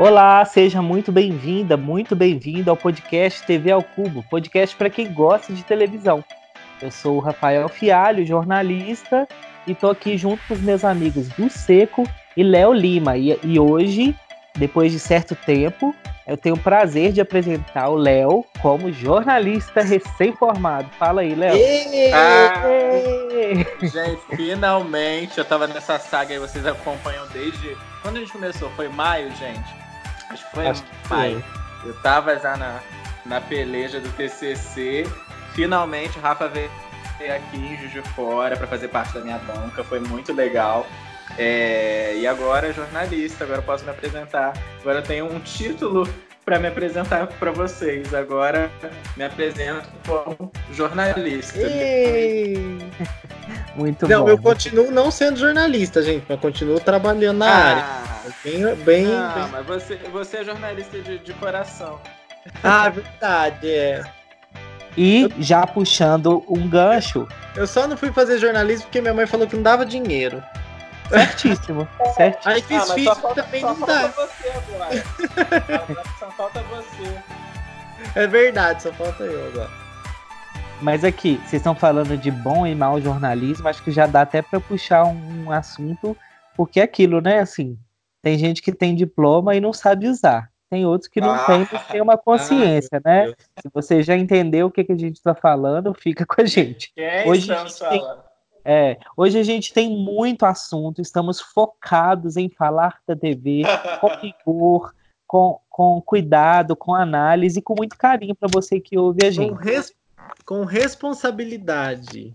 [0.00, 5.52] Olá, seja muito bem-vinda, muito bem-vindo ao podcast TV ao Cubo, podcast para quem gosta
[5.52, 6.24] de televisão.
[6.80, 9.28] Eu sou o Rafael Fialho, jornalista,
[9.66, 13.18] e estou aqui junto com os meus amigos do Seco e Léo Lima.
[13.18, 14.16] E, e hoje,
[14.56, 15.94] depois de certo tempo,
[16.26, 20.88] eu tenho o prazer de apresentar o Léo como jornalista recém-formado.
[20.98, 21.58] Fala aí, Léo.
[22.14, 22.54] Ah,
[23.82, 27.76] gente, finalmente eu tava nessa saga aí, vocês acompanham desde.
[28.00, 28.70] Quando a gente começou?
[28.70, 29.79] Foi maio, gente?
[30.30, 31.44] Acho que foi Acho que maio.
[31.82, 31.90] Foi.
[31.90, 32.80] Eu tava já na,
[33.26, 35.06] na peleja do TCC.
[35.54, 36.70] Finalmente o Rafa veio
[37.34, 39.84] aqui em Juiz de Fora para fazer parte da minha banca.
[39.84, 40.86] Foi muito legal.
[41.38, 44.52] É, e agora jornalista, agora posso me apresentar.
[44.80, 46.08] Agora eu tenho um título
[46.50, 48.12] para me apresentar para vocês.
[48.12, 48.68] Agora
[49.16, 51.60] me apresento como jornalista.
[53.76, 54.30] Muito não, bom.
[54.30, 57.84] eu continuo não sendo jornalista, gente, mas continuo trabalhando na ah, área.
[58.42, 59.48] Bem, bem, não, bem...
[59.52, 62.00] mas você, você é jornalista de, de coração.
[62.64, 64.02] Ah, verdade, é.
[64.98, 67.28] E já puxando um gancho.
[67.54, 70.42] Eu só não fui fazer jornalismo porque minha mãe falou que não dava dinheiro.
[71.10, 72.54] Certíssimo, certíssimo.
[72.54, 74.08] Aí fiz ah, físico também só não dá.
[74.08, 76.04] Você agora.
[76.18, 77.22] só falta você.
[78.14, 79.70] É verdade, só falta eu agora.
[80.80, 84.40] Mas aqui, vocês estão falando de bom e mau jornalismo, acho que já dá até
[84.40, 86.16] para puxar um assunto,
[86.56, 87.40] porque é aquilo, né?
[87.40, 87.76] Assim,
[88.22, 90.48] tem gente que tem diploma e não sabe usar.
[90.70, 93.34] Tem outros que não ah, tem, mas tem uma consciência, ah, né?
[93.60, 96.92] Se você já entendeu o que, que a gente está falando, fica com a gente.
[96.94, 98.00] Quem hoje a gente tem,
[98.64, 103.62] é, hoje a gente tem muito assunto, estamos focados em falar da TV
[104.00, 104.94] com rigor,
[105.26, 109.50] com, com cuidado, com análise e com muito carinho para você que ouve a gente.
[109.50, 109.94] Com, res,
[110.44, 112.34] com responsabilidade.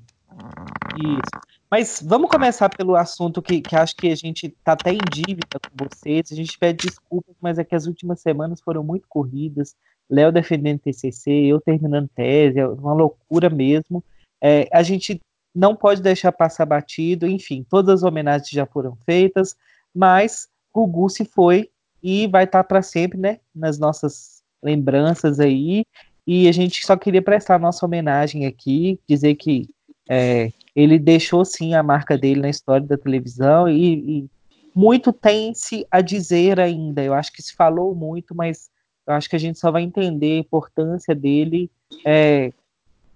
[0.98, 1.56] Isso.
[1.70, 5.60] Mas vamos começar pelo assunto que, que acho que a gente está até em dívida
[5.60, 6.32] com vocês.
[6.32, 9.76] A gente pede desculpas, mas é que as últimas semanas foram muito corridas.
[10.10, 14.04] Léo defendendo TCC, eu terminando tese, é uma loucura mesmo.
[14.42, 15.20] É, a gente
[15.56, 19.56] não pode deixar passar batido, enfim, todas as homenagens já foram feitas,
[19.94, 21.70] mas Gugu se foi
[22.04, 25.86] e vai estar tá para sempre, né, nas nossas lembranças aí.
[26.28, 29.70] E a gente só queria prestar nossa homenagem aqui, dizer que
[30.10, 34.30] é, ele deixou sim a marca dele na história da televisão e, e
[34.76, 37.02] muito tem-se a dizer ainda.
[37.02, 38.70] Eu acho que se falou muito, mas
[39.08, 41.72] eu acho que a gente só vai entender a importância dele
[42.06, 42.52] é,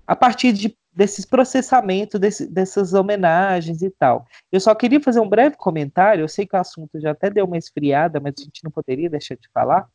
[0.07, 4.27] a partir de, desses processamentos, desse, dessas homenagens e tal.
[4.51, 6.21] Eu só queria fazer um breve comentário.
[6.21, 9.09] Eu sei que o assunto já até deu uma esfriada, mas a gente não poderia
[9.09, 9.87] deixar de falar.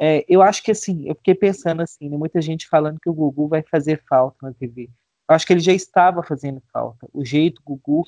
[0.00, 3.12] É, eu acho que assim, eu fiquei pensando assim, né, muita gente falando que o
[3.12, 4.90] Gugu vai fazer falta na TV.
[5.28, 7.06] Eu acho que ele já estava fazendo falta.
[7.14, 8.02] O jeito Gugu,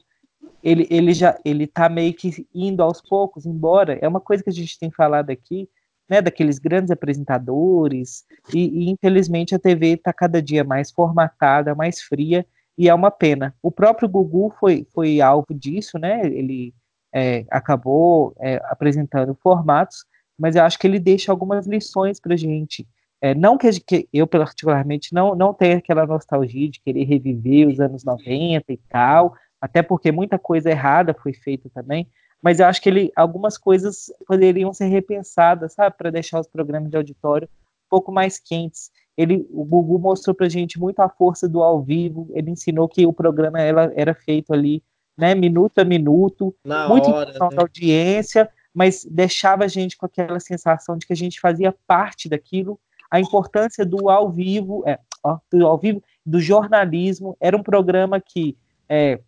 [0.61, 3.97] ele, ele já ele tá meio que indo aos poucos embora.
[4.03, 5.69] É uma coisa que a gente tem falado aqui,
[6.10, 12.03] né, daqueles grandes apresentadores, e, e infelizmente a TV está cada dia mais formatada, mais
[12.03, 12.44] fria,
[12.76, 13.54] e é uma pena.
[13.62, 16.26] O próprio Gugu foi, foi alvo disso, né?
[16.26, 16.75] Ele
[17.15, 20.04] é, acabou é, apresentando formatos,
[20.38, 22.88] mas eu acho que ele deixa algumas lições para gente.
[23.20, 27.78] É, não que, que, eu, particularmente, não, não tenha aquela nostalgia de querer reviver os
[27.78, 32.09] anos 90 e tal, até porque muita coisa errada foi feita também,
[32.43, 36.91] mas eu acho que ele, algumas coisas poderiam ser repensadas, sabe, para deixar os programas
[36.91, 38.91] de auditório um pouco mais quentes.
[39.17, 43.06] Ele, o Gugu mostrou para gente muito a força do ao vivo, ele ensinou que
[43.06, 44.83] o programa ela, era feito ali,
[45.17, 47.49] né, minuto a minuto, Na muito hora, em né?
[47.50, 52.29] da audiência, mas deixava a gente com aquela sensação de que a gente fazia parte
[52.29, 52.81] daquilo
[53.11, 57.37] a importância do ao vivo, é, ó, do ao vivo, do jornalismo.
[57.41, 58.56] Era um programa que,
[58.89, 59.21] é,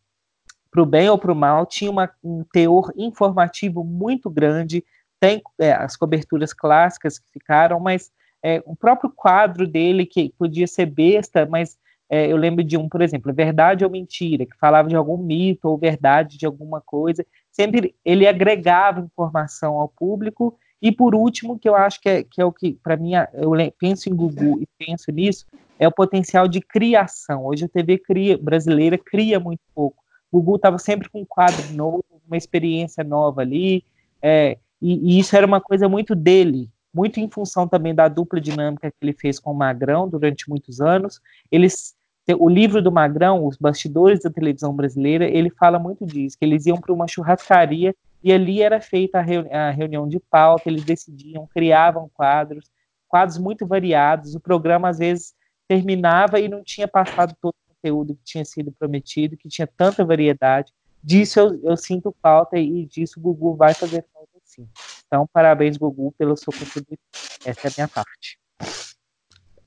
[0.73, 4.83] para o bem ou para o mal, tinha uma, um teor informativo muito grande.
[5.21, 8.11] Tem é, as coberturas clássicas que ficaram, mas
[8.43, 11.79] é, o próprio quadro dele, que podia ser besta, mas
[12.09, 15.69] é, eu lembro de um, por exemplo, Verdade ou Mentira, que falava de algum mito
[15.69, 17.25] ou verdade de alguma coisa.
[17.51, 22.41] Sempre ele agregava informação ao público e por último, que eu acho que é, que
[22.41, 25.47] é o que, para mim, eu penso em Gugu e penso nisso,
[25.79, 27.47] é o potencial de criação.
[27.47, 30.02] Hoje a TV cria, brasileira cria muito pouco.
[30.33, 33.85] O Gugu estava sempre com um quadro novo, uma experiência nova ali,
[34.23, 38.41] é, e, e, isso era uma coisa muito dele, muito em função também da dupla
[38.41, 41.21] dinâmica que ele fez com o Magrão durante muitos anos.
[41.51, 41.95] Eles,
[42.39, 46.67] o livro do Magrão, Os Bastidores da Televisão Brasileira, ele fala muito disso, que eles
[46.67, 47.95] iam para uma churrascaria
[48.25, 52.71] e ali era feita a, reuni a reunião de pauta, eles decidiam, criavam quadros,
[53.09, 54.35] quadros muito variados.
[54.35, 55.35] O programa, às vezes,
[55.69, 60.73] terminava e não tinha passado todo conteúdo que tinha sido prometido, que tinha tanta variedade.
[61.03, 64.69] Disso eu, eu sinto falta e disso o Gugu vai fazer falta sim.
[65.07, 67.01] Então, parabéns, Gugu, pelo seu contributo.
[67.45, 68.39] Essa é a minha parte.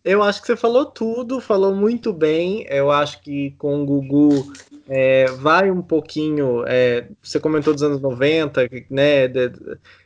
[0.03, 2.65] Eu acho que você falou tudo, falou muito bem.
[2.69, 4.53] Eu acho que com o Gugu
[4.87, 6.63] é, vai um pouquinho.
[6.67, 9.25] É, você comentou dos anos 90, né?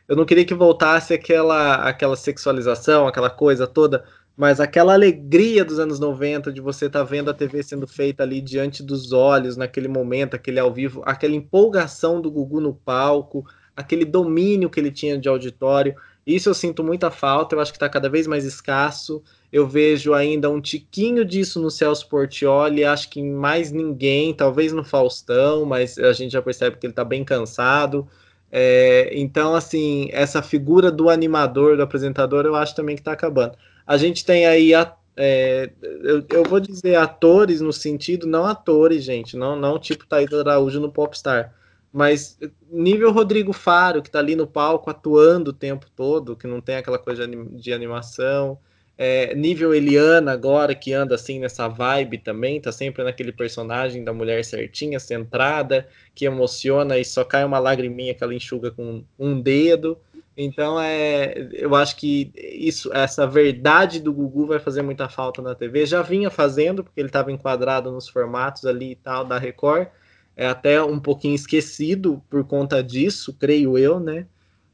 [0.08, 4.06] Eu não queria que voltasse aquela, aquela sexualização, aquela coisa toda,
[4.40, 8.24] mas aquela alegria dos anos 90 de você estar tá vendo a TV sendo feita
[8.24, 13.46] ali diante dos olhos, naquele momento, aquele ao vivo, aquela empolgação do Gugu no palco,
[13.76, 15.94] aquele domínio que ele tinha de auditório.
[16.26, 19.22] Isso eu sinto muita falta, eu acho que está cada vez mais escasso.
[19.52, 24.86] Eu vejo ainda um tiquinho disso no Celso Portioli, acho que mais ninguém, talvez no
[24.86, 28.08] Faustão, mas a gente já percebe que ele está bem cansado.
[28.50, 33.58] É, então, assim, essa figura do animador, do apresentador, eu acho também que está acabando.
[33.90, 39.04] A gente tem aí, a, é, eu, eu, vou dizer atores no sentido, não atores,
[39.04, 41.56] gente, não, não tipo Thaída Araújo no Popstar,
[41.92, 42.38] mas
[42.72, 46.76] nível Rodrigo Faro, que está ali no palco atuando o tempo todo, que não tem
[46.76, 48.60] aquela coisa de animação.
[48.96, 54.14] É, nível Eliana agora, que anda assim nessa vibe também, tá sempre naquele personagem da
[54.14, 59.42] mulher certinha, centrada, que emociona e só cai uma lagriminha que ela enxuga com um
[59.42, 59.98] dedo.
[60.42, 65.54] Então é, eu acho que isso, essa verdade do Gugu vai fazer muita falta na
[65.54, 65.86] TV.
[65.86, 69.90] Já vinha fazendo, porque ele estava enquadrado nos formatos ali e tal da Record.
[70.38, 74.28] É até um pouquinho esquecido por conta disso, creio eu, né?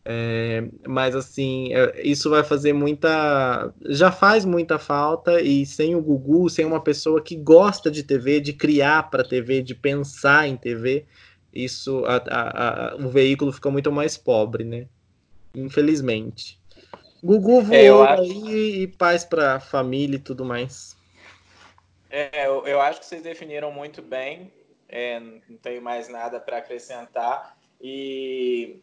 [0.05, 3.73] É, mas assim, é, isso vai fazer muita.
[3.87, 8.39] Já faz muita falta, e sem o Gugu, sem uma pessoa que gosta de TV,
[8.39, 11.05] de criar para TV, de pensar em TV,
[11.53, 14.87] isso a, a, a, o veículo fica muito mais pobre, né?
[15.55, 16.59] Infelizmente.
[17.23, 18.21] Gugu é, voou é, acho...
[18.21, 20.95] aí e paz para família e tudo mais.
[22.09, 24.53] É, eu, eu, acho que vocês definiram muito bem.
[24.87, 27.57] É, não tenho mais nada para acrescentar.
[27.81, 28.79] E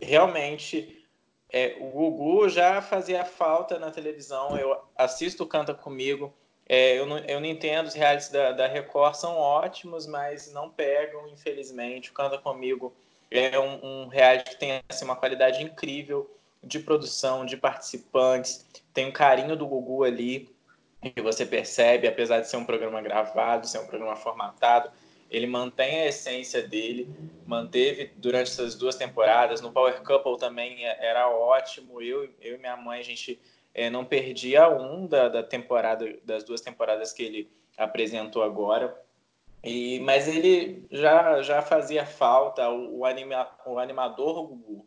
[0.00, 1.06] realmente
[1.52, 4.56] é, o Gugu já fazia falta na televisão.
[4.56, 6.32] Eu assisto Canta Comigo.
[6.68, 10.70] É, eu, não, eu não entendo, os realities da, da Record são ótimos, mas não
[10.70, 12.10] pegam, infelizmente.
[12.10, 12.94] O Canta Comigo
[13.30, 16.30] é um, um reality que tem assim, uma qualidade incrível
[16.62, 18.66] de produção, de participantes.
[18.92, 20.54] Tem um carinho do Gugu ali,
[21.14, 24.90] que você percebe, apesar de ser um programa gravado, ser um programa formatado,
[25.30, 27.08] ele mantém a essência dele,
[27.46, 29.60] manteve durante essas duas temporadas.
[29.60, 32.02] No Power Couple também é, era ótimo.
[32.02, 33.40] Eu, eu e minha mãe, a gente
[33.72, 37.48] é, não perdia um da, da temporada, das duas temporadas que ele
[37.78, 38.94] apresentou agora.
[39.62, 44.86] E, mas ele já, já fazia falta, o, anima, o animador Gugu.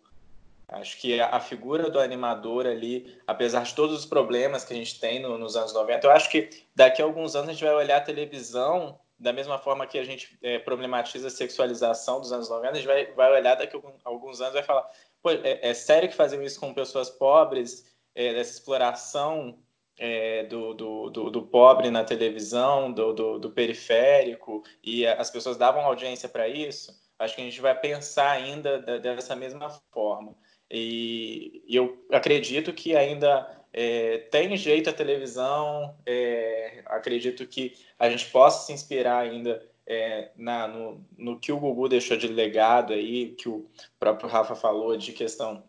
[0.68, 5.00] Acho que a, figura do animador ali, apesar de todos os problemas que a gente
[5.00, 7.76] tem no, nos anos 90, eu acho que daqui a alguns anos a gente vai
[7.76, 12.50] olhar a televisão da mesma forma que a gente é, problematiza a sexualização dos anos
[12.50, 14.90] 90, a gente vai, vai olhar daqui a alguns anos e vai falar:
[15.22, 17.86] Pô, é, é sério que fazem isso com pessoas pobres,
[18.16, 19.60] é, dessa exploração
[19.98, 25.58] é, do, do, do, do, pobre na televisão, do, do, do, periférico, e as pessoas
[25.58, 26.92] davam audiência para isso?
[27.20, 30.36] Acho que a gente vai pensar ainda dessa mesma forma.
[30.70, 38.10] E, e eu acredito que ainda é, tem jeito a televisão, é, acredito que a
[38.10, 42.94] gente possa se inspirar ainda é, na, no, no, que o Gugu deixou de legado
[42.94, 43.68] aí, que o
[44.00, 45.64] próprio Rafa falou de questão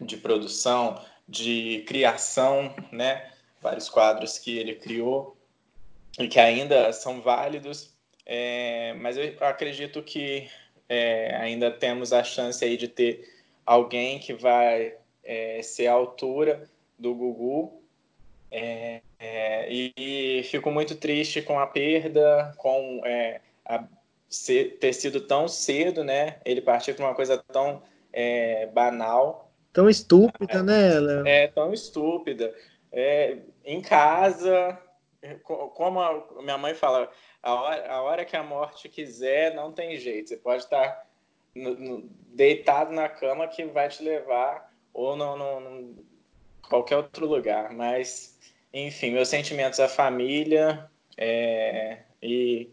[0.00, 3.30] de produção, de criação, né?
[3.60, 5.36] Vários quadros que ele criou
[6.18, 7.94] e que ainda são válidos,
[8.26, 10.48] é, mas eu acredito que
[10.88, 13.24] é, ainda temos a chance aí de ter
[13.64, 17.82] alguém que vai é, ser a altura do Gugu.
[18.50, 23.84] É, é, e, e, fico muito triste com a perda, com é, a,
[24.28, 26.38] ser, ter sido tão cedo, né?
[26.44, 27.82] Ele partir para uma coisa tão
[28.74, 29.52] banal.
[29.72, 30.98] Tão estúpida, né?
[30.98, 31.26] Léo?
[31.26, 32.52] É, tão estúpida.
[32.92, 34.80] É, em casa,
[35.74, 37.10] como a minha mãe fala,
[37.42, 40.28] a hora, a hora que a morte quiser, não tem jeito.
[40.28, 41.06] Você pode estar
[41.54, 45.94] no, no, deitado na cama que vai te levar ou não,
[46.68, 47.72] qualquer outro lugar.
[47.72, 48.38] Mas,
[48.72, 52.70] enfim, meus sentimentos à família é, e,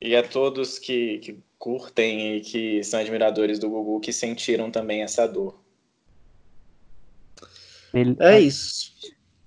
[0.00, 5.02] e a todos que, que curtem e que são admiradores do Gugu que sentiram também
[5.02, 5.65] essa dor.
[8.20, 8.92] É isso.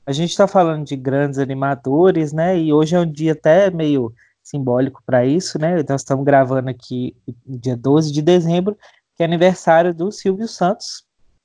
[0.05, 2.57] A gente está falando de grandes animadores, né?
[2.57, 5.83] E hoje é um dia até meio simbólico para isso, né?
[5.87, 7.15] Nós estamos gravando aqui
[7.45, 8.75] dia 12 de dezembro,
[9.15, 11.03] que é aniversário do Silvio Santos,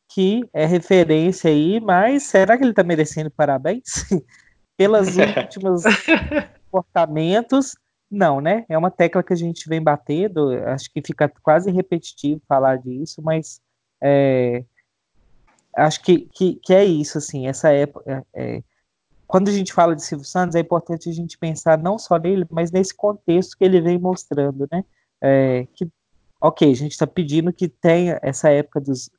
[0.09, 3.83] que é referência aí, mas será que ele está merecendo parabéns?
[4.77, 5.83] Pelos últimos
[6.71, 7.77] comportamentos,
[8.11, 8.65] Não, né?
[8.69, 13.21] É uma tecla que a gente vem batendo, acho que fica quase repetitivo falar disso,
[13.23, 13.61] mas
[14.03, 14.65] é,
[15.76, 18.25] acho que, que, que, é isso, assim, essa época.
[18.35, 18.62] É, é,
[19.26, 22.47] quando a gente fala de Silvio Santos, é importante a gente pensar não só nele,
[22.50, 24.85] mas nesse contexto que ele vem mostrando, né?
[25.21, 25.88] É, que,
[26.40, 29.11] ok, a gente está pedindo que tenha essa época dos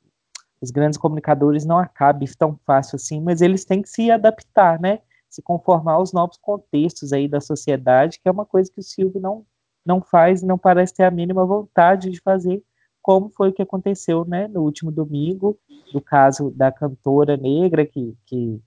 [0.60, 5.00] os grandes comunicadores não acabe tão fácil assim, mas eles têm que se adaptar, né?
[5.28, 9.20] Se conformar aos novos contextos aí da sociedade, que é uma coisa que o Silvio
[9.20, 9.44] não,
[9.84, 12.62] não faz e não parece ter a mínima vontade de fazer,
[13.06, 15.56] como foi o que aconteceu, né, no último domingo,
[15.92, 18.60] do caso da cantora negra que, que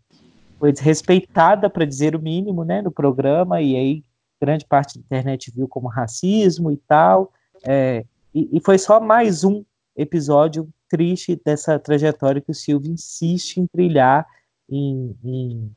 [0.58, 4.04] foi desrespeitada, para dizer o mínimo, né, no programa, e aí
[4.40, 7.34] grande parte da internet viu como racismo e tal,
[7.68, 9.62] é, e, e, foi só mais um
[9.94, 14.26] episódio triste dessa trajetória que o Silvio insiste em trilhar
[14.70, 15.72] em, em,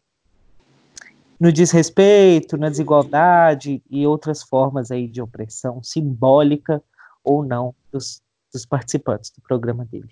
[1.40, 6.80] no desrespeito, na desigualdade e outras formas aí de opressão simbólica
[7.24, 10.08] ou não dos, dos participantes do programa dele.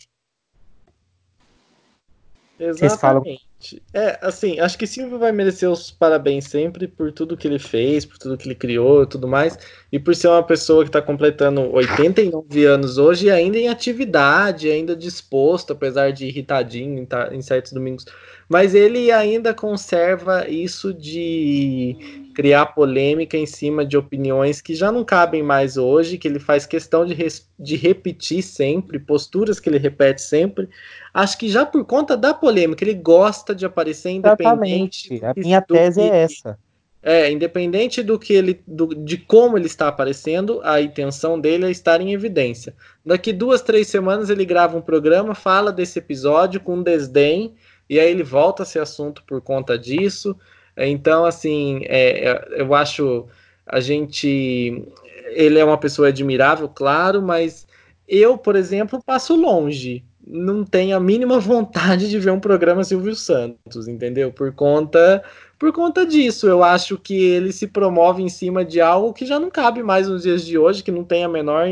[2.61, 3.83] Exatamente.
[3.93, 8.05] É, assim, acho que Silvio vai merecer os parabéns sempre por tudo que ele fez,
[8.05, 9.59] por tudo que ele criou e tudo mais,
[9.91, 14.71] e por ser uma pessoa que está completando 89 anos hoje e ainda em atividade,
[14.71, 18.05] ainda disposto, apesar de irritadinho em, em certos domingos.
[18.51, 21.97] Mas ele ainda conserva isso de
[22.35, 26.67] criar polêmica em cima de opiniões que já não cabem mais hoje, que ele faz
[26.67, 27.17] questão de,
[27.57, 30.69] de repetir sempre, posturas que ele repete sempre.
[31.15, 35.15] Acho que já por conta da polêmica, ele gosta de aparecer independente.
[35.15, 35.39] Exatamente.
[35.39, 36.59] A minha tese é que, é essa.
[37.03, 41.71] É, independente do que ele, do, de como ele está aparecendo, a intenção dele é
[41.71, 42.75] estar em evidência.
[43.07, 47.55] Daqui duas, três semanas ele grava um programa, fala desse episódio com desdém,
[47.91, 50.37] e aí ele volta a esse assunto por conta disso.
[50.77, 53.27] Então, assim, é, é, eu acho
[53.67, 54.85] a gente.
[55.33, 57.67] Ele é uma pessoa admirável, claro, mas
[58.07, 60.05] eu, por exemplo, passo longe.
[60.25, 64.33] Não tenho a mínima vontade de ver um programa Silvio Santos, entendeu?
[64.33, 65.25] Por conta
[65.59, 66.49] por conta disso.
[66.49, 70.09] Eu acho que ele se promove em cima de algo que já não cabe mais
[70.09, 71.67] nos dias de hoje, que não tem a menor,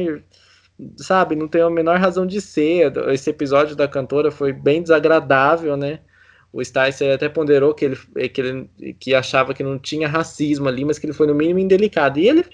[0.97, 2.93] sabe, não tem a menor razão de ser.
[3.09, 6.01] Esse episódio da cantora foi bem desagradável, né?
[6.53, 7.97] o Sticer até ponderou que ele,
[8.31, 11.59] que ele que achava que não tinha racismo ali, mas que ele foi no mínimo
[11.59, 12.19] indelicado.
[12.19, 12.45] E ele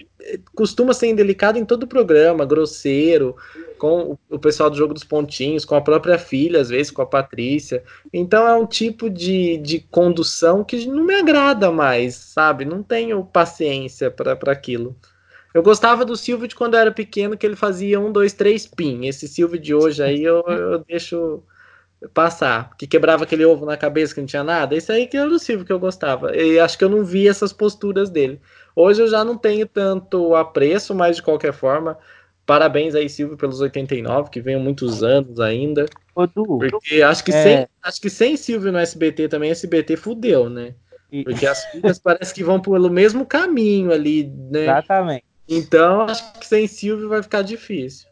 [0.55, 3.37] costuma ser indelicado em todo o programa, grosseiro,
[3.79, 7.07] com o pessoal do jogo dos pontinhos, com a própria filha, às vezes com a
[7.07, 7.85] Patrícia.
[8.13, 12.65] Então é um tipo de, de condução que não me agrada mais, sabe?
[12.65, 14.97] Não tenho paciência para aquilo.
[15.55, 18.67] Eu gostava do Silvio de quando eu era pequeno, que ele fazia um, dois, três
[18.67, 19.07] pin.
[19.07, 21.45] Esse Silvio de hoje aí eu, eu deixo
[22.13, 25.29] passar, que quebrava aquele ovo na cabeça que não tinha nada, esse aí que era
[25.29, 26.37] o Silvio que eu gostava.
[26.37, 28.41] E acho que eu não vi essas posturas dele.
[28.75, 31.97] Hoje eu já não tenho tanto apreço, mas de qualquer forma,
[32.45, 35.87] parabéns aí, Silvio, pelos 89, que venham muitos anos ainda.
[36.17, 37.43] Ô, du, porque acho que, é...
[37.43, 40.75] sem, acho que sem Silvio no SBT também, SBT fudeu, né?
[41.23, 44.65] Porque as filhas parece que vão pelo mesmo caminho ali, né?
[44.65, 45.25] Exatamente.
[45.49, 48.09] Então, acho que sem Silvio vai ficar difícil.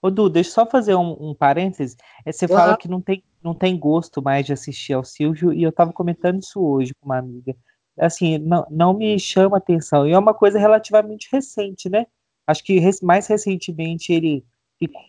[0.00, 1.96] Ô, Du, deixa eu só fazer um, um parênteses.
[2.24, 5.62] É, você fala que não tem, não tem gosto mais de assistir ao Silvio, e
[5.62, 7.54] eu estava comentando isso hoje com uma amiga.
[7.98, 10.06] Assim, não, não me chama atenção.
[10.06, 12.06] E é uma coisa relativamente recente, né?
[12.46, 14.44] Acho que mais recentemente ele
[14.78, 15.02] ficou.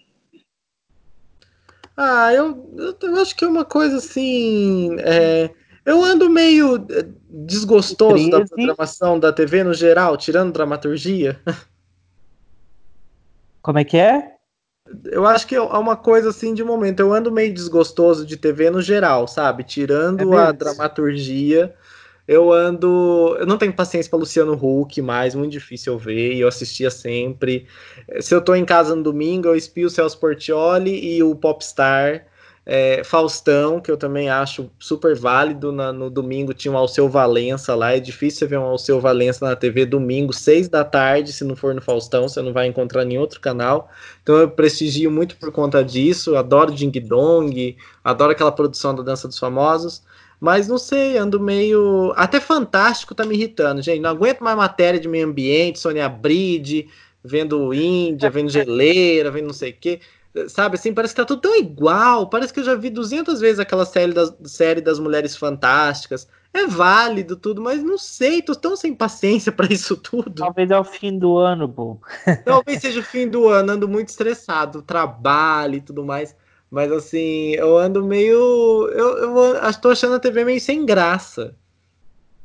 [1.96, 4.96] Ah, eu, eu, acho que é uma coisa assim.
[5.00, 5.52] É,
[5.88, 11.40] eu ando meio é, desgostoso da programação da TV no geral, tirando dramaturgia.
[13.62, 14.34] Como é que é?
[15.06, 17.00] Eu acho que é uma coisa assim de momento.
[17.00, 19.64] Eu ando meio desgostoso de TV no geral, sabe?
[19.64, 21.74] Tirando é a dramaturgia,
[22.28, 23.38] eu ando.
[23.40, 26.92] Eu não tenho paciência para Luciano Huck mais, muito difícil eu ver, e eu assistia
[26.92, 27.66] sempre.
[28.20, 32.26] Se eu tô em casa no domingo, eu espio o Celso Portioli e o Popstar.
[32.70, 35.72] É, Faustão, que eu também acho super válido.
[35.72, 37.94] Na, no domingo tinha um Alceu Valença lá.
[37.94, 41.32] É difícil ver um Alceu Valença na TV domingo, seis da tarde.
[41.32, 43.90] Se não for no Faustão, você não vai encontrar em outro canal.
[44.22, 46.36] Então eu prestigio muito por conta disso.
[46.36, 50.04] Adoro Ding Dong, adoro aquela produção da Dança dos Famosos.
[50.38, 52.12] Mas não sei, ando meio.
[52.18, 54.02] Até fantástico tá me irritando, gente.
[54.02, 56.90] Não aguento mais matéria de meio ambiente, Sônia Bride,
[57.24, 60.02] vendo Índia, vendo geleira, vendo não sei o quê
[60.48, 62.30] sabe, assim, parece que tá tudo tão igual.
[62.30, 66.28] Parece que eu já vi 200 vezes aquela série das, série das Mulheres Fantásticas.
[66.54, 70.34] É válido tudo, mas não sei, tô tão sem paciência para isso tudo.
[70.36, 72.00] Talvez é o fim do ano, bom.
[72.46, 76.36] Talvez seja o fim do ano, ando muito estressado, trabalho e tudo mais.
[76.70, 78.90] Mas assim, eu ando meio.
[78.90, 81.56] Eu, eu tô achando a TV meio sem graça.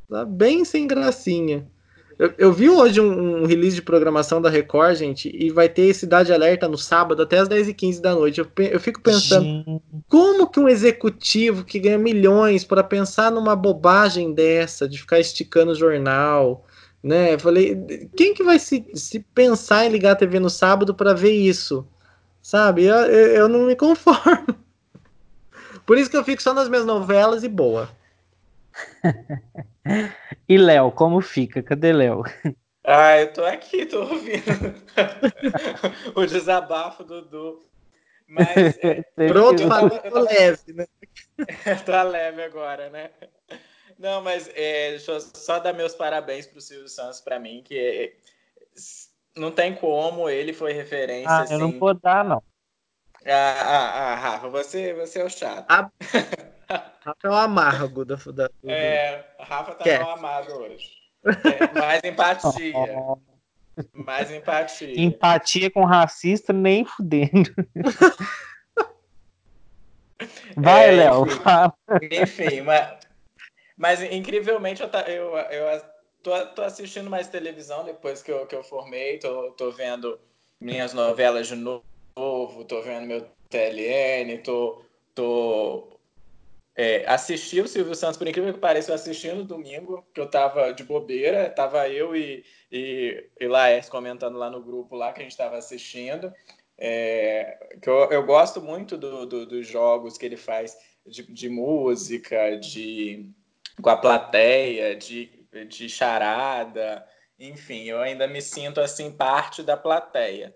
[0.09, 1.67] Tá bem sem gracinha.
[2.23, 5.93] Eu, eu vi hoje um, um, release de programação da Record, gente, e vai ter
[5.93, 8.39] Cidade Alerta no sábado até as 10h15 da noite.
[8.39, 9.83] Eu, eu fico pensando, gente.
[10.09, 15.73] como que um executivo que ganha milhões para pensar numa bobagem dessa, de ficar esticando
[15.73, 16.65] o jornal,
[17.03, 17.35] né?
[17.35, 17.75] Eu falei,
[18.17, 21.85] quem que vai se, se pensar em ligar a TV no sábado para ver isso?
[22.41, 22.85] Sabe?
[22.85, 24.55] Eu, eu, eu não me conformo.
[25.85, 27.91] Por isso que eu fico só nas minhas novelas e boa.
[30.49, 31.63] E Léo, como fica?
[31.63, 32.23] Cadê Léo?
[32.85, 34.75] Ah, eu tô aqui, tô ouvindo
[36.17, 37.63] o desabafo do Du.
[38.27, 38.79] Mas.
[38.79, 39.63] É, Pronto,
[40.11, 40.87] tô leve, né?
[41.87, 43.11] tá leve agora, né?
[43.99, 47.79] Não, mas é, deixa eu só dar meus parabéns pro Silvio Santos para mim, que
[47.79, 48.13] é,
[49.37, 51.31] não tem como, ele foi referência.
[51.31, 51.55] Ah, assim...
[51.55, 51.79] eu não assim.
[51.79, 52.43] vou dar, não.
[53.25, 55.71] Ah, ah, ah, Rafa, você, você é o chato.
[55.71, 55.89] A...
[57.05, 58.15] Rafa é o amargo da.
[58.15, 58.71] da do...
[58.71, 60.89] É, Rafa tá mal amado hoje.
[61.25, 62.73] É, mais empatia.
[63.93, 65.01] mais empatia.
[65.01, 67.53] Empatia com racista, nem fudendo.
[70.57, 71.27] Vai, é, Léo.
[72.23, 72.99] Enfim, mas,
[73.77, 75.83] mas incrivelmente eu, eu, eu
[76.23, 80.21] tô, tô assistindo mais televisão depois que eu, que eu formei, tô, tô vendo
[80.61, 85.92] minhas novelas de novo, tô vendo meu TLN, tô, tô
[86.75, 90.27] é, assisti o Silvio Santos, por incrível que pareça, eu assisti no domingo, que eu
[90.27, 95.21] tava de bobeira, tava eu e, e, e Laércio comentando lá no grupo lá que
[95.21, 96.33] a gente estava assistindo.
[96.79, 100.77] É, que eu, eu gosto muito do, do, dos jogos que ele faz
[101.07, 103.31] de, de música, de
[103.81, 107.07] com a plateia, de, de charada,
[107.39, 110.55] enfim, eu ainda me sinto assim parte da plateia.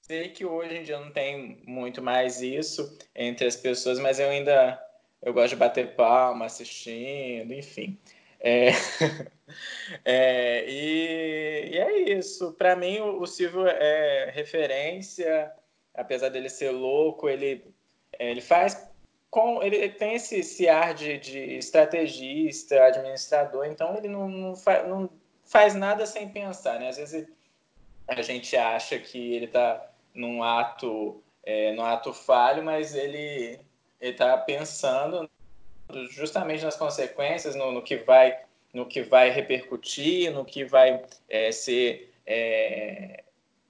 [0.00, 4.28] Sei que hoje em dia não tem muito mais isso entre as pessoas, mas eu
[4.28, 4.81] ainda
[5.22, 7.98] eu gosto de bater palma assistindo, enfim.
[8.40, 8.70] É,
[10.04, 12.52] é, e, e, é isso.
[12.54, 15.52] Para mim, o, o, Silvio é referência,
[15.94, 17.64] apesar dele ser louco, ele,
[18.18, 18.90] ele faz
[19.30, 19.62] com.
[19.62, 25.08] Ele tem esse, esse ar de, de estrategista, administrador, então ele não, não, fa, não
[25.44, 26.80] faz nada sem pensar.
[26.80, 26.88] Né?
[26.88, 27.28] Às vezes
[28.08, 33.60] a gente acha que ele está num ato, é, num ato falho, mas ele
[34.02, 35.30] ele está pensando
[36.10, 38.42] justamente nas consequências, no, no, que vai
[38.74, 43.22] no que vai repercutir, no que vai é, ser é,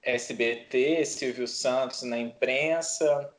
[0.03, 3.31] SBT, Silvio Santos na imprensa,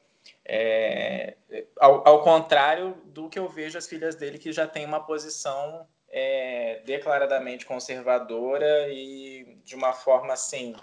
[0.45, 1.35] é,
[1.79, 5.87] ao, ao, contrário do que eu vejo as filhas dele que já têm uma posição
[6.09, 10.75] é, declaradamente conservadora e de uma forma assim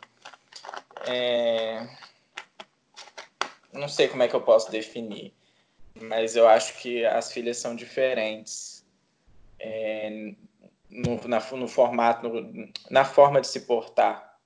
[1.06, 1.86] é,
[3.72, 5.34] não sei como é que eu posso definir
[6.00, 8.84] mas eu acho que as filhas são diferentes
[9.58, 10.32] é,
[10.90, 14.36] no, na, no formato, no, na forma de se portar.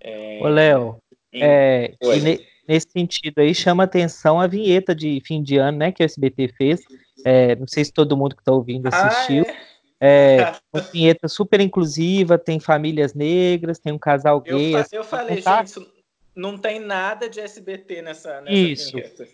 [0.00, 1.02] É, Ô, Léo,
[1.32, 6.02] é, ne, nesse sentido aí chama atenção a vinheta de fim de ano, né, que
[6.02, 6.80] o SBT fez.
[7.24, 9.44] É, não sei se todo mundo que está ouvindo ah, assistiu.
[9.48, 9.72] Ah,
[10.04, 14.74] é, uma vinheta super inclusiva, tem famílias negras, tem um casal gay.
[14.74, 15.92] Eu, assim, eu falei, gente,
[16.34, 18.92] não tem nada de SBT nessa, nessa Isso.
[18.96, 19.28] Vinheta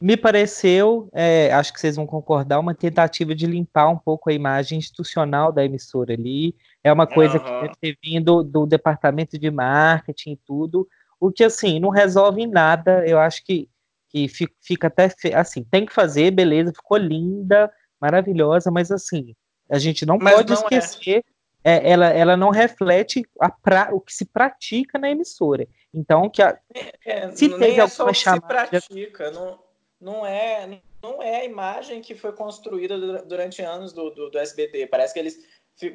[0.00, 4.32] me pareceu, é, acho que vocês vão concordar, uma tentativa de limpar um pouco a
[4.32, 6.56] imagem institucional da emissora ali.
[6.82, 7.44] É uma coisa uhum.
[7.44, 10.88] que deve ter vindo do departamento de marketing e tudo,
[11.20, 13.06] o que, assim, não resolve nada.
[13.06, 13.68] Eu acho que,
[14.08, 14.26] que
[14.62, 19.34] fica até, assim, tem que fazer, beleza, ficou linda, maravilhosa, mas, assim,
[19.70, 20.78] a gente não mas pode não é.
[20.78, 21.40] esquecer, é.
[21.62, 23.22] É, ela, ela não reflete
[23.62, 25.68] pra, o que se pratica na emissora.
[25.92, 28.64] Então, que a, é, é se teve é alguma chamada...
[28.64, 29.58] Se pratica, não
[30.00, 34.86] não é não é a imagem que foi construída durante anos do, do, do SBT.
[34.86, 35.38] Parece que eles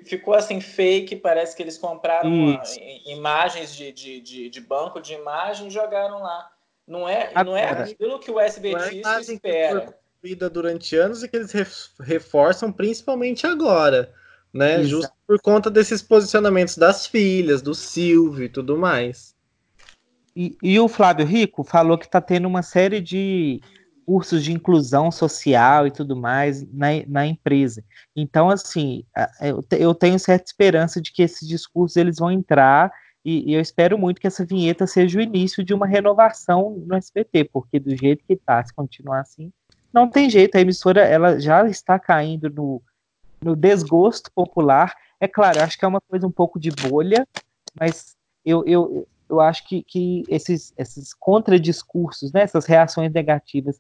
[0.04, 2.62] ficou assim fake, parece que eles compraram uma,
[3.06, 6.52] imagens de, de, de, de, banco de imagem e jogaram lá.
[6.88, 9.82] Não é, não é aquilo que o SBT é espera.
[9.82, 11.54] Que construída durante anos e que eles
[12.00, 14.12] reforçam principalmente agora,
[14.52, 14.76] né?
[14.76, 14.88] Exato.
[14.88, 19.36] Justo por conta desses posicionamentos das filhas, do Silvio e tudo mais.
[20.36, 23.62] E, e o Flávio Rico falou que está tendo uma série de
[24.06, 27.84] cursos de inclusão social e tudo mais na, na empresa.
[28.15, 29.04] Então, assim,
[29.72, 32.91] eu, tenho certa esperança de que esses discursos eles vão entrar
[33.24, 36.96] e, e, eu espero muito que essa vinheta seja o início de uma renovação no
[36.96, 39.52] SBT, porque do jeito que está, se continuar assim,
[39.91, 40.56] não tem jeito.
[40.56, 42.82] A emissora ela já está caindo no,
[43.41, 44.94] no desgosto popular.
[45.20, 47.28] É claro, acho que é uma coisa um pouco de bolha,
[47.80, 48.15] mas
[48.46, 53.80] eu, eu, eu acho que, que esses, esses contradiscursos, né, essas reações negativas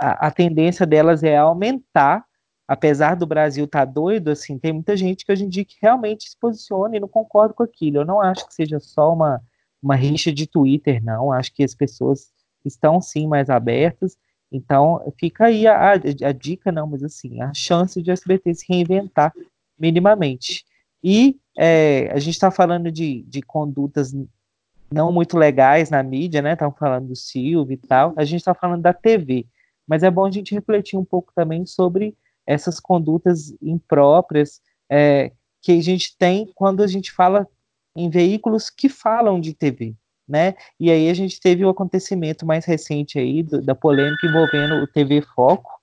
[0.00, 2.24] a, a tendência delas é aumentar
[2.70, 5.74] apesar do Brasil estar tá doido, assim, tem muita gente que hoje em dia que
[5.82, 7.96] realmente se posiciona e não concorda com aquilo.
[7.96, 9.42] Eu não acho que seja só uma,
[9.82, 11.32] uma rixa de Twitter, não.
[11.32, 12.30] Acho que as pessoas
[12.64, 14.16] estão sim mais abertas.
[14.52, 18.66] Então, fica aí a, a, a dica, não, mas assim, a chance de SBT se
[18.68, 19.32] reinventar
[19.76, 20.64] minimamente.
[21.02, 24.14] E é, a gente está falando de, de condutas
[24.92, 26.52] não muito legais na mídia, né?
[26.52, 28.14] Estamos falando do Silvio e tal.
[28.16, 29.44] A gente está falando da TV.
[29.90, 35.72] Mas é bom a gente refletir um pouco também sobre essas condutas impróprias é, que
[35.72, 37.44] a gente tem quando a gente fala
[37.96, 39.96] em veículos que falam de TV,
[40.28, 40.54] né?
[40.78, 44.86] E aí a gente teve o acontecimento mais recente aí do, da polêmica envolvendo o
[44.86, 45.80] TV Foco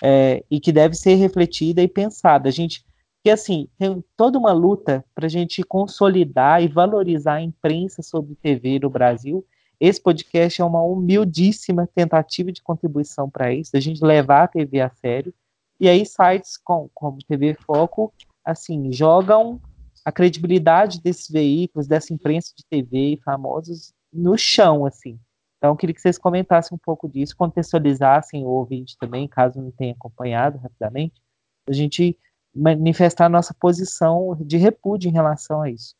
[0.00, 2.48] é, e que deve ser refletida e pensada.
[2.48, 2.86] A gente
[3.20, 8.36] que assim tem toda uma luta para a gente consolidar e valorizar a imprensa sobre
[8.36, 9.44] TV no Brasil.
[9.80, 14.78] Esse podcast é uma humildíssima tentativa de contribuição para isso, a gente levar a TV
[14.78, 15.32] a sério
[15.80, 18.12] e aí sites com, como TV Foco,
[18.44, 19.58] assim, jogam
[20.04, 25.18] a credibilidade desses veículos, dessa imprensa de TV famosos no chão, assim.
[25.56, 29.94] Então, queria que vocês comentassem um pouco disso, contextualizassem o ouvinte também, caso não tenha
[29.94, 31.22] acompanhado rapidamente,
[31.66, 32.18] a gente
[32.54, 35.94] manifestar a nossa posição de repúdio em relação a isso.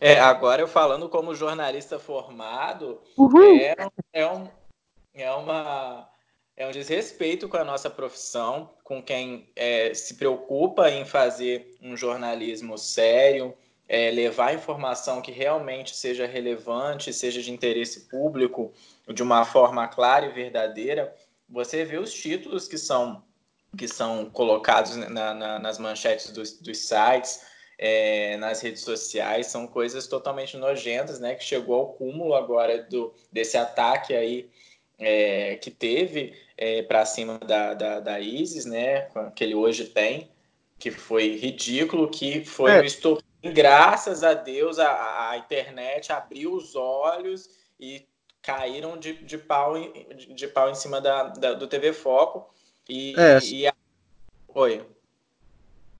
[0.00, 3.00] É, agora eu falando como jornalista formado,
[3.60, 3.76] é,
[4.12, 4.48] é, um,
[5.14, 6.10] é uma
[6.60, 11.96] é um desrespeito com a nossa profissão, com quem é, se preocupa em fazer um
[11.96, 13.54] jornalismo sério,
[13.88, 18.74] é, levar informação que realmente seja relevante, seja de interesse público,
[19.08, 21.16] de uma forma clara e verdadeira.
[21.48, 23.24] Você vê os títulos que são,
[23.76, 27.40] que são colocados na, na, nas manchetes dos, dos sites,
[27.82, 31.34] é, nas redes sociais, são coisas totalmente nojentas, né?
[31.34, 34.50] Que chegou ao cúmulo agora do, desse ataque aí
[34.98, 40.30] é, que teve é, para cima da, da, da, ISIS, né, que ele hoje tem,
[40.78, 42.82] que foi ridículo, que foi é.
[43.42, 47.48] Graças a Deus, a, a, internet abriu os olhos
[47.80, 48.06] e
[48.42, 52.52] caíram de, de, pau, em, de pau em cima da, da do TV Foco.
[52.86, 53.38] E, é.
[53.42, 53.72] e a...
[54.48, 54.86] Oi.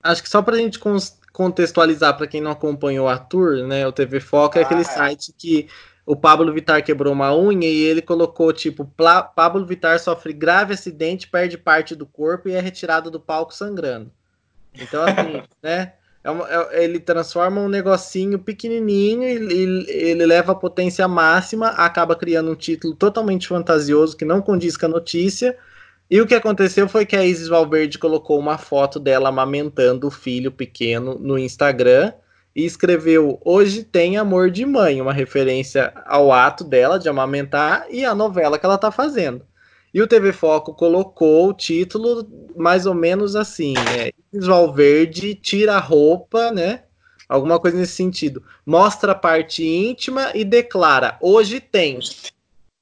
[0.03, 0.79] Acho que só para a gente
[1.33, 4.85] contextualizar para quem não acompanhou a tour, né, o TV Foco é aquele ah, é.
[4.85, 5.69] site que
[6.05, 8.91] o Pablo Vitar quebrou uma unha e ele colocou tipo
[9.37, 14.11] Pablo Vitar sofre grave acidente, perde parte do corpo e é retirado do palco sangrando.
[14.75, 15.93] Então assim, né?
[16.23, 21.69] É uma, é, ele transforma um negocinho pequenininho e ele, ele leva a potência máxima,
[21.69, 25.57] acaba criando um título totalmente fantasioso que não condiz com a notícia.
[26.11, 30.11] E o que aconteceu foi que a Isis Valverde colocou uma foto dela amamentando o
[30.11, 32.13] filho pequeno no Instagram
[32.55, 38.05] e escreveu Hoje tem amor de mãe, uma referência ao ato dela de amamentar e
[38.05, 39.47] a novela que ela está fazendo.
[39.95, 45.81] E o TV Foco colocou o título mais ou menos assim: é, Valverde tira a
[45.81, 46.83] roupa, né?
[47.29, 48.43] Alguma coisa nesse sentido.
[48.67, 52.01] Mostra a parte íntima e declara: Hoje tem.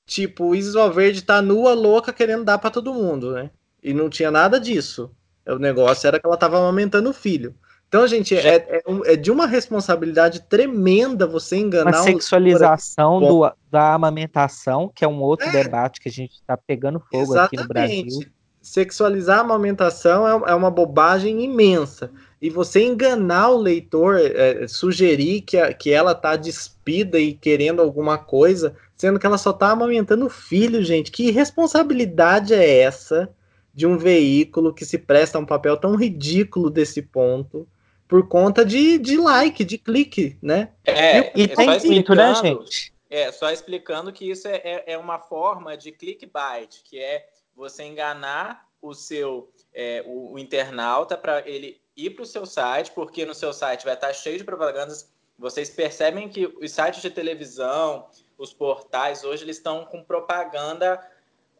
[0.09, 3.51] Tipo, Isis Valverde tá nua, louca, querendo dar para todo mundo, né?
[3.83, 5.11] E não tinha nada disso.
[5.47, 7.55] O negócio era que ela tava amamentando o filho.
[7.87, 11.91] Então, gente, é, é, é, de uma responsabilidade tremenda você enganar.
[11.91, 13.21] Uma sexualização um...
[13.21, 15.53] do, da amamentação, que é um outro é.
[15.53, 17.47] debate que a gente está pegando fogo Exatamente.
[17.47, 18.31] aqui no Brasil.
[18.69, 22.11] Sexualizar a amamentação é, é, uma bobagem imensa.
[22.41, 27.81] E você enganar o leitor, é, sugerir que, a, que ela está despida e querendo
[27.81, 31.11] alguma coisa, sendo que ela só está amamentando o filho, gente.
[31.11, 33.31] Que responsabilidade é essa
[33.75, 37.67] de um veículo que se presta a um papel tão ridículo desse ponto?
[38.09, 40.71] por conta de, de like, de clique, né?
[40.83, 42.95] É, e, e é tem muito, né, gente?
[43.11, 47.27] É, só explicando que isso é, é, é, uma forma de clickbait, que é
[47.59, 52.93] você enganar o seu é, o, o, internauta para ele ir para o seu site,
[52.93, 55.13] porque no seu site vai estar cheio de propagandas.
[55.37, 61.05] Vocês percebem que os sites de televisão, os portais hoje eles estão com propaganda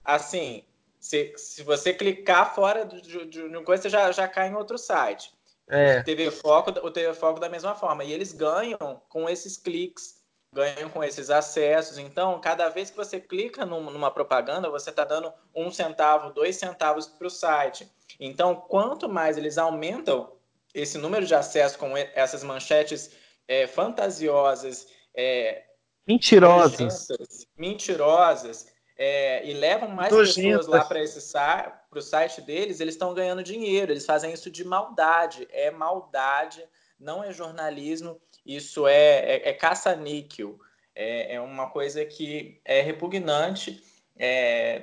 [0.05, 0.65] assim.
[1.01, 4.55] Se, se você clicar fora de, de, de uma coisa, você já, já cai em
[4.55, 5.33] outro site.
[5.69, 6.03] É.
[6.03, 8.05] TV Foco, o TV Foco da mesma forma.
[8.05, 10.18] E eles ganham com esses cliques,
[10.53, 11.99] ganham com esses acessos.
[11.99, 17.07] Então, cada vez que você clica numa propaganda, você está dando um centavo, dois centavos
[17.07, 17.91] para o site.
[18.19, 20.33] Então, quanto mais eles aumentam
[20.75, 23.11] esse número de acessos com essas manchetes
[23.47, 25.65] é, fantasiosas, é,
[26.07, 27.09] mentirosas,
[27.57, 33.15] mentirosas, é, e levam mais pessoas lá para esse para o site deles, eles estão
[33.15, 33.93] ganhando dinheiro.
[33.93, 35.47] Eles fazem isso de maldade.
[35.53, 36.65] É maldade,
[36.99, 38.21] não é jornalismo.
[38.45, 40.59] Isso é, é, é caça-níquel.
[40.95, 43.81] É, é, uma coisa que é repugnante
[44.19, 44.83] é,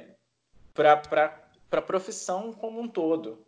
[0.73, 1.01] para
[1.71, 3.45] a profissão como um todo.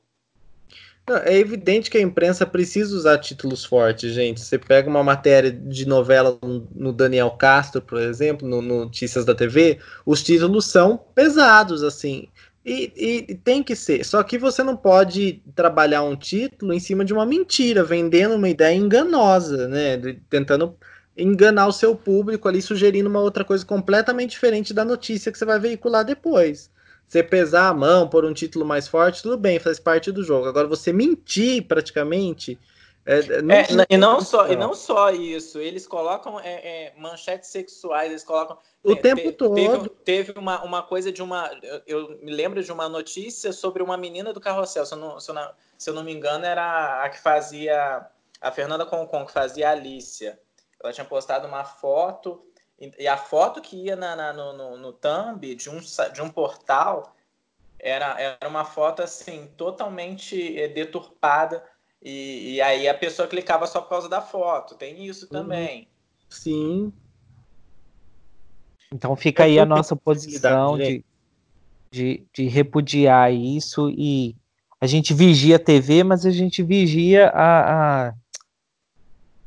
[1.23, 4.41] é evidente que a imprensa precisa usar títulos fortes, gente.
[4.41, 6.37] Você pega uma matéria de novela
[6.75, 12.27] no Daniel Castro, por exemplo, no Notícias da TV, os títulos são pesados, assim.
[12.69, 12.91] E,
[13.29, 14.03] e, tem que ser.
[14.03, 18.49] Só que você não pode trabalhar um título em cima de uma mentira, vendendo uma
[18.49, 19.97] ideia enganosa, né?
[20.29, 20.75] Tentando
[21.15, 25.45] enganar o seu público ali, sugerindo uma outra coisa completamente diferente da notícia que você
[25.45, 26.69] vai veicular depois.
[27.07, 30.45] Você pesar a mão por um título mais forte, tudo bem, faz parte do jogo.
[30.45, 32.59] Agora, você mentir praticamente.
[33.07, 36.93] É, é não, é, e, não só, e não só isso, eles colocam é, é,
[36.97, 38.57] manchetes sexuais, eles colocam.
[38.83, 39.55] O tempo te, todo.
[39.55, 41.49] Teve, teve, uma, uma coisa de uma.
[41.63, 45.19] Eu, eu, me lembro de uma notícia sobre uma menina do carrossel, se eu não,
[45.21, 48.05] se eu não, se eu não me engano, era a que fazia.
[48.39, 50.39] A Fernanda Concon, que fazia a Alicia.
[50.79, 52.45] Ela tinha postado uma foto
[52.99, 56.29] e a foto que ia na, na, no, no, no thumb de um, de um
[56.29, 57.15] portal
[57.79, 61.63] era, era uma foto assim totalmente deturpada
[62.01, 64.75] e, e aí a pessoa clicava só por causa da foto.
[64.75, 65.31] Tem isso uhum.
[65.31, 65.87] também.
[66.29, 66.91] Sim.
[68.91, 71.03] Então fica aí a nossa posição de,
[71.91, 74.35] de, de repudiar isso e
[74.79, 78.13] a gente vigia a TV, mas a gente vigia a, a,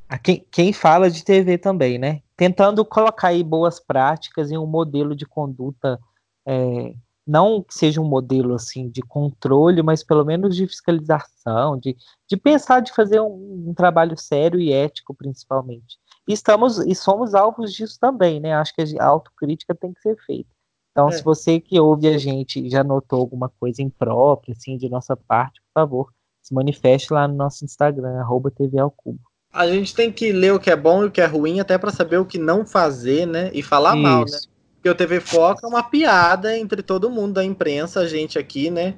[0.08, 2.20] a quem, quem fala de TV também, né?
[2.40, 6.00] tentando colocar aí boas práticas em um modelo de conduta,
[6.46, 6.94] é,
[7.30, 11.96] não que seja um modelo assim de controle, mas pelo menos de fiscalização, de,
[12.28, 15.96] de pensar de fazer um, um trabalho sério e ético, principalmente.
[16.28, 18.54] E estamos e somos alvos disso também, né?
[18.54, 20.50] Acho que a autocrítica tem que ser feita.
[20.90, 21.12] Então, é.
[21.12, 25.60] se você que ouve a gente já notou alguma coisa imprópria, assim, de nossa parte,
[25.60, 26.12] por favor,
[26.42, 30.52] se manifeste lá no nosso Instagram, arroba TV ao Cubo a gente tem que ler
[30.52, 32.64] o que é bom e o que é ruim, até para saber o que não
[32.64, 33.50] fazer, né?
[33.52, 34.02] E falar Isso.
[34.02, 34.38] mal, né?
[34.80, 38.70] Porque o TV Foca é uma piada entre todo mundo da imprensa, a gente aqui,
[38.70, 38.94] né?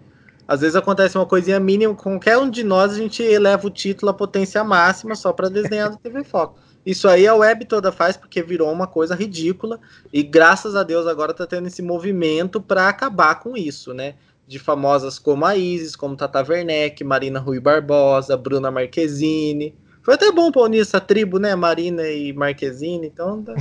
[0.47, 4.11] Às vezes acontece uma coisinha mínima, qualquer um de nós a gente eleva o título
[4.11, 6.61] à potência máxima só para desenhar do TV Foca.
[6.87, 9.81] Isso aí a web toda faz porque virou uma coisa ridícula
[10.13, 14.15] e graças a Deus agora tá tendo esse movimento para acabar com isso, né?
[14.47, 20.31] De famosas como a Isis, como Tata Werneck, Marina Rui Barbosa, Bruna Marquezine, foi até
[20.31, 21.55] bom pra unir essa tribo, né?
[21.55, 23.43] Marina e Marquezine, então.
[23.43, 23.55] Tá...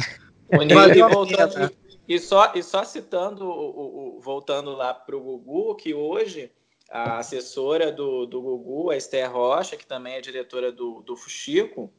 [0.51, 1.71] e, voltando,
[2.07, 6.51] e, só, e só citando, o, o, voltando lá pro Gugu, que hoje
[6.89, 11.91] a assessora do, do Gugu, a Esther Rocha, que também é diretora do, do Fuxico,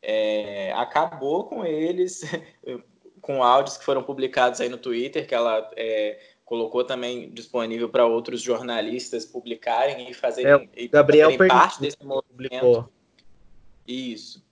[0.00, 2.22] é, acabou com eles,
[3.20, 8.06] com áudios que foram publicados aí no Twitter, que ela é, colocou também disponível para
[8.06, 12.60] outros jornalistas publicarem e fazerem, é, Gabriel fazerem parte desse movimento.
[12.60, 12.88] Publicou.
[13.86, 14.46] Isso.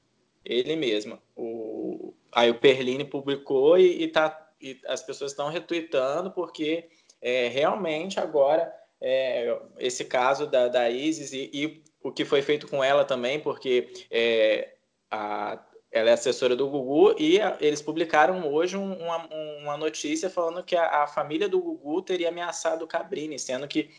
[0.44, 1.18] Ele mesmo.
[1.36, 2.12] O...
[2.32, 6.88] Aí o Perline publicou e, e, tá, e as pessoas estão retweetando porque
[7.20, 12.68] é, realmente agora é, esse caso da, da Isis e, e, o que foi feito
[12.68, 14.74] com ela também, porque é,
[15.10, 19.26] a, ela é assessora do Gugu e a, eles publicaram hoje um, uma,
[19.60, 23.90] uma, notícia falando que a, a, família do Gugu teria ameaçado o Cabrini, sendo que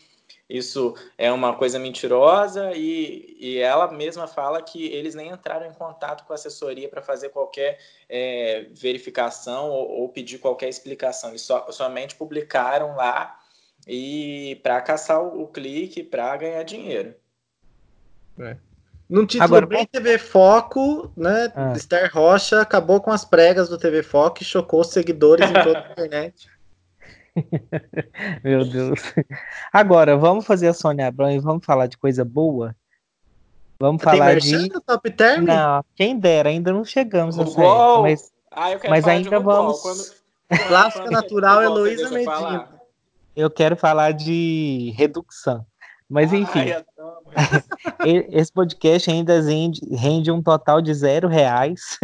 [0.48, 5.74] isso é uma coisa mentirosa e, e ela mesma fala que eles nem entraram em
[5.74, 11.30] contato com a assessoria para fazer qualquer é, verificação ou, ou, pedir qualquer explicação.
[11.30, 13.38] Eles so, somente publicaram lá
[13.86, 17.14] e para caçar o, o clique para ganhar dinheiro.
[18.38, 18.56] É.
[19.08, 21.52] Num título Agora, bem TV Foco, né?
[21.54, 21.72] Ah.
[21.74, 25.78] Esther Rocha acabou com as pregas do TV Foco e chocou os seguidores em toda
[25.78, 26.48] a internet.
[28.42, 29.00] Meu Deus.
[29.72, 32.74] Agora, vamos fazer a Sônia Abrão e vamos falar de coisa boa?
[33.78, 34.68] Vamos Tem falar de.
[34.80, 35.44] Top term?
[35.44, 39.80] Não, quem dera, ainda não chegamos nessa época, mas, ah, mas ainda vamos.
[39.80, 40.18] Quando...
[40.68, 42.68] Clássica natural Heloísa Medina.
[43.36, 45.64] Eu quero falar de redução.
[46.08, 46.84] Mas enfim, Ai,
[48.32, 51.98] esse podcast ainda rende, rende, um total de zero reais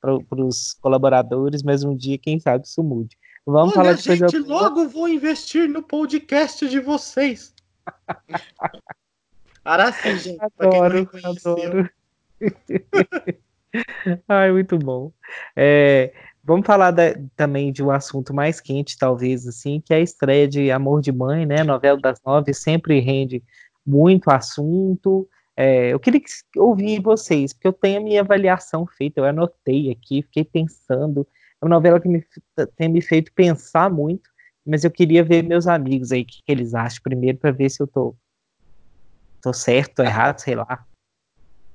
[0.00, 3.18] para os colaboradores, mas um dia, quem sabe, isso mude.
[3.46, 4.46] Vamos Olha, falar de gente, coisa...
[4.46, 7.54] logo vou investir no podcast de vocês.
[9.64, 10.40] Araci, gente.
[10.42, 11.90] Adoro, adoro.
[14.28, 15.12] Ai, muito bom.
[15.54, 20.00] É, vamos falar da, também de um assunto mais quente, talvez, assim, que é a
[20.00, 21.62] estreia de Amor de Mãe, né?
[21.62, 23.42] Novela das Nove sempre rende
[23.86, 25.28] muito assunto.
[25.56, 26.20] É, eu queria
[26.56, 31.26] ouvir vocês, porque eu tenho a minha avaliação feita, eu anotei aqui, fiquei pensando
[31.60, 32.24] é uma novela que me,
[32.76, 34.30] tem me feito pensar muito,
[34.64, 37.68] mas eu queria ver meus amigos aí, o que, que eles acham primeiro, para ver
[37.70, 38.14] se eu tô,
[39.42, 40.86] tô certo, tô errado, sei lá.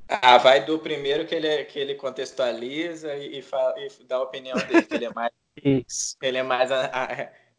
[0.07, 4.21] Ah, vai do primeiro que ele, que ele contextualiza e, e, fala, e dá a
[4.21, 5.31] opinião dele, que ele é mais,
[5.63, 6.15] Isso.
[6.21, 6.85] Ele é mais a,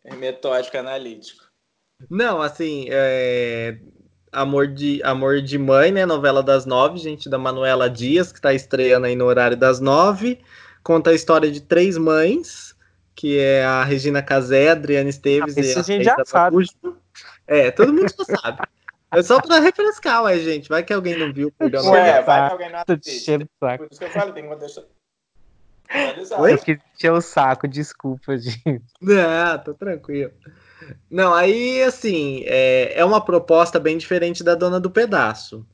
[0.08, 1.44] a, metódico, analítico.
[2.10, 3.78] Não, assim, é...
[4.32, 6.04] Amor de, Amor de Mãe, né?
[6.04, 10.40] Novela das nove, gente, da Manuela Dias, que está estreando aí no horário das nove.
[10.86, 12.72] Conta a história de três mães,
[13.12, 16.64] que é a Regina Casé, a Adriana Esteves ah, e a, a gente já sabe.
[17.44, 18.58] É, todo mundo já sabe.
[19.10, 20.68] É só pra refrescar, ué, gente.
[20.68, 21.52] Vai que alguém não viu.
[21.60, 23.48] Ué, vai que alguém não assiste.
[23.58, 24.84] Por isso que eu falo, tem que deixar.
[26.38, 26.52] Oi?
[26.52, 28.84] Eu quis encher o saco, desculpa, gente.
[29.02, 30.30] Não, tô tranquilo.
[31.10, 35.66] Não, aí, assim, é, é uma proposta bem diferente da Dona do Pedaço.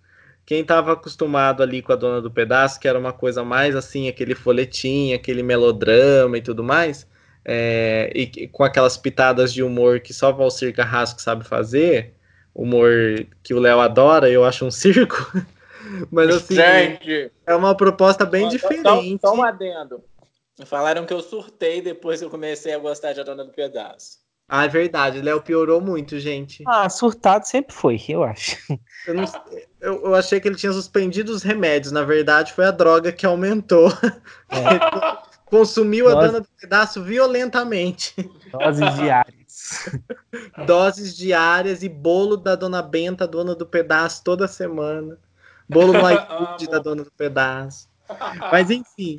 [0.52, 4.06] Quem estava acostumado ali com a Dona do Pedaço, que era uma coisa mais assim,
[4.06, 7.08] aquele folhetim, aquele melodrama e tudo mais,
[7.42, 12.12] é, e com aquelas pitadas de humor que só Valcir Carrasco sabe fazer,
[12.54, 12.90] humor
[13.42, 15.16] que o Léo adora, eu acho um circo.
[16.10, 19.22] Mas assim, Gente, é uma proposta bem diferente.
[19.22, 20.04] Só um adendo.
[20.66, 24.18] Falaram que eu surtei depois que eu comecei a gostar de A Dona do Pedaço.
[24.46, 25.22] Ah, é verdade.
[25.22, 26.62] Léo piorou muito, gente.
[26.66, 28.58] Ah, surtado sempre foi, eu acho.
[29.06, 29.24] Eu, não,
[29.82, 31.92] eu, eu, achei que ele tinha suspendido os remédios.
[31.92, 33.88] Na verdade, foi a droga que aumentou.
[34.48, 35.32] É.
[35.44, 36.16] Consumiu Dose...
[36.16, 38.14] a dona do pedaço violentamente.
[38.50, 39.90] Doses diárias.
[40.66, 45.18] Doses diárias e bolo da dona Benta, dona do pedaço, toda semana.
[45.68, 47.86] Bolo no iFood da dona do pedaço.
[48.50, 49.18] Mas enfim,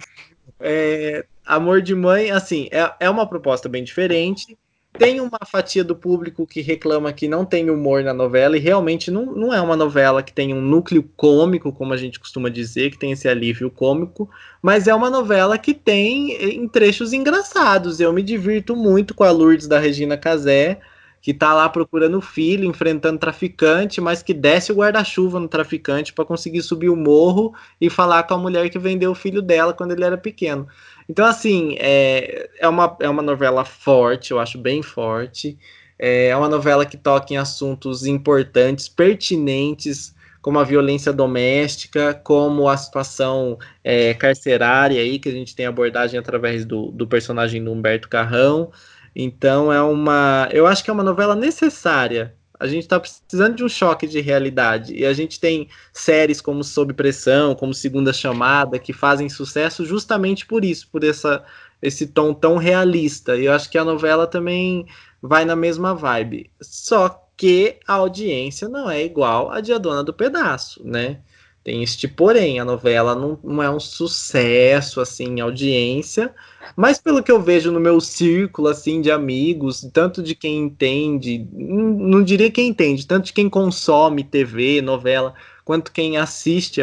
[0.60, 4.58] é, Amor de Mãe, assim, é, é uma proposta bem diferente.
[4.98, 9.10] Tem uma fatia do público que reclama que não tem humor na novela, e realmente
[9.10, 12.92] não, não é uma novela que tem um núcleo cômico, como a gente costuma dizer,
[12.92, 14.30] que tem esse alívio cômico,
[14.62, 18.00] mas é uma novela que tem eh, em trechos engraçados.
[18.00, 20.80] Eu me divirto muito com a Lourdes da Regina Casé,
[21.24, 26.12] que tá lá procurando o filho, enfrentando traficante, mas que desce o guarda-chuva no traficante
[26.12, 29.74] para conseguir subir o morro e falar com a mulher que vendeu o filho dela
[29.74, 30.68] quando ele era pequeno.
[31.08, 35.58] Então, assim, é, é, uma, é uma novela forte, eu acho bem forte.
[35.98, 42.68] É, é uma novela que toca em assuntos importantes, pertinentes, como a violência doméstica, como
[42.68, 47.72] a situação é, carcerária aí, que a gente tem abordagem através do, do personagem do
[47.72, 48.74] Humberto Carrão.
[49.16, 50.50] Então é uma.
[50.52, 54.22] Eu acho que é uma novela necessária a gente está precisando de um choque de
[54.22, 54.94] realidade.
[54.96, 60.46] E a gente tem séries como Sob Pressão, como Segunda Chamada, que fazem sucesso justamente
[60.46, 61.44] por isso, por essa,
[61.82, 63.36] esse tom tão realista.
[63.36, 64.86] E eu acho que a novela também
[65.22, 66.50] vai na mesma vibe.
[66.62, 71.20] Só que a audiência não é igual a de A Dona do Pedaço, né?
[71.64, 76.36] Tem este porém, a novela não, não é um sucesso, assim, em audiência,
[76.76, 81.48] mas pelo que eu vejo no meu círculo, assim, de amigos, tanto de quem entende,
[81.54, 86.82] não diria quem entende, tanto de quem consome TV, novela, quanto quem assiste,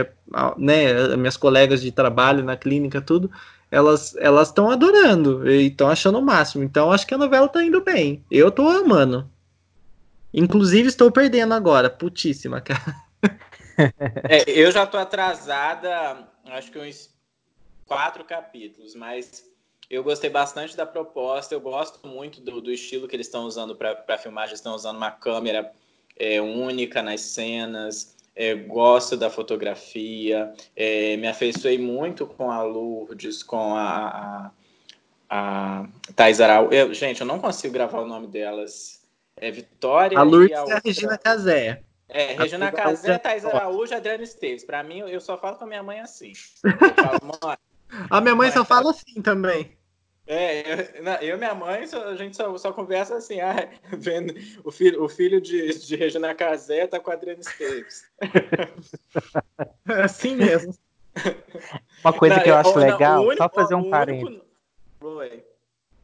[0.57, 3.31] né, minhas colegas de trabalho na clínica, tudo,
[3.71, 6.65] elas elas estão adorando e estão achando o máximo.
[6.65, 8.25] Então, acho que a novela tá indo bem.
[8.31, 9.31] Eu tô amando.
[10.33, 13.10] Inclusive, estou perdendo agora, putíssima, cara.
[14.29, 17.11] É, eu já tô atrasada, acho que uns
[17.87, 19.45] quatro capítulos, mas
[19.91, 21.53] eu gostei bastante da proposta.
[21.53, 24.51] Eu gosto muito do, do estilo que eles estão usando para filmagem.
[24.51, 25.73] Eles estão usando uma câmera
[26.17, 28.17] é, única nas cenas.
[28.37, 30.55] É, gosto da fotografia.
[30.77, 34.51] É, me afeiçoei muito com a Lourdes, com a, a,
[35.29, 36.95] a Thais Araújo.
[36.95, 39.03] Gente, eu não consigo gravar o nome delas.
[39.37, 40.17] É Vitória.
[40.17, 41.83] A Lourdes a é a Regina Casé.
[42.13, 44.65] É, Regina Casé, Thais Araújo, Adriana Esteves.
[44.65, 46.33] Pra mim, eu só falo com a minha mãe assim.
[46.35, 47.59] Falo,
[48.11, 49.77] a minha mãe só fala assim também.
[50.27, 55.03] É, eu, e minha mãe, a gente só, só conversa assim, ah, vendo o filho,
[55.03, 58.05] o filho de, de Regina Casé tá com a Adriana Esteves.
[59.89, 60.73] É assim mesmo.
[62.05, 64.41] Uma coisa não, que eu acho não, legal, único, só fazer um parênteses.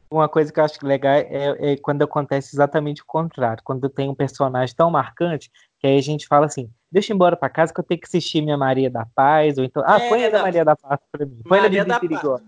[0.09, 3.63] Uma coisa que eu acho legal é, é, quando acontece exatamente o contrário.
[3.63, 7.15] Quando tem um personagem tão marcante que aí a gente fala assim, deixa eu ir
[7.15, 9.99] embora pra casa que eu tenho que assistir minha Maria da Paz, ou então, ah,
[9.99, 12.41] é, põe a da Maria da Paz pra mim, põe Maria da Paz.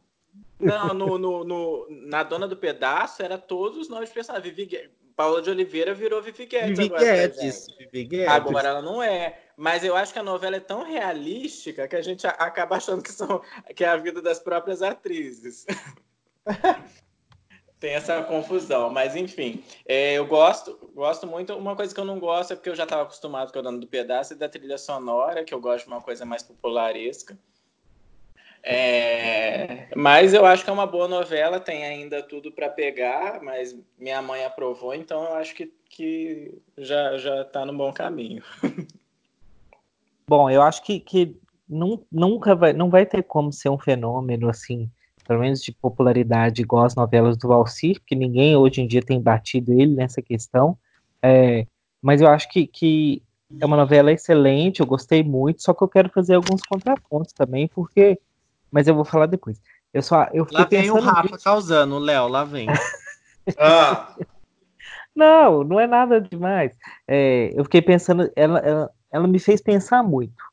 [0.59, 4.53] Não, no, no, no, na Dona do Pedaço era todos os nomes de personagens.
[4.53, 6.77] Vivi, Paula de Oliveira virou Vivi Guedes.
[6.77, 8.27] Vivi agora, Guedes, Vivi Guedes.
[8.27, 9.39] Agora ela não é.
[9.55, 13.11] Mas eu acho que a novela é tão realística que a gente acaba achando que,
[13.11, 13.41] são,
[13.75, 15.65] que é a vida das próprias atrizes.
[17.79, 21.55] tem essa confusão, mas enfim, é, eu gosto, gosto muito.
[21.55, 23.79] Uma coisa que eu não gosto é porque eu já estava acostumado com o Dono
[23.79, 27.37] do Pedaço e da trilha sonora, que eu gosto de uma coisa mais popularesca.
[28.61, 33.73] É, mas eu acho que é uma boa novela, tem ainda tudo para pegar, mas
[33.97, 38.43] minha mãe aprovou, então eu acho que, que já já está no bom caminho.
[40.27, 41.39] Bom, eu acho que, que
[42.11, 44.91] nunca vai, não vai ter como ser um fenômeno assim
[45.29, 49.21] pelo menos de popularidade, igual as novelas do Valcir, que ninguém hoje em dia tem
[49.21, 50.75] batido ele nessa questão.
[51.21, 51.67] É,
[52.01, 53.21] mas eu acho que, que
[53.59, 57.67] é uma novela excelente, eu gostei muito, só que eu quero fazer alguns contrapontos também,
[57.67, 58.19] porque.
[58.71, 59.61] Mas eu vou falar depois.
[59.93, 60.27] Eu só.
[60.33, 61.43] Eu lá vem o Rafa nisso.
[61.43, 62.67] causando, o Léo, lá vem.
[63.59, 64.15] ah.
[65.15, 66.75] Não, não é nada demais.
[67.07, 70.43] É, eu fiquei pensando, ela, ela, ela, me fez pensar muito.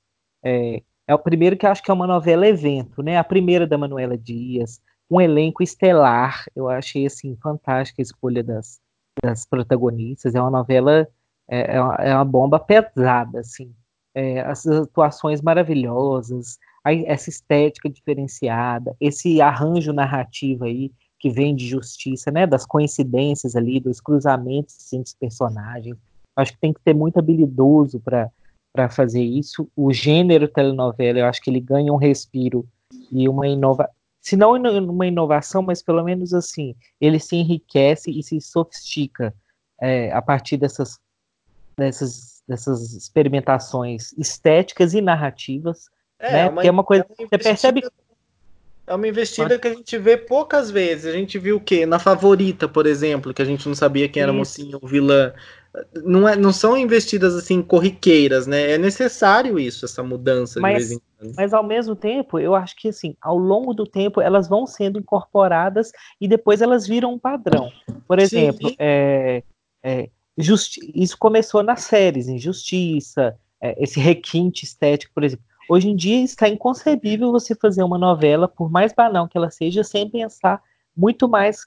[0.45, 3.17] É, é o primeiro que acho que é uma novela evento, né?
[3.17, 4.81] A primeira da Manuela Dias,
[5.11, 6.45] um elenco estelar.
[6.55, 8.81] Eu achei assim fantástica a escolha das,
[9.23, 10.35] das protagonistas.
[10.35, 11.07] É uma novela,
[11.49, 13.73] é, é, uma, é uma bomba pesada, assim.
[14.15, 20.91] É, as atuações maravilhosas, a, essa estética diferenciada, esse arranjo narrativo aí
[21.21, 22.47] que vem de justiça, né?
[22.47, 25.97] Das coincidências ali, dos cruzamentos entre os personagens.
[26.35, 28.29] Acho que tem que ter muito habilidoso para
[28.77, 29.69] para fazer isso.
[29.75, 32.69] O gênero telenovela, eu acho que ele ganha um respiro
[33.11, 38.21] e uma inovação se não uma inovação, mas pelo menos assim, ele se enriquece e
[38.25, 39.33] se sofistica
[39.81, 40.99] é, a partir dessas,
[41.79, 46.49] dessas, dessas experimentações estéticas e narrativas, é, né?
[46.49, 47.83] Uma, que é uma coisa, é uma você percebe
[48.85, 51.07] é uma investida que a gente vê poucas vezes.
[51.07, 51.85] A gente viu o quê?
[51.85, 54.39] Na Favorita, por exemplo, que a gente não sabia quem era Isso.
[54.39, 55.33] mocinho ou vilã.
[56.05, 58.73] Não, é, não são investidas assim corriqueiras, né?
[58.73, 61.37] É necessário isso, essa mudança mas, de vez em quando.
[61.37, 64.99] Mas ao mesmo tempo, eu acho que assim, ao longo do tempo, elas vão sendo
[64.99, 67.71] incorporadas e depois elas viram um padrão.
[68.07, 69.43] Por exemplo, é,
[69.83, 75.45] é, isso começou nas séries, em Justiça, é, esse requinte estético, por exemplo.
[75.69, 79.83] Hoje em dia está inconcebível você fazer uma novela, por mais banal que ela seja,
[79.83, 80.63] sem pensar
[80.97, 81.67] muito mais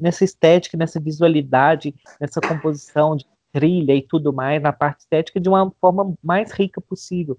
[0.00, 5.48] nessa estética, nessa visualidade, nessa composição de trilha e tudo mais, na parte estética, de
[5.48, 7.38] uma forma mais rica possível.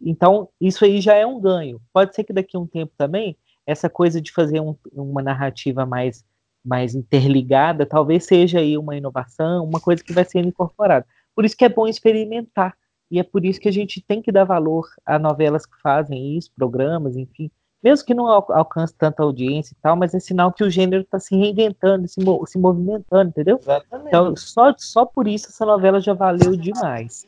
[0.00, 1.80] Então, isso aí já é um ganho.
[1.92, 3.36] Pode ser que daqui a um tempo também,
[3.66, 6.24] essa coisa de fazer um, uma narrativa mais,
[6.64, 11.06] mais interligada, talvez seja aí uma inovação, uma coisa que vai sendo incorporada.
[11.34, 12.76] Por isso que é bom experimentar
[13.10, 16.36] e é por isso que a gente tem que dar valor a novelas que fazem
[16.36, 17.50] isso, programas, enfim,
[17.82, 21.18] mesmo que não alcance tanta audiência e tal, mas é sinal que o gênero está
[21.18, 23.58] se reinventando, se, se movimentando, entendeu?
[23.60, 24.08] Exatamente.
[24.08, 27.26] Então, só, só por isso essa novela já valeu demais.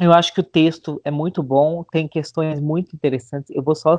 [0.00, 3.50] Eu acho que o texto é muito bom, tem questões muito interessantes.
[3.54, 3.96] Eu vou só.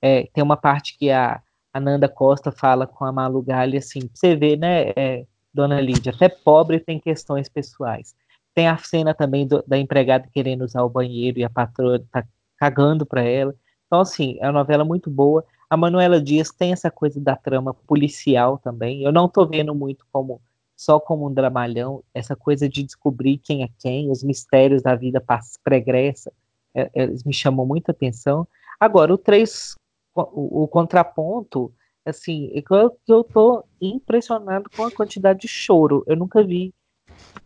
[0.00, 1.40] É, tem uma parte que a,
[1.72, 6.12] a Nanda Costa fala com a Malu Gali, assim, você vê, né, é, Dona Lídia,
[6.14, 8.14] até pobre tem questões pessoais.
[8.54, 12.24] Tem a cena também do, da empregada querendo usar o banheiro e a patroa tá
[12.56, 13.54] cagando para ela.
[13.90, 15.44] Então, assim, é uma novela muito boa.
[15.68, 19.02] A Manuela Dias tem essa coisa da trama policial também.
[19.02, 20.40] Eu não tô vendo muito como
[20.76, 25.22] só como um dramalhão, essa coisa de descobrir quem é quem, os mistérios da vida
[25.64, 26.32] pregressa,
[26.72, 28.46] é, é, me chamam muita atenção.
[28.78, 29.74] Agora, o três,
[30.14, 31.74] o, o contraponto,
[32.06, 36.04] assim, é eu, eu tô impressionado com a quantidade de choro.
[36.06, 36.72] Eu nunca vi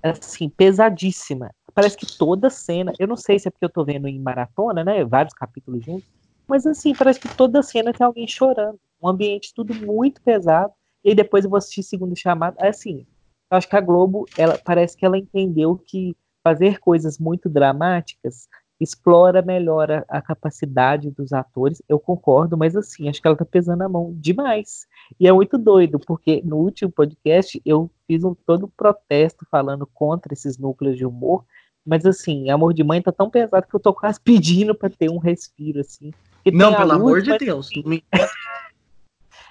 [0.03, 1.51] assim, pesadíssima.
[1.74, 4.84] Parece que toda cena, eu não sei se é porque eu tô vendo em maratona,
[4.84, 8.78] né, vários capítulos juntos, mas assim, parece que toda cena tem alguém chorando.
[9.03, 10.72] Um ambiente tudo muito pesado.
[11.03, 12.57] E depois eu vou assistir segundo chamado.
[12.61, 13.07] Assim,
[13.51, 18.49] eu acho que a Globo, ela parece que ela entendeu que fazer coisas muito dramáticas
[18.80, 23.45] explora melhor a, a, capacidade dos atores, eu concordo, mas assim, acho que ela tá
[23.45, 24.86] pesando a mão demais.
[25.18, 29.86] E é muito doido, porque no último podcast eu fiz um todo um protesto falando
[29.86, 31.45] contra esses núcleos de humor,
[31.86, 35.11] mas assim, Amor de Mãe tá tão pesado que eu tô quase pedindo para ter
[35.11, 36.12] um respiro, assim.
[36.53, 37.68] Não, pelo luz, amor de Deus.
[37.76, 38.05] Não me...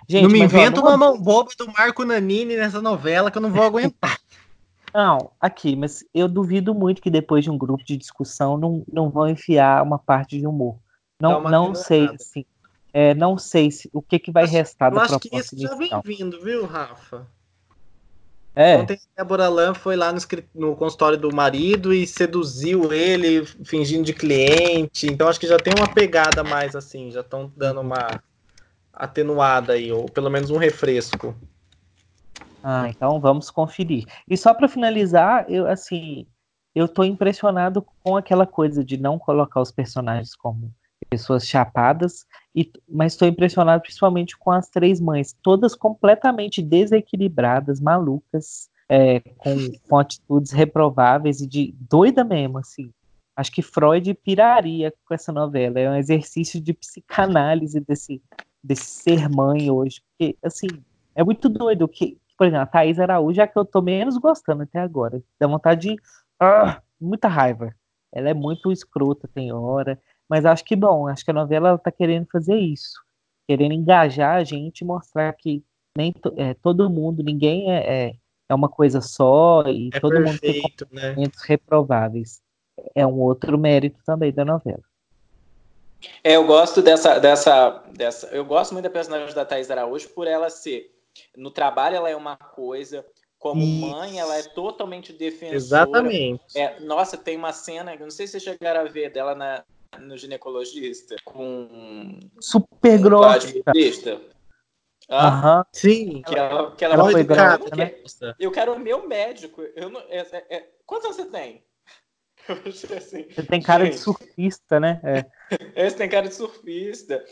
[0.07, 3.51] Gente, não me inventa uma mão boba do Marco Nanini nessa novela que eu não
[3.51, 4.19] vou aguentar.
[4.93, 9.09] Não, aqui, mas eu duvido muito que depois de um grupo de discussão não, não
[9.09, 10.77] vão enfiar uma parte de humor.
[11.19, 12.45] Não, não sei, assim,
[12.93, 15.67] é, não sei se, o que, que vai restar da proposta Eu acho que isso
[15.67, 17.25] já vem vindo, viu, Rafa?
[18.55, 18.77] É.
[18.77, 20.19] Ontem a Débora Lam foi lá no,
[20.53, 25.07] no, consultório do marido e seduziu ele, fingindo de cliente.
[25.07, 28.21] Então acho que já tem uma pegada mais assim, já estão dando uma
[28.93, 31.35] atenuada aí, ou pelo menos um refresco.
[32.63, 34.05] Ah, então vamos conferir.
[34.29, 36.27] E só para finalizar, eu assim,
[36.75, 40.71] eu tô impressionado com aquela coisa de não colocar os personagens como
[41.05, 42.25] pessoas chapadas,
[42.55, 49.55] e, mas estou impressionado principalmente com as três mães, todas completamente desequilibradas, malucas, é, com,
[49.89, 52.91] com atitudes reprováveis e de doida mesmo, assim.
[53.35, 55.79] Acho que Freud piraria com essa novela.
[55.79, 58.21] É um exercício de psicanálise desse,
[58.63, 60.01] desse ser mãe hoje.
[60.01, 60.67] Porque, assim,
[61.15, 64.17] é muito doido que por exemplo, a Thaís Araújo é a que eu tô menos
[64.17, 65.21] gostando até agora.
[65.39, 65.95] Dá vontade de.
[66.39, 67.73] Ah, muita raiva.
[68.11, 69.99] Ela é muito escrota, tem hora.
[70.33, 72.99] Mas acho que bom, acho que a novela ela tá querendo fazer isso.
[73.47, 75.63] Querendo engajar a gente mostrar que
[75.95, 78.15] nem é, todo mundo, ninguém é, é,
[78.49, 81.45] é, uma coisa só e é todo perfeito, mundo tem comportamentos né?
[81.47, 82.41] reprováveis.
[82.95, 84.81] é um outro mérito também da novela.
[86.23, 88.25] É, eu gosto dessa, dessa, dessa.
[88.29, 90.95] Eu gosto muito da personagem da Thais Araújo por ela ser.
[91.37, 93.05] No trabalho, ela é uma coisa.
[93.37, 93.85] Como Isso.
[93.87, 95.57] mãe, ela é totalmente defensora.
[95.57, 96.57] Exatamente.
[96.57, 99.63] É, nossa, tem uma cena, não sei se vocês chegaram a ver dela na,
[99.99, 102.19] no ginecologista, com.
[102.39, 103.53] Super grossa.
[105.09, 105.63] Ah, uhum.
[105.73, 106.21] Sim.
[106.21, 107.93] Que ela, que ela, ela foi grata, né?
[108.39, 109.61] Eu quero o meu médico.
[109.75, 111.63] Eu não, é, é, é quantos anos você tem?
[112.97, 115.01] Assim, você tem cara gente, de surfista, né?
[115.03, 115.25] É.
[115.85, 117.23] Esse tem cara de surfista.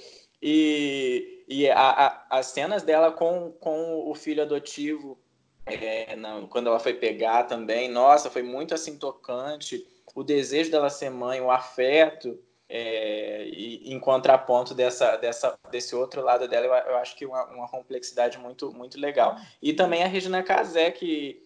[0.42, 5.20] E, e a, a, as cenas dela com, com o filho adotivo,
[5.66, 9.86] é, não, quando ela foi pegar também, nossa, foi muito assim tocante.
[10.16, 12.40] O desejo dela ser mãe, o afeto,
[12.74, 17.44] é, e em contraponto dessa, dessa, desse outro lado dela, eu, eu acho que uma,
[17.48, 19.36] uma complexidade muito, muito legal.
[19.62, 21.44] E também a Regina Casé, que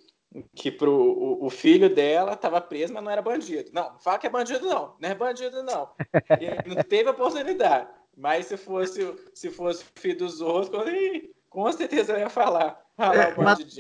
[0.54, 3.72] que pro, o, o, filho dela estava preso, mas não era bandido.
[3.72, 4.94] Não, não fala que é bandido, não.
[5.00, 5.90] Não é bandido, não.
[6.30, 7.88] Ele não teve oportunidade.
[8.18, 10.84] Mas se fosse, se fosse o filho dos outros,
[11.50, 12.82] com certeza eu ia falar.
[12.98, 13.34] é,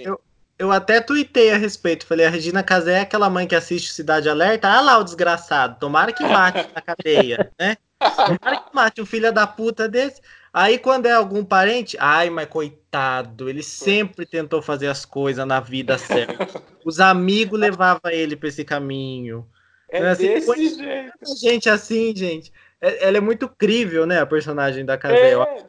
[0.07, 0.21] eu,
[0.57, 2.05] eu até tuitei a respeito.
[2.05, 4.67] Falei, a Regina Casé é aquela mãe que assiste Cidade Alerta.
[4.67, 5.79] Ah lá o desgraçado.
[5.79, 7.77] Tomara que mate na cadeia, né?
[7.99, 10.21] Tomara que mate um filho da puta desse.
[10.53, 15.59] Aí quando é algum parente, ai, mas coitado, ele sempre tentou fazer as coisas na
[15.59, 16.47] vida certa.
[16.85, 19.45] Os amigos levavam ele para esse caminho.
[19.89, 21.13] É assim, desse jeito.
[21.41, 22.53] Gente assim, gente.
[22.79, 25.43] É, ela é muito crível, né, a personagem da Casel.
[25.43, 25.65] É.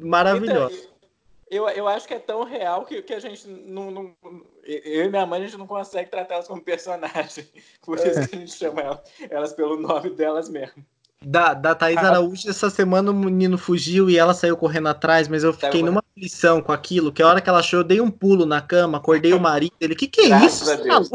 [0.00, 0.74] Maravilhosa.
[0.74, 0.89] Então,
[1.50, 4.14] eu, eu acho que é tão real que, que a gente não, não,
[4.64, 7.44] Eu e minha mãe, a gente não consegue tratá-las como personagem.
[7.82, 8.08] Por é.
[8.08, 10.84] isso que a gente chama elas, elas pelo nome delas mesmo.
[11.22, 12.06] Da, da Thaís ah.
[12.06, 16.02] Araújo, essa semana o menino fugiu e ela saiu correndo atrás, mas eu fiquei numa
[16.16, 18.98] aflição com aquilo, que a hora que ela achou, eu dei um pulo na cama,
[18.98, 20.70] acordei o marido, ele, que que é Graças isso?
[20.70, 21.10] A Deus.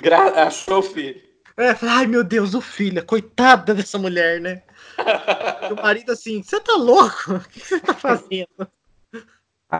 [0.00, 1.20] Gra achou o filho.
[1.56, 4.62] É, ai meu Deus, o filho, coitada dessa mulher, né?
[5.70, 7.34] o marido assim, você tá louco?
[7.34, 8.48] O que você tá fazendo?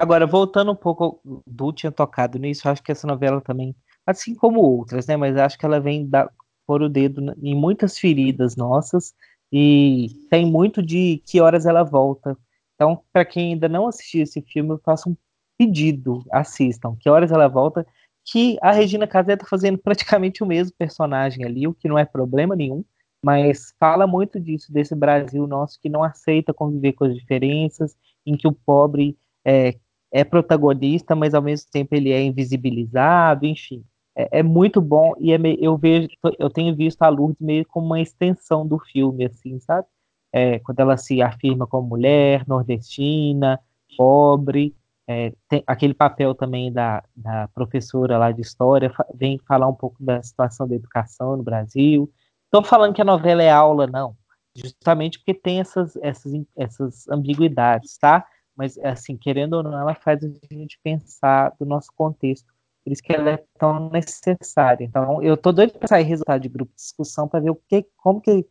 [0.00, 3.74] Agora, voltando um pouco, Du tinha tocado nisso, acho que essa novela também,
[4.06, 5.16] assim como outras, né?
[5.16, 6.30] Mas acho que ela vem da,
[6.66, 9.14] pôr o dedo em muitas feridas nossas
[9.52, 12.36] e tem muito de que horas ela volta.
[12.74, 15.16] Então, para quem ainda não assistiu esse filme, eu faço um
[15.56, 16.96] pedido, assistam.
[16.96, 17.86] Que horas ela volta?
[18.24, 22.04] Que a Regina Casé está fazendo praticamente o mesmo personagem ali, o que não é
[22.04, 22.84] problema nenhum,
[23.24, 28.36] mas fala muito disso, desse Brasil nosso que não aceita conviver com as diferenças, em
[28.36, 29.74] que o pobre é,
[30.14, 33.84] é protagonista, mas ao mesmo tempo ele é invisibilizado, enfim
[34.16, 36.08] é, é muito bom e é meio, eu vejo,
[36.38, 39.86] eu tenho visto a Lourdes meio como uma extensão do filme, assim, sabe?
[40.32, 43.60] É, quando ela se afirma como mulher, nordestina,
[43.96, 44.74] pobre,
[45.06, 50.02] é, tem aquele papel também da, da professora lá de história, vem falar um pouco
[50.02, 52.10] da situação da educação no Brasil.
[52.46, 54.16] Estou falando que a novela é aula, não,
[54.56, 58.26] justamente porque tem essas, essas, essas ambiguidades, tá?
[58.56, 63.02] Mas, assim, querendo ou não, ela faz a gente pensar do nosso contexto por isso
[63.02, 64.84] que ela é tão necessária.
[64.84, 67.86] Então, eu tô doido para sair resultado de grupo de discussão para ver o que,
[67.96, 68.46] como que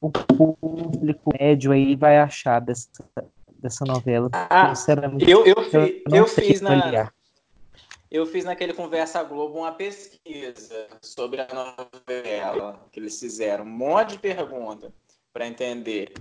[0.00, 2.88] o público médio aí vai achar dessa,
[3.58, 4.30] dessa novela.
[4.32, 4.72] Ah,
[5.20, 7.10] eu, eu, fi, eu, eu fiz na
[8.10, 14.10] eu fiz naquele Conversa Globo uma pesquisa sobre a novela que eles fizeram, um monte
[14.10, 14.94] de pergunta
[15.32, 16.12] para entender.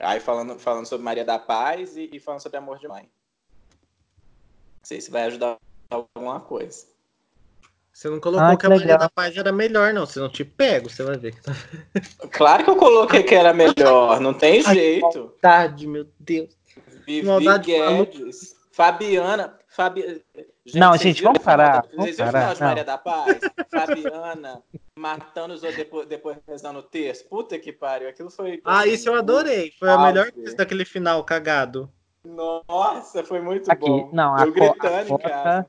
[0.00, 3.02] Aí falando, falando sobre Maria da Paz e, e falando sobre Amor de Mãe.
[3.02, 5.58] Não sei se vai ajudar
[5.90, 6.86] alguma coisa.
[7.92, 10.06] Você não colocou ah, que, que a Maria da Paz era melhor, não.
[10.06, 11.34] Se não te pego, você vai ver.
[12.32, 15.18] Claro que eu coloquei que era melhor, não tem jeito.
[15.42, 16.56] Maldade, meu Deus.
[17.06, 19.58] Vivi Guedes, Fabiana.
[19.68, 20.24] Fabi...
[20.66, 21.86] Gente, não, gente, vamos parar.
[21.94, 23.40] Vocês viram o final de Maria da Paz?
[23.70, 24.62] Fabiana
[25.00, 27.28] matando os outros depois, depois rezando o texto.
[27.28, 28.60] Puta que pariu, aquilo foi.
[28.64, 29.72] Ah, isso eu adorei.
[29.78, 31.90] Foi a melhor coisa daquele final cagado.
[32.22, 34.10] Nossa, foi muito Aqui, bom.
[34.12, 35.66] Não, eu a gritando a casa.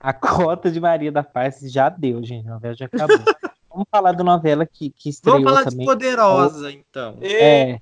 [0.00, 2.48] A cota de Maria da Paz já deu, gente.
[2.48, 3.16] A novela já acabou.
[3.70, 5.78] Vamos falar da novela que, que estreou Vamos falar também.
[5.78, 7.16] de Poderosa, então.
[7.22, 7.78] É.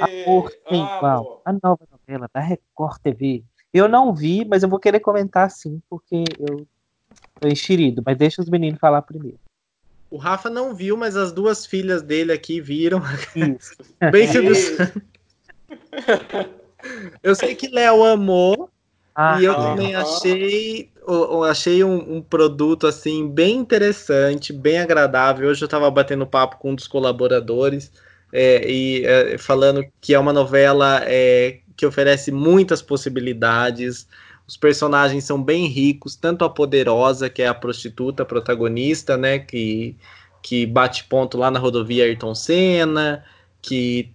[0.00, 1.42] Amor tem qual?
[1.44, 3.42] A nova novela da Record TV.
[3.72, 6.66] Eu não vi, mas eu vou querer comentar sim, porque eu
[7.40, 8.02] tô enxerido.
[8.04, 9.38] Mas deixa os meninos falar primeiro.
[10.10, 13.00] O Rafa não viu, mas as duas filhas dele aqui viram.
[13.34, 13.74] Isso.
[14.12, 14.28] Bem
[17.22, 18.68] Eu sei que Léo amou,
[19.14, 25.48] ah, e eu também achei, eu achei um, um, produto assim bem interessante, bem agradável.
[25.48, 27.92] Hoje eu estava batendo papo com um dos colaboradores
[28.32, 34.08] é, e é, falando que é uma novela é, que oferece muitas possibilidades.
[34.46, 39.96] Os personagens são bem ricos, tanto a poderosa, que é a prostituta protagonista, né, que
[40.42, 43.24] que bate ponto lá na rodovia Ayrton Senna,
[43.62, 44.12] que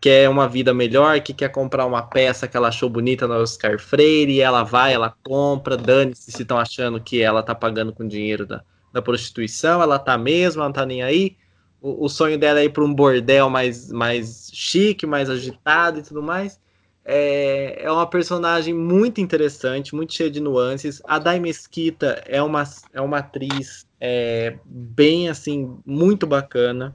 [0.00, 3.78] quer uma vida melhor, que quer comprar uma peça que ela achou bonita no Oscar
[3.78, 8.46] Freire, ela vai, ela compra, dane-se se estão achando que ela tá pagando com dinheiro
[8.46, 11.38] da, da prostituição, ela tá mesmo, ela não tá nem aí.
[11.80, 16.02] O, o sonho dela é ir para um bordel mais, mais chique, mais agitado e
[16.02, 16.60] tudo mais.
[17.04, 21.02] É, é uma personagem muito interessante, muito cheia de nuances.
[21.04, 26.94] A Dai Mesquita é uma, é uma atriz é, bem assim, muito bacana.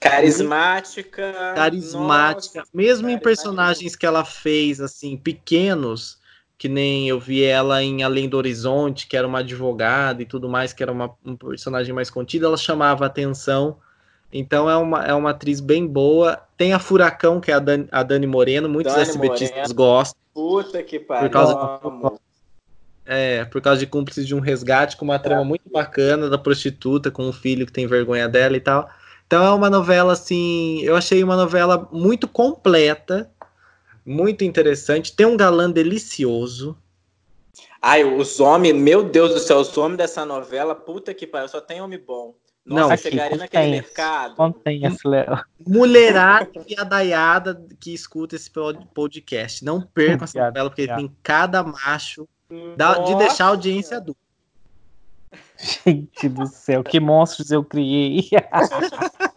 [0.00, 1.32] Carismática.
[1.54, 2.60] Carismática.
[2.60, 6.18] Nossa, mesmo em personagens que ela fez, assim, pequenos,
[6.58, 10.48] que nem eu vi ela em Além do Horizonte, que era uma advogada e tudo
[10.48, 13.78] mais, que era uma, um personagem mais contido, ela chamava atenção.
[14.32, 16.40] Então é uma, é uma atriz bem boa.
[16.56, 19.74] Tem a Furacão, que é a Dani, a Dani Moreno, muitos Dani SBTistas Moreno.
[19.74, 20.20] gostam.
[20.32, 21.28] Puta que pariu.
[21.28, 22.20] Por causa,
[23.04, 27.10] é, por causa de cúmplices de um resgate, com uma trama muito bacana da prostituta,
[27.10, 28.88] com um filho que tem vergonha dela e tal.
[29.26, 33.30] Então é uma novela assim, eu achei uma novela muito completa,
[34.04, 35.14] muito interessante.
[35.14, 36.76] Tem um galã delicioso.
[37.80, 41.60] Ai, os homens, meu Deus do céu, os homens dessa novela, puta que pariu, só
[41.60, 42.34] tem homem bom.
[42.64, 44.36] Nossa, não, chegaria naquele mercado.
[44.36, 45.44] Contém esse Léo.
[45.66, 48.48] Mulherada e adaiada que escuta esse
[48.94, 49.64] podcast.
[49.64, 52.28] Não percam essa novela, porque tem cada macho
[52.76, 54.20] da, de deixar a audiência adulta.
[55.58, 58.28] Gente do céu, que monstros eu criei.
[58.50, 58.60] Ah,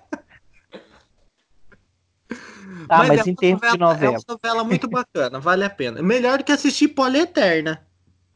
[2.87, 4.15] mas, mas é em termos novela, de novela.
[4.15, 6.01] É uma novela muito bacana, vale a pena.
[6.01, 7.85] Melhor do que assistir Polieterna.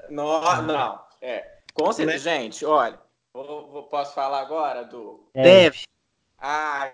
[0.09, 0.99] Não, não.
[1.21, 1.59] É.
[1.73, 2.39] Com certeza, né?
[2.39, 2.99] gente, olha.
[3.33, 5.27] Vou, vou, posso falar agora, do.
[5.33, 5.43] É.
[5.43, 5.83] Deve.
[6.41, 6.93] Ah,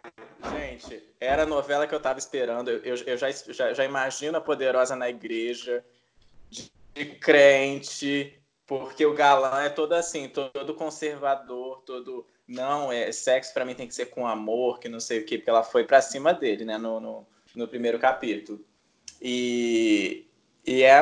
[0.52, 2.70] gente, era a novela que eu tava esperando.
[2.70, 5.86] Eu, eu, eu já, já, já, imagino a Poderosa na igreja,
[6.50, 12.26] de, de crente, porque o galã é todo assim, todo conservador, todo.
[12.48, 15.38] Não, é sexo para mim tem que ser com amor, que não sei o que,
[15.38, 18.64] porque ela foi para cima dele, né, no, no, no, primeiro capítulo.
[19.22, 20.28] E,
[20.66, 20.93] e é,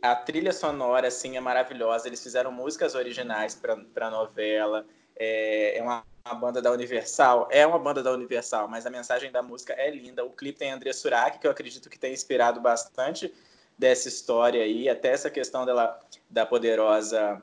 [0.00, 2.06] a trilha sonora, assim, é maravilhosa.
[2.06, 4.86] Eles fizeram músicas originais para a novela.
[5.16, 7.48] É, é uma, uma, banda da Universal.
[7.50, 10.24] É uma banda da Universal, mas a mensagem da música é linda.
[10.24, 13.34] O clipe tem André Surak, que eu acredito que tem inspirado bastante
[13.76, 14.88] dessa história aí.
[14.88, 15.98] Até essa questão dela,
[16.28, 17.42] da poderosa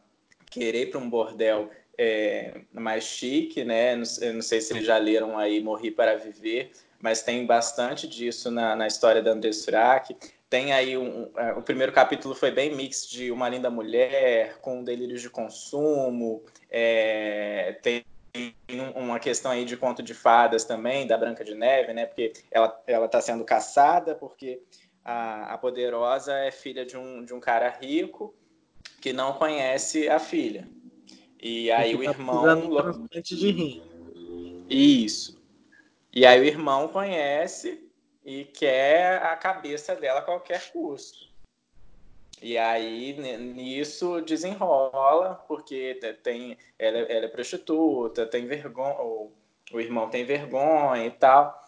[0.49, 3.95] querer para um bordel é, mais chique, né?
[3.95, 4.03] Não,
[4.35, 8.73] não sei se eles já leram aí Morri para Viver, mas tem bastante disso na,
[8.75, 10.15] na história da André Surak.
[10.49, 14.83] Tem aí um, é, o primeiro capítulo foi bem mix de uma linda mulher com
[14.83, 16.41] delírios de consumo.
[16.69, 18.05] É, tem
[18.95, 22.05] uma questão aí de conto de fadas também da Branca de Neve, né?
[22.05, 24.61] Porque ela ela está sendo caçada porque
[25.03, 28.33] a, a poderosa é filha de um de um cara rico
[29.01, 30.67] que não conhece a filha.
[31.41, 32.45] E aí o tá irmão
[33.13, 33.83] antes de rir.
[34.69, 35.41] Isso.
[36.13, 37.86] E aí o irmão conhece
[38.27, 41.29] e quer a cabeça dela a qualquer custo.
[42.41, 49.31] E aí nisso desenrola, porque tem ela, ela é prostituta, tem vergonha, o,
[49.71, 51.65] o irmão tem vergonha e tal.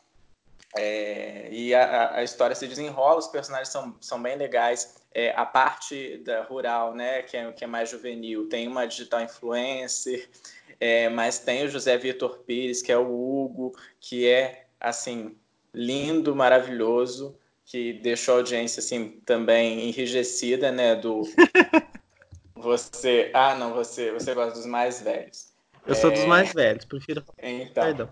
[0.76, 5.02] É, e a, a, história se desenrola, os personagens são, são bem legais.
[5.14, 9.22] É, a parte da rural, né, que é, que é mais juvenil, tem uma digital
[9.22, 10.30] influencer,
[10.78, 15.36] é, mas tem o José Vitor Pires, que é o Hugo, que é assim
[15.74, 20.96] lindo, maravilhoso, que deixou a audiência assim também enrijecida, né?
[20.96, 21.24] Do
[22.56, 25.50] você, ah, não, você, você gosta dos mais velhos.
[25.86, 27.24] Eu sou dos é, mais velhos, prefiro.
[27.38, 27.84] Então.
[27.84, 28.10] Perdão.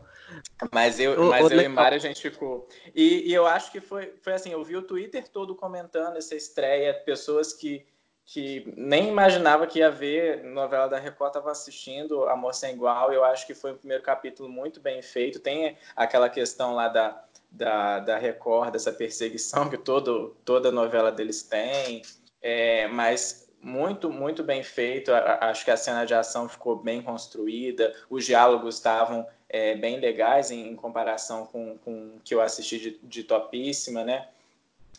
[0.72, 2.68] Mas eu, o, mas o eu e Mário a gente ficou.
[2.94, 6.36] E, e, eu acho que foi, foi assim, eu vi o Twitter todo comentando essa
[6.36, 7.86] estreia, pessoas que,
[8.26, 13.14] que nem imaginava que ia ver novela da Record estava assistindo Amor Sem Igual.
[13.14, 15.40] Eu acho que foi um primeiro capítulo muito bem feito.
[15.40, 21.44] Tem aquela questão lá da, da, da Record, dessa perseguição que todo, toda novela deles
[21.44, 22.02] tem,
[22.42, 25.12] é, mas muito, muito bem feito.
[25.14, 30.52] Acho que a cena de ação ficou bem construída, os diálogos estavam é, bem legais
[30.52, 34.28] em, em, comparação com, com o que eu assisti de, de Topíssima, né?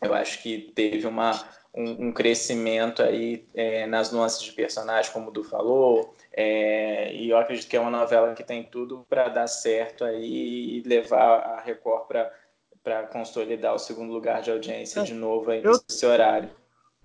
[0.01, 1.33] Eu acho que teve uma,
[1.75, 7.31] um, um crescimento aí é, nas nuances de personagem, como o Du falou, é, e
[7.31, 11.41] eu acredito que é uma novela que tem tudo para dar certo aí e levar
[11.41, 12.07] a Record
[12.81, 16.49] para consolidar o segundo lugar de audiência é, de novo aí eu, nesse horário.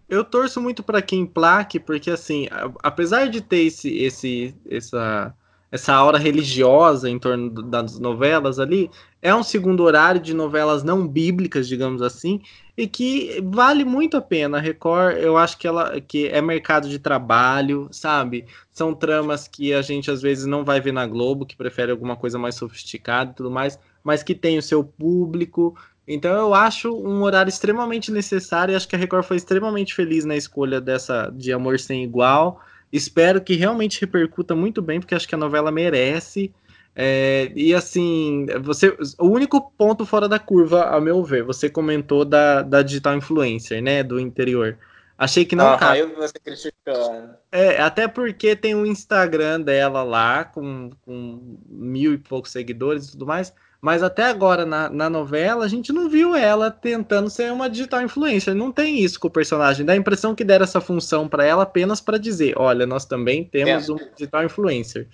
[0.07, 2.47] Eu torço muito para quem plaque, porque assim,
[2.83, 5.33] apesar de ter esse, esse, essa,
[5.71, 8.87] essa aura religiosa em torno das novelas ali,
[9.19, 12.39] é um segundo horário de novelas não bíblicas, digamos assim,
[12.77, 14.57] e que vale muito a pena.
[14.57, 18.45] A Record, eu acho que ela que é mercado de trabalho, sabe?
[18.71, 22.15] São tramas que a gente às vezes não vai ver na Globo, que prefere alguma
[22.15, 25.75] coisa mais sofisticada e tudo mais, mas que tem o seu público.
[26.07, 30.25] Então eu acho um horário extremamente necessário e acho que a Record foi extremamente feliz
[30.25, 32.59] na escolha dessa de Amor Sem Igual.
[32.91, 36.53] Espero que realmente repercuta muito bem, porque acho que a novela merece.
[36.95, 42.23] É, e assim, você, o único ponto fora da curva, a meu ver, você comentou
[42.23, 44.77] da, da digital influencer, né, do interior.
[45.17, 45.99] Achei que não ah, cabe.
[45.99, 47.29] Eu você criticando.
[47.51, 53.11] É, até porque tem o Instagram dela lá, com, com mil e poucos seguidores e
[53.11, 53.53] tudo mais.
[53.79, 58.01] Mas até agora, na, na novela, a gente não viu ela tentando ser uma digital
[58.01, 58.55] influencer.
[58.55, 59.85] Não tem isso com o personagem.
[59.85, 63.43] Dá a impressão que deram essa função para ela apenas para dizer: olha, nós também
[63.43, 63.91] temos é.
[63.91, 65.07] um digital influencer.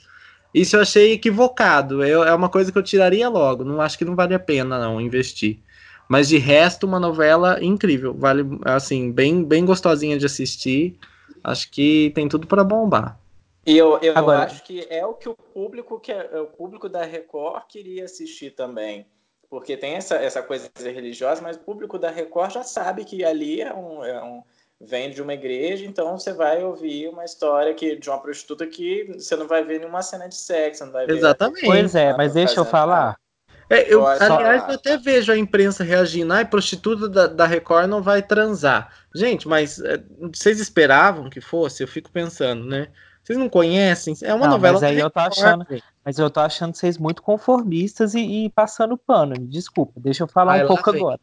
[0.53, 2.03] Isso eu achei equivocado.
[2.03, 3.63] Eu, é uma coisa que eu tiraria logo.
[3.63, 5.59] Não acho que não vale a pena não investir.
[6.07, 8.13] Mas de resto, uma novela incrível.
[8.13, 10.97] Vale assim, bem, bem gostosinha de assistir.
[11.43, 13.19] Acho que tem tudo para bombar.
[13.65, 14.45] E eu, eu Agora...
[14.45, 18.51] acho que é o que o público que é, o público da Record queria assistir
[18.51, 19.05] também.
[19.49, 23.61] Porque tem essa, essa coisa religiosa, mas o público da Record já sabe que ali
[23.61, 24.43] é um, é um
[24.81, 29.11] vem de uma igreja, então você vai ouvir uma história que, de uma prostituta que
[29.13, 31.17] você não vai ver nenhuma cena de sexo, não vai ver.
[31.17, 31.65] Exatamente.
[31.65, 33.17] Pois é, mas deixa eu falar.
[33.69, 38.01] É, eu, aliás, eu até vejo a imprensa reagindo, ai, prostituta da, da Record não
[38.01, 38.91] vai transar.
[39.13, 40.01] Gente, mas é,
[40.33, 41.83] vocês esperavam que fosse?
[41.83, 42.87] Eu fico pensando, né?
[43.21, 44.15] Vocês não conhecem?
[44.23, 44.75] É uma não, novela.
[44.75, 45.67] Mas aí eu tô achando,
[46.03, 49.35] mas eu tô achando vocês muito conformistas e, e passando pano.
[49.37, 51.01] Desculpa, deixa eu falar ai, um pouco vem.
[51.01, 51.19] agora.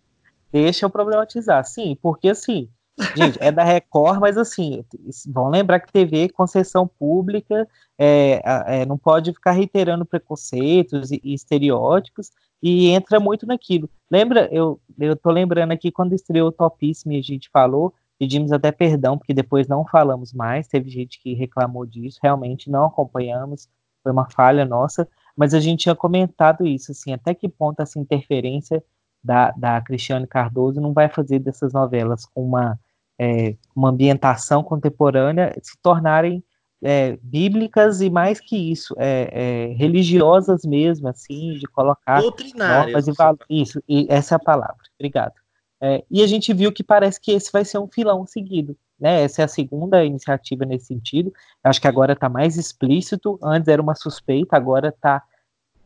[0.53, 1.65] Deixa eu problematizar.
[1.65, 2.71] Sim, porque assim,
[3.14, 4.82] Gente, é da Record, mas assim,
[5.26, 7.68] vão lembrar que TV, concessão pública,
[7.99, 12.30] é, é, não pode ficar reiterando preconceitos e, e, estereótipos,
[12.62, 13.90] e entra muito naquilo.
[14.11, 18.72] Lembra, eu, eu tô lembrando aqui, quando estreou Topíssimo e a gente falou, pedimos até
[18.72, 23.68] perdão, porque depois não falamos mais, teve gente que reclamou disso, realmente não acompanhamos,
[24.03, 27.99] foi uma falha nossa, mas a gente tinha comentado isso, assim, até que ponto essa
[27.99, 28.82] interferência
[29.22, 32.78] da, da Cristiane Cardoso não vai fazer dessas novelas com uma
[33.19, 36.43] é, uma ambientação contemporânea se tornarem
[36.83, 42.23] é, bíblicas e mais que isso, é, é religiosas mesmo, assim, de colocar
[42.55, 43.12] normas e
[43.51, 44.77] Isso, e essa é a palavra.
[44.99, 45.35] Obrigado.
[45.81, 48.77] É, e a gente viu que parece que esse vai ser um filão seguido.
[48.99, 49.23] Né?
[49.23, 51.33] Essa é a segunda iniciativa nesse sentido.
[51.62, 53.39] Acho que agora está mais explícito.
[53.43, 55.23] Antes era uma suspeita, agora está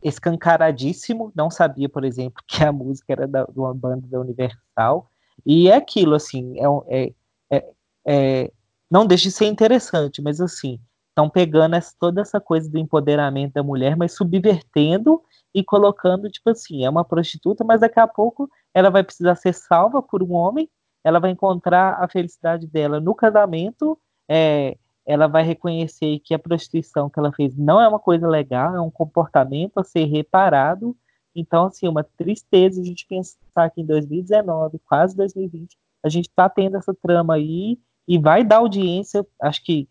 [0.01, 1.31] escancaradíssimo.
[1.35, 5.09] Não sabia, por exemplo, que a música era da, de uma banda da Universal.
[5.45, 6.55] E é aquilo, assim,
[6.87, 7.11] é,
[7.51, 7.71] é
[8.05, 8.51] é,
[8.89, 10.79] não deixa de ser interessante, mas assim,
[11.09, 15.21] estão pegando essa, toda essa coisa do empoderamento da mulher, mas subvertendo
[15.53, 19.53] e colocando, tipo assim, é uma prostituta, mas daqui a pouco ela vai precisar ser
[19.53, 20.69] salva por um homem,
[21.03, 23.97] ela vai encontrar a felicidade dela no casamento,
[24.29, 28.75] é, ela vai reconhecer que a prostituição que ela fez não é uma coisa legal,
[28.75, 30.95] é um comportamento a ser reparado.
[31.35, 36.49] Então, assim, uma tristeza a gente pensar que em 2019, quase 2020, a gente está
[36.49, 39.87] tendo essa trama aí e vai dar audiência, acho que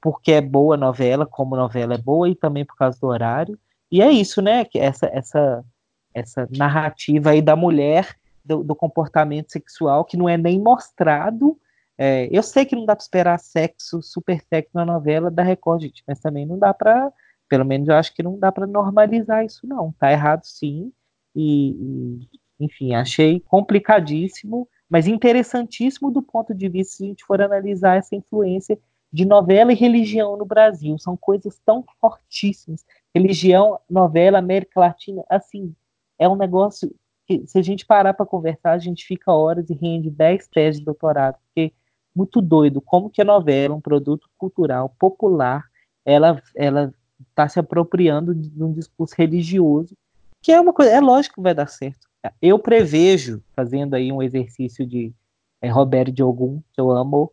[0.00, 3.56] porque é boa a novela, como novela é boa, e também por causa do horário.
[3.90, 4.66] E é isso, né?
[4.74, 5.64] Essa, essa,
[6.12, 11.56] essa narrativa aí da mulher, do, do comportamento sexual, que não é nem mostrado.
[11.96, 15.82] É, eu sei que não dá para esperar sexo, super sexo na novela da Record,
[15.82, 17.12] gente, mas também não dá para,
[17.48, 19.92] pelo menos eu acho que não dá para normalizar isso, não.
[19.92, 20.92] Tá errado sim.
[21.34, 22.28] E, e,
[22.64, 28.14] enfim, achei complicadíssimo mas interessantíssimo do ponto de vista se a gente for analisar essa
[28.14, 28.78] influência
[29.10, 30.98] de novela e religião no Brasil.
[30.98, 32.84] São coisas tão fortíssimas.
[33.14, 35.74] Religião, novela, América Latina, assim,
[36.18, 36.94] é um negócio
[37.26, 40.80] que, se a gente parar para conversar, a gente fica horas e rende 10 teses
[40.80, 41.72] de doutorado, porque
[42.14, 45.64] muito doido como que a novela, um produto cultural popular,
[46.04, 46.92] ela ela
[47.30, 49.96] está se apropriando de um discurso religioso,
[50.42, 52.11] que é uma coisa, é lógico que vai dar certo.
[52.40, 55.12] Eu prevejo, fazendo aí um exercício de
[55.60, 57.32] é, Roberto de Ogum, que eu amo,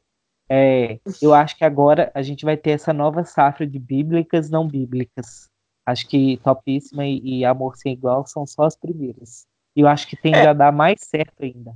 [0.49, 4.67] é, eu acho que agora a gente vai ter essa nova safra de bíblicas não
[4.67, 5.47] bíblicas.
[5.85, 9.45] Acho que Topíssima e, e Amor Sem Igual são só as primeiras.
[9.75, 10.47] E eu acho que tende é.
[10.47, 11.73] a dar mais certo ainda.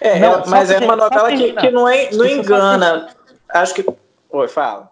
[0.00, 3.14] É, não, mas é uma novela que, que não, é, não engana.
[3.48, 3.86] Acho que.
[4.30, 4.90] Oi, fala.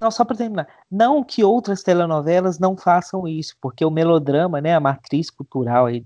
[0.00, 0.68] Não, só para terminar.
[0.90, 6.04] Não que outras telenovelas não façam isso, porque o melodrama, né, a matriz cultural aí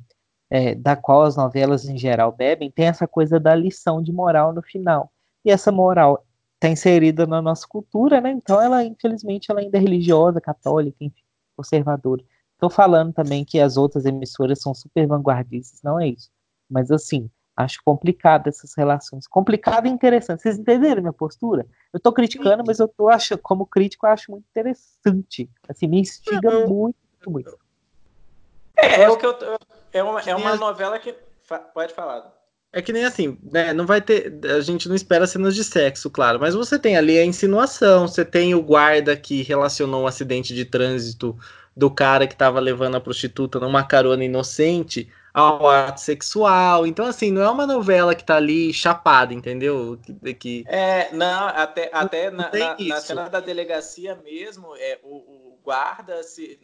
[0.51, 4.53] é, da qual as novelas em geral bebem, tem essa coisa da lição de moral
[4.53, 5.13] no final.
[5.45, 6.25] E essa moral
[6.55, 8.31] está inserida na nossa cultura, né?
[8.31, 11.23] Então ela, infelizmente, ela ainda é religiosa, católica, enfim,
[11.57, 12.25] conservadora.
[12.55, 16.31] Estou falando também que as outras emissoras são super vanguardistas, não é isso.
[16.69, 19.27] Mas assim, Acho complicado essas relações.
[19.27, 20.43] Complicado e interessante.
[20.43, 21.67] Vocês entenderam minha postura?
[21.93, 25.51] Eu tô criticando, mas eu tô achando, como crítico, eu acho muito interessante.
[25.69, 26.97] Assim, me instiga muito,
[27.27, 27.59] muito.
[28.79, 29.37] É, é o que eu,
[29.93, 31.15] é uma, é uma novela que.
[31.73, 32.33] Pode falar.
[32.73, 33.73] É que nem assim, né?
[33.73, 34.39] Não vai ter.
[34.45, 36.39] A gente não espera cenas de sexo, claro.
[36.39, 40.65] Mas você tem ali a insinuação, você tem o guarda que relacionou um acidente de
[40.65, 41.37] trânsito
[41.75, 46.87] do cara que tava levando a prostituta numa carona inocente ao ato sexual.
[46.87, 49.99] Então, assim, não é uma novela que tá ali chapada, entendeu?
[50.03, 50.65] Que, que...
[50.67, 56.23] É, não, até, até na, na, na, cena da delegacia mesmo, é, o, o guarda
[56.25, 56.59] se,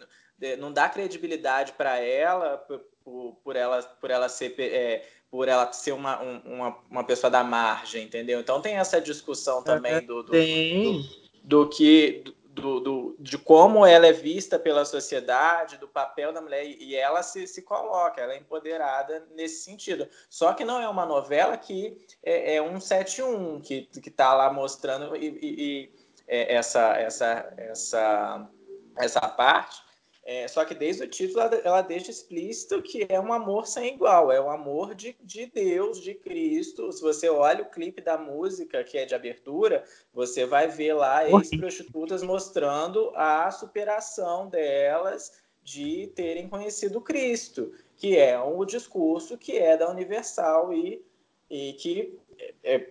[0.59, 2.59] não dá credibilidade para ela
[3.05, 7.30] por, por, ela por ela ser é, por ela ser uma, um, uma, uma pessoa
[7.30, 8.41] da margem, entendeu?
[8.41, 11.03] Então tem essa discussão também do, do, do,
[11.43, 12.24] do que
[12.55, 17.20] do, do, de como ela é vista pela sociedade, do papel da mulher, e ela
[17.22, 20.09] se, se coloca, ela é empoderada nesse sentido.
[20.30, 25.16] Só que não é uma novela que é, é um 7-1, que está lá mostrando
[25.16, 25.93] e, e, e
[26.28, 28.49] é, essa, essa, essa,
[28.97, 29.84] essa parte
[30.27, 33.95] é, só que desde o título ela, ela, deixa explícito que é um amor sem
[33.95, 36.91] igual, é o um amor de, de Deus, de Cristo.
[36.93, 41.29] Se você olha o clipe da música, que é de abertura, você vai ver lá
[41.29, 49.77] ex-prostitutas mostrando a superação delas de terem conhecido Cristo, que é um discurso que é
[49.77, 51.05] da Universal e,
[51.51, 52.18] e que
[52.62, 52.91] é,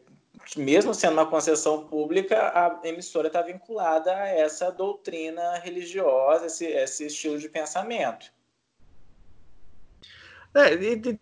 [0.58, 7.06] mesmo sendo uma concessão pública, a emissora está vinculada a essa doutrina religiosa, esse, esse
[7.08, 8.32] estilo de pensamento.
[10.56, 10.78] É,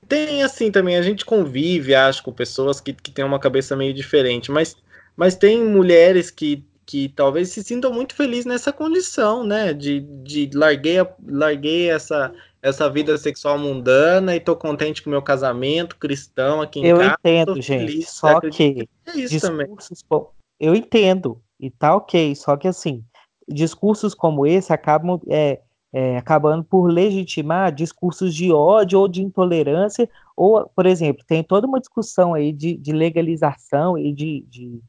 [0.07, 3.93] tem assim também, a gente convive, acho, com pessoas que, que têm uma cabeça meio
[3.93, 4.76] diferente, mas,
[5.15, 9.71] mas tem mulheres que, que talvez se sintam muito felizes nessa condição, né?
[9.71, 15.21] De, de larguei, larguei essa, essa vida sexual mundana e tô contente com o meu
[15.21, 17.17] casamento cristão aqui em eu casa.
[17.23, 17.85] Eu entendo, gente.
[17.85, 20.27] Feliz, só que é isso discursos, também.
[20.59, 22.35] eu entendo e tá ok.
[22.35, 23.01] Só que assim,
[23.47, 25.61] discursos como esse acabam é,
[25.93, 31.65] é, acabando por legitimar discursos de ódio ou de intolerância, ou, por exemplo, tem toda
[31.65, 34.81] uma discussão aí de, de legalização e de, de,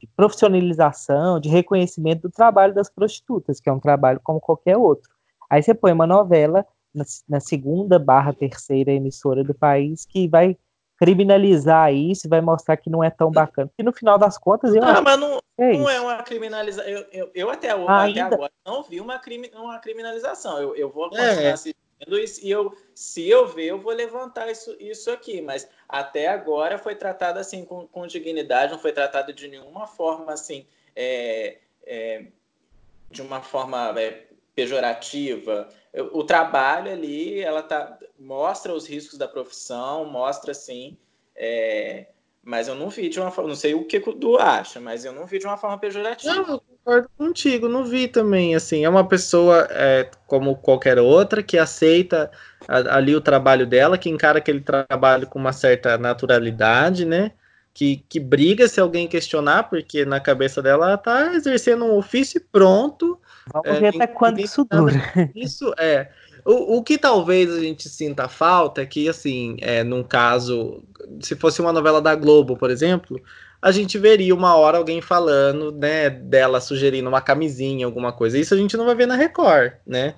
[0.00, 5.10] de profissionalização, de reconhecimento do trabalho das prostitutas, que é um trabalho como qualquer outro.
[5.48, 10.56] Aí você põe uma novela na, na segunda barra terceira emissora do país que vai
[10.98, 13.68] criminalizar isso, vai mostrar que não é tão bacana.
[13.68, 14.82] Porque no final das contas, eu.
[14.82, 16.90] Ah, mas não é, não é uma criminalização.
[16.90, 20.58] Eu, eu, eu até, até agora não vi uma, crime, uma criminalização.
[20.58, 21.52] Eu, eu vou continuar é.
[21.52, 21.85] assistindo
[22.42, 25.40] e eu, se eu ver, eu vou levantar isso, isso aqui.
[25.40, 30.32] Mas até agora foi tratado assim com, com dignidade, não foi tratado de nenhuma forma
[30.32, 30.66] assim.
[30.94, 32.26] É, é,
[33.10, 35.68] de uma forma é, pejorativa.
[36.12, 40.96] O trabalho ali, ela tá, mostra os riscos da profissão, mostra sim,
[41.34, 42.06] é,
[42.42, 45.04] mas eu não vi de uma forma, não sei o que o Du acha, mas
[45.04, 46.34] eu não vi de uma forma pejorativa.
[46.34, 51.58] Não, concordo contigo, não vi também, assim, é uma pessoa é, como qualquer outra que
[51.58, 52.30] aceita
[52.68, 57.32] ali o trabalho dela, que encara aquele trabalho com uma certa naturalidade, né?
[57.74, 62.40] Que, que briga se alguém questionar, porque na cabeça dela ela tá exercendo um ofício
[62.50, 63.20] pronto,
[63.52, 64.94] Vamos é, ver até quando isso dura.
[65.34, 66.10] Isso é.
[66.44, 70.82] O, o que talvez a gente sinta falta é que, assim, é, num caso,
[71.20, 73.20] se fosse uma novela da Globo, por exemplo,
[73.60, 78.38] a gente veria uma hora alguém falando, né, dela sugerindo uma camisinha, alguma coisa.
[78.38, 80.14] Isso a gente não vai ver na Record, né?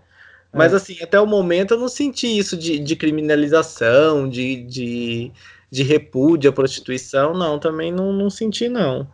[0.52, 0.76] Mas, é.
[0.76, 5.32] assim, até o momento eu não senti isso de, de criminalização, de, de,
[5.70, 9.06] de repúdio à prostituição, não, também não, não senti, não.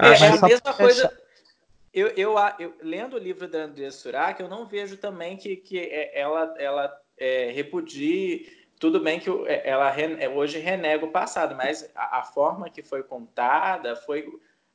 [0.00, 1.12] É, é a mesma coisa
[1.92, 5.78] eu, eu, eu, lendo o livro da Andrea Surak, eu não vejo também que, que
[5.78, 8.50] é, ela, ela é, repudie.
[8.82, 13.04] Tudo bem que é, ela é, hoje renega o passado, mas a, forma que foi
[13.04, 14.26] contada foi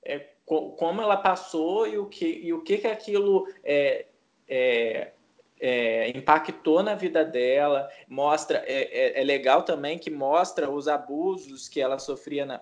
[0.02, 4.06] é, como ela passou e o que, e o que, que aquilo é,
[4.48, 5.12] é,
[5.60, 7.90] é, impactou na vida dela.
[8.08, 12.62] Mostra é, é, legal também que mostra os abusos que ela sofria na.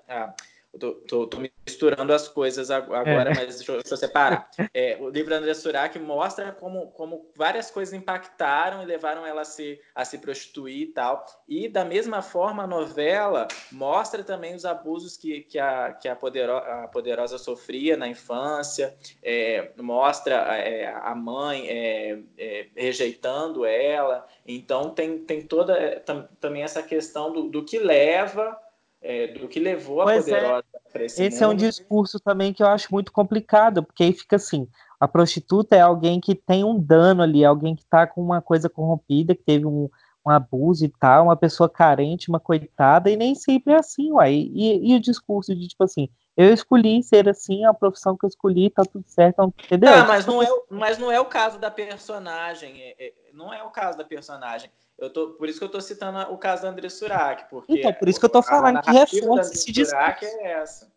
[0.79, 3.33] Tô, tô, tô, misturando as coisas agora, é.
[3.33, 4.49] mas deixa eu, deixa eu separar.
[4.73, 9.41] É, o livro da André Surak mostra como, como várias coisas impactaram e levaram ela
[9.41, 11.25] a se, a se prostituir e tal.
[11.47, 16.15] E, da mesma forma, a novela mostra também os abusos que, que, a, que a,
[16.15, 24.27] podero, a poderosa sofria na infância, é, mostra é, a mãe é, é, rejeitando ela.
[24.45, 26.03] Então, tem, tem toda é,
[26.39, 28.59] também essa questão do, do que leva
[29.05, 30.35] é, do que levou a pois é.
[30.35, 30.91] poderosa é.
[30.91, 31.51] para esse Esse mundo.
[31.51, 34.67] é um discurso também que eu acho muito complicado, porque aí fica assim,
[34.99, 38.67] a prostituta é alguém que tem um dano ali, alguém que está com uma coisa
[38.67, 39.87] corrompida, que teve um,
[40.25, 44.33] um abuso e tal, uma pessoa carente, uma coitada, e nem sempre é assim, uai.
[44.33, 48.25] E, e o discurso de tipo assim, eu escolhi ser assim, é a profissão que
[48.25, 49.91] eu escolhi, tá tudo certo, entendeu?
[49.91, 53.63] Tá, mas não é, mas não é o caso da personagem, é, é, não é
[53.63, 54.71] o caso da personagem.
[54.97, 57.93] Eu tô, por isso que eu tô citando o caso da André Surak, porque então,
[57.93, 60.25] por isso que eu tô falando que reforça esse discurso.
[60.25, 60.91] é essa.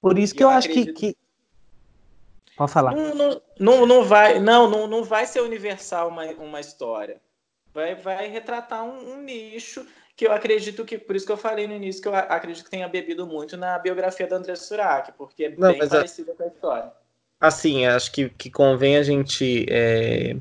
[0.00, 1.16] Por isso que eu, eu acho que, que,
[2.56, 2.94] Pode falar.
[2.94, 7.20] Não, não, não, não, vai, não, não, não vai ser universal uma, uma história.
[7.72, 11.66] Vai, vai retratar um, um, nicho que eu acredito que, por isso que eu falei
[11.66, 15.44] no início, que eu acredito que tenha bebido muito na biografia da André Surak, porque
[15.44, 16.92] é não, bem é parecida com a história.
[17.38, 20.36] Assim, acho que, que convém a gente é,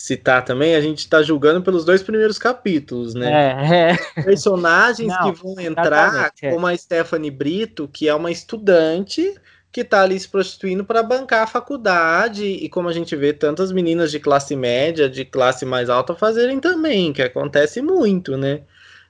[0.00, 3.30] citar também, a gente está julgando pelos dois primeiros capítulos, né?
[3.30, 4.22] É, é.
[4.22, 6.50] Personagens não, que vão entrar, é.
[6.50, 9.34] como a Stephanie Brito, que é uma estudante
[9.70, 13.70] que está ali se prostituindo para bancar a faculdade e como a gente vê tantas
[13.70, 18.62] meninas de classe média, de classe mais alta fazerem também, que acontece muito, né?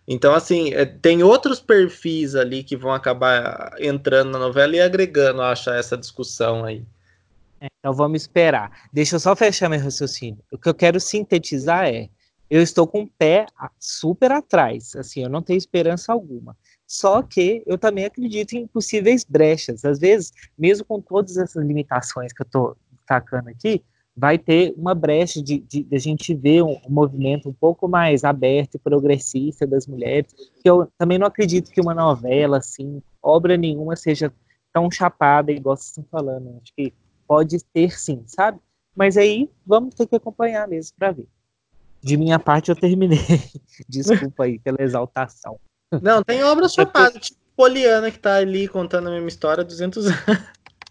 [0.09, 5.41] Então, assim, é, tem outros perfis ali que vão acabar entrando na novela e agregando,
[5.41, 6.83] acho, essa discussão aí.
[7.61, 8.89] É, então vamos esperar.
[8.93, 10.43] Deixa eu só fechar meu raciocínio.
[10.51, 12.09] O que eu quero sintetizar é:
[12.51, 13.47] eu estou com o pé
[13.79, 16.57] super atrás, assim, eu não tenho esperança alguma.
[16.87, 19.85] Só que eu também acredito em possíveis brechas.
[19.85, 23.85] Às vezes, mesmo com todas essas limitações que eu estou tacando aqui,
[24.17, 27.87] vai ter uma brecha de, de, de a gente ver um, um, movimento um pouco
[27.87, 30.35] mais aberto e progressista das mulheres.
[30.61, 34.33] Que eu também não acredito que uma novela, assim, obra nenhuma seja
[34.73, 36.59] tão chapada igual vocês estão falando.
[36.61, 36.93] Acho que
[37.31, 38.59] pode ter sim, sabe?
[38.93, 41.29] Mas aí vamos ter que acompanhar mesmo para ver.
[42.03, 43.21] De minha parte eu terminei.
[43.89, 45.61] Desculpa aí pela exaltação.
[46.03, 50.07] Não, tem obra chapada, tipo Poliana, que tá ali contando a mesma história há 200
[50.07, 50.19] anos.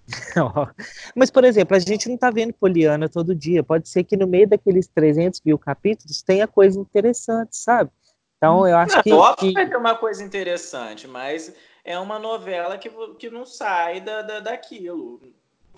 [1.14, 3.62] Mas, por exemplo, a gente não tá vendo Poliana todo dia.
[3.62, 7.92] Pode ser que no meio daqueles 300 mil capítulos tenha coisa interessante, sabe?
[8.38, 9.12] Então, eu acho não, que.
[9.12, 14.00] Óbvio que vai ter uma coisa interessante, mas é uma novela que, que não sai
[14.00, 15.20] da, da, daquilo.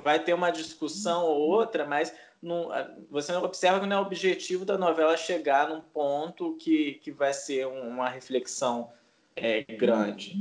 [0.03, 2.69] Vai ter uma discussão ou outra, mas não,
[3.09, 7.33] você observa que não é o objetivo da novela chegar num ponto que, que vai
[7.33, 8.89] ser uma reflexão
[9.35, 10.35] é grande.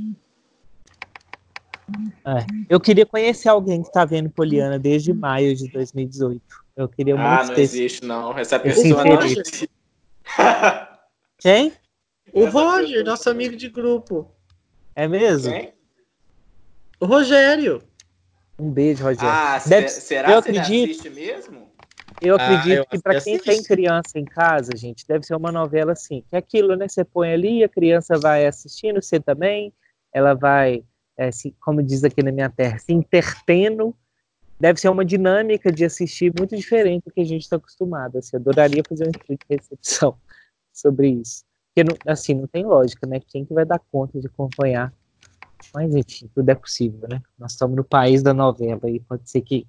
[2.25, 6.41] É, eu queria conhecer alguém que está vendo Poliana desde maio de 2018.
[6.75, 7.41] Eu queria ah, muito.
[7.41, 7.61] Ah, não ter...
[7.61, 8.37] existe, não.
[8.37, 9.69] Essa pessoa não existe.
[11.37, 11.73] Quem?
[12.33, 14.31] O Roger, nosso amigo de grupo.
[14.95, 15.51] É mesmo?
[15.51, 15.73] Quem?
[16.99, 17.83] O Rogério.
[18.59, 19.29] Um beijo, Rogério.
[19.29, 19.89] Ah, Deve...
[19.89, 21.05] será eu que acredito...
[21.05, 21.71] ele mesmo?
[22.21, 25.35] Eu ah, acredito ah, eu que para quem tem criança em casa, gente, deve ser
[25.35, 26.87] uma novela assim, que é aquilo, né?
[26.87, 29.73] Você põe ali, a criança vai assistindo, você também,
[30.13, 30.83] ela vai,
[31.17, 33.95] é, se, como diz aqui na minha terra, se intertendo.
[34.59, 38.19] Deve ser uma dinâmica de assistir muito diferente do que a gente está acostumado.
[38.19, 40.15] Assim, adoraria fazer um estudo de recepção
[40.71, 41.43] sobre isso.
[41.73, 43.19] Porque, não, assim, não tem lógica, né?
[43.27, 44.93] Quem que vai dar conta de acompanhar?
[45.73, 47.21] Mas, enfim, tudo é possível, né?
[47.37, 49.65] Nós estamos no país da novela e pode ser que,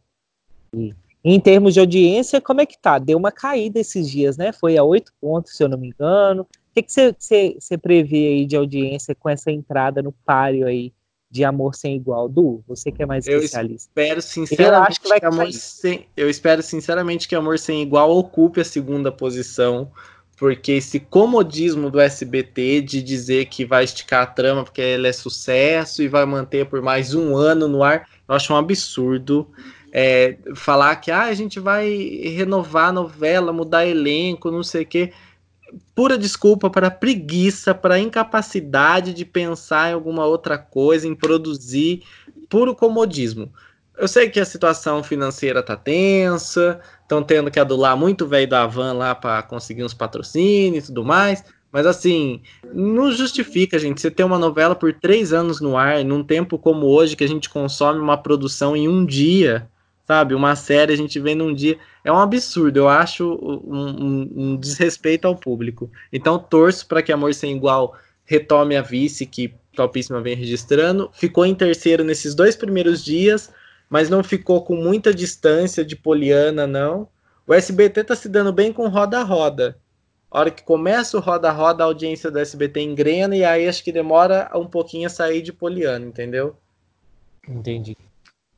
[0.72, 2.98] que em termos de audiência, como é que tá?
[2.98, 4.52] Deu uma caída esses dias, né?
[4.52, 6.42] Foi a oito pontos, se eu não me engano.
[6.42, 10.92] O que você prevê aí de audiência com essa entrada no páreo aí
[11.30, 12.28] de Amor Sem Igual?
[12.28, 13.90] Du, você que é mais especialista.
[13.94, 16.06] Eu espero sinceramente eu que, Amor Sem...
[16.16, 19.92] Eu espero sinceramente que Amor Sem Igual ocupe a segunda posição,
[20.42, 25.12] porque esse comodismo do SBT de dizer que vai esticar a trama porque ele é
[25.12, 29.48] sucesso e vai manter por mais um ano no ar, eu acho um absurdo
[29.92, 31.88] é, falar que ah, a gente vai
[32.34, 35.12] renovar a novela, mudar elenco, não sei o quê.
[35.94, 42.02] Pura desculpa para preguiça, para incapacidade de pensar em alguma outra coisa, em produzir,
[42.48, 43.48] puro comodismo.
[43.98, 48.66] Eu sei que a situação financeira tá tensa, estão tendo que adular muito velho da
[48.66, 54.10] van lá para conseguir uns patrocínios e tudo mais, mas assim, não justifica, gente, você
[54.10, 57.48] ter uma novela por três anos no ar, num tempo como hoje, que a gente
[57.48, 59.68] consome uma produção em um dia,
[60.06, 60.34] sabe?
[60.34, 61.78] Uma série a gente vê num dia.
[62.04, 65.90] É um absurdo, eu acho um, um, um desrespeito ao público.
[66.12, 71.10] Então, torço para que Amor Sem Igual retome a vice que Topíssima vem registrando.
[71.14, 73.50] Ficou em terceiro nesses dois primeiros dias,
[73.92, 77.06] mas não ficou com muita distância de Poliana, não.
[77.46, 79.78] O SBT tá se dando bem com Roda Roda.
[80.30, 83.84] A hora que começa o Roda Roda, a audiência do SBT engrena e aí acho
[83.84, 86.56] que demora um pouquinho a sair de Poliana, entendeu?
[87.46, 87.94] Entendi.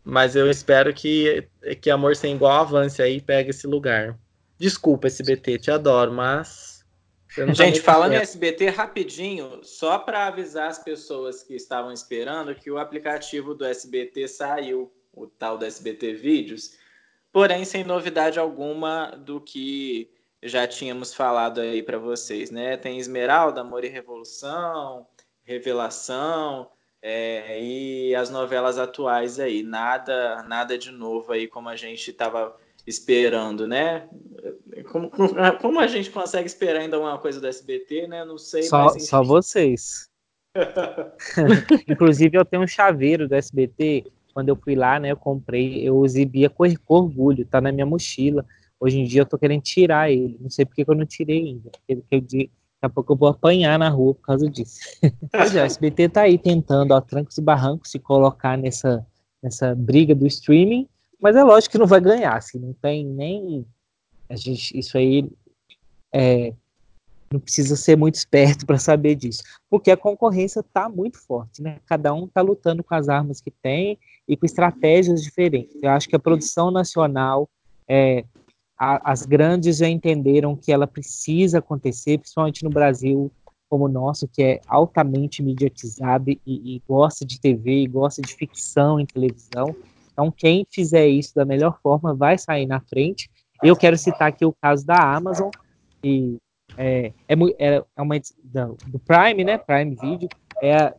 [0.05, 1.49] Mas eu espero que,
[1.80, 4.16] que Amor Sem Igual avance aí e pegue esse lugar.
[4.57, 6.85] Desculpa, SBT, te adoro, mas.
[7.55, 12.78] Gente, falando em SBT, rapidinho, só para avisar as pessoas que estavam esperando que o
[12.78, 16.76] aplicativo do SBT saiu, o tal do SBT Vídeos,
[17.32, 20.10] porém sem novidade alguma do que
[20.42, 22.76] já tínhamos falado aí para vocês, né?
[22.76, 25.06] Tem Esmeralda, Amor e Revolução,
[25.42, 32.10] Revelação, é, e as novelas atuais aí, nada, nada de novo aí como a gente
[32.10, 32.56] estava
[32.86, 34.08] esperando, né?
[34.90, 35.10] Como,
[35.60, 38.24] como a gente consegue esperar ainda uma coisa do SBT, né?
[38.24, 38.62] Não sei.
[38.64, 40.08] Só, mas, só vocês.
[41.88, 44.10] Inclusive, eu tenho um chaveiro do SBT.
[44.35, 45.12] Quando eu fui lá, né?
[45.12, 48.45] Eu comprei, eu exibia com orgulho, tá na minha mochila.
[48.78, 50.37] Hoje em dia eu tô querendo tirar ele.
[50.41, 51.70] Não sei porque eu não tirei ainda.
[51.70, 52.51] Porque daqui
[52.82, 54.80] a pouco eu vou apanhar na rua por causa disso.
[55.32, 59.07] pois é, o SBT tá aí tentando, ó, trancos e barrancos, se colocar nessa,
[59.43, 60.89] nessa briga do streaming
[61.24, 63.66] mas é lógico que não vai ganhar, assim, não tem nem.
[64.28, 65.26] A gente, isso aí
[66.12, 66.53] é,
[67.35, 71.78] não precisa ser muito esperto para saber disso, porque a concorrência está muito forte, né?
[71.87, 75.76] Cada um está lutando com as armas que tem e com estratégias diferentes.
[75.82, 77.49] Eu acho que a produção nacional,
[77.89, 78.24] é,
[78.78, 83.30] a, as grandes já entenderam que ela precisa acontecer, principalmente no Brasil
[83.68, 88.32] como o nosso, que é altamente mediatizado e, e gosta de TV, e gosta de
[88.32, 89.74] ficção em televisão.
[90.12, 93.28] Então, quem fizer isso da melhor forma vai sair na frente.
[93.61, 95.51] Eu quero citar aqui o caso da Amazon,
[96.05, 96.37] e
[96.76, 98.16] é, é, é, é uma
[98.86, 99.58] do Prime, né?
[99.58, 100.28] Prime Video
[100.62, 100.94] é,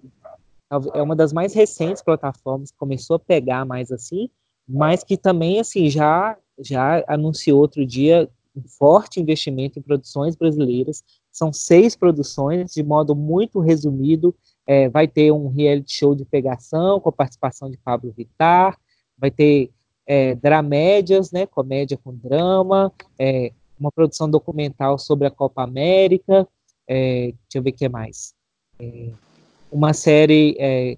[0.94, 4.30] é uma das mais recentes plataformas que começou a pegar mais assim,
[4.68, 11.04] mas que também assim já já anunciou outro dia um forte investimento em produções brasileiras.
[11.30, 14.34] São seis produções, de modo muito resumido.
[14.66, 18.80] É, vai ter um reality show de pegação com a participação de Pablo Vittar,
[19.18, 19.70] vai ter
[20.08, 26.48] é, dramédias, né, comédia com drama, é, uma produção documental sobre a Copa América,
[26.88, 28.34] é, deixa eu ver o que mais,
[28.80, 29.10] é,
[29.72, 30.98] uma série é,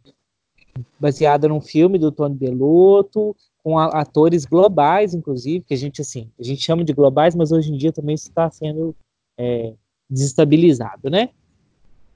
[0.99, 6.29] baseada num filme do Tony Bellotto, com a, atores globais, inclusive, que a gente, assim,
[6.39, 8.95] a gente chama de globais, mas hoje em dia também isso está sendo
[9.37, 9.73] é,
[10.09, 11.29] desestabilizado, né?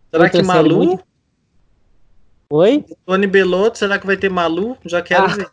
[0.09, 0.78] Será Outra que Malu?
[0.78, 1.03] Muito...
[2.49, 2.86] Oi?
[3.05, 4.78] Tony Bellotto, será que vai ter Malu?
[4.86, 5.51] Já quero ah, ver.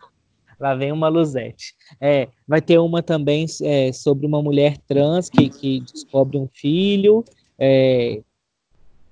[0.58, 1.74] Lá vem uma Luzete.
[2.00, 7.24] É, vai ter uma também é, sobre uma mulher trans que, que descobre um filho.
[7.58, 8.20] É,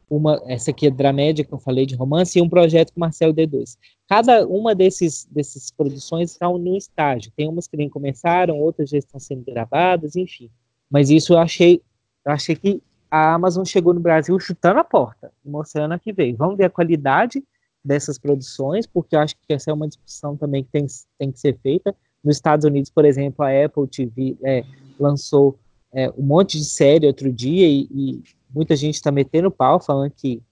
[0.08, 3.34] uma, essa aqui é dramédia que eu falei de romance, e um projeto com Marcelo
[3.34, 3.76] D2.
[4.08, 7.32] Cada uma desses, dessas produções está no estágio.
[7.36, 10.48] Tem umas que nem começaram, outras já estão sendo gravadas, enfim.
[10.90, 11.82] Mas isso eu achei,
[12.24, 12.80] eu achei que
[13.10, 16.36] a Amazon chegou no Brasil chutando a porta, mostrando a que veio.
[16.36, 17.42] Vamos ver a qualidade
[17.86, 20.86] dessas produções, porque eu acho que essa é uma discussão também que tem,
[21.18, 21.94] tem que ser feita.
[22.22, 24.64] Nos Estados Unidos, por exemplo, a Apple TV é,
[24.98, 25.56] lançou
[25.92, 28.22] é, um monte de série outro dia e, e
[28.52, 30.42] muita gente está metendo pau, falando que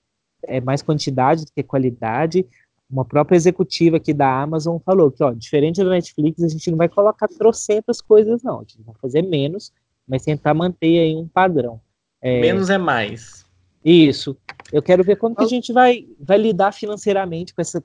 [0.45, 2.47] é mais quantidade do que qualidade.
[2.89, 6.79] Uma própria executiva aqui da Amazon falou que, ó, diferente da Netflix, a gente não
[6.79, 8.59] vai colocar trocentas coisas, não.
[8.59, 9.73] A gente vai fazer menos,
[10.07, 11.81] mas tentar manter aí um padrão.
[12.23, 13.45] É, menos é mais.
[13.85, 14.37] Isso.
[14.75, 17.81] Eu quero ver como que a gente vai, vai lidar financeiramente com essa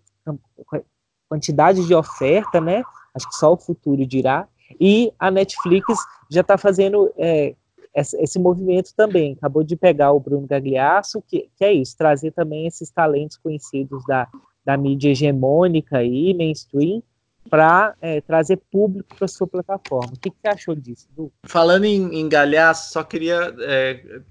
[1.29, 2.81] quantidade de oferta, né?
[3.13, 4.47] Acho que só o futuro dirá.
[4.81, 5.85] E a Netflix
[6.31, 7.53] já está fazendo é,
[7.93, 9.33] esse movimento também.
[9.33, 14.03] Acabou de pegar o Bruno Gagliasso, que, que é isso, trazer também esses talentos conhecidos
[14.07, 14.27] da,
[14.65, 17.03] da mídia hegemônica e mainstream
[17.51, 20.13] para é, trazer público para sua plataforma.
[20.13, 21.31] O que, que, você achou disso, Du?
[21.45, 24.21] Falando em, em Galhaço, só queria é,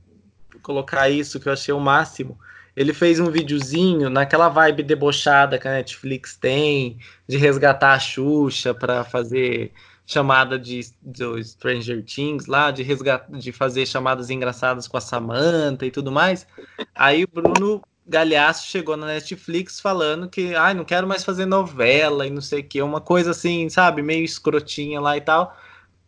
[0.62, 2.38] colocar isso, que eu achei o máximo.
[2.76, 8.72] Ele fez um videozinho naquela vibe debochada que a Netflix tem, de resgatar a Xuxa
[8.72, 9.72] para fazer
[10.06, 15.84] chamada de, de Stranger Things lá, de resgatar, de fazer chamadas engraçadas com a Samantha
[15.84, 16.46] e tudo mais.
[16.94, 22.26] Aí o Bruno Galhaço chegou na Netflix falando que, ai, não quero mais fazer novela
[22.26, 25.54] e não sei o que, uma coisa assim, sabe, meio escrotinha lá e tal.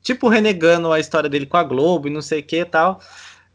[0.03, 3.01] Tipo renegando a história dele com a Globo e não sei o que e tal.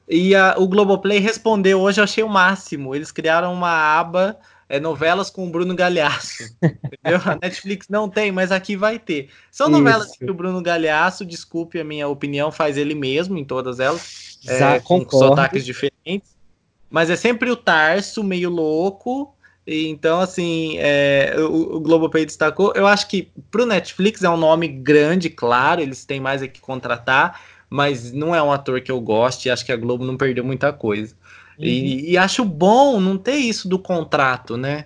[0.07, 2.95] E a, o Globoplay respondeu hoje, eu achei o máximo.
[2.95, 4.37] Eles criaram uma aba
[4.67, 6.43] é, novelas com o Bruno Galhaço.
[6.61, 7.21] entendeu?
[7.25, 9.29] A Netflix não tem, mas aqui vai ter.
[9.51, 9.77] São Isso.
[9.77, 14.39] novelas que o Bruno Galhaço, desculpe a minha opinião, faz ele mesmo em todas elas.
[14.47, 16.35] É, com sotaques diferentes.
[16.89, 19.35] Mas é sempre o Tarso, meio louco.
[19.65, 22.71] E, então, assim, é, o, o Globoplay destacou.
[22.75, 26.61] Eu acho que pro Netflix é um nome grande, claro, eles têm mais a que
[26.61, 27.41] contratar
[27.75, 30.45] mas não é um ator que eu goste e acho que a Globo não perdeu
[30.45, 31.13] muita coisa.
[31.59, 31.65] Uhum.
[31.65, 34.85] E, e, acho bom não ter isso do contrato, né?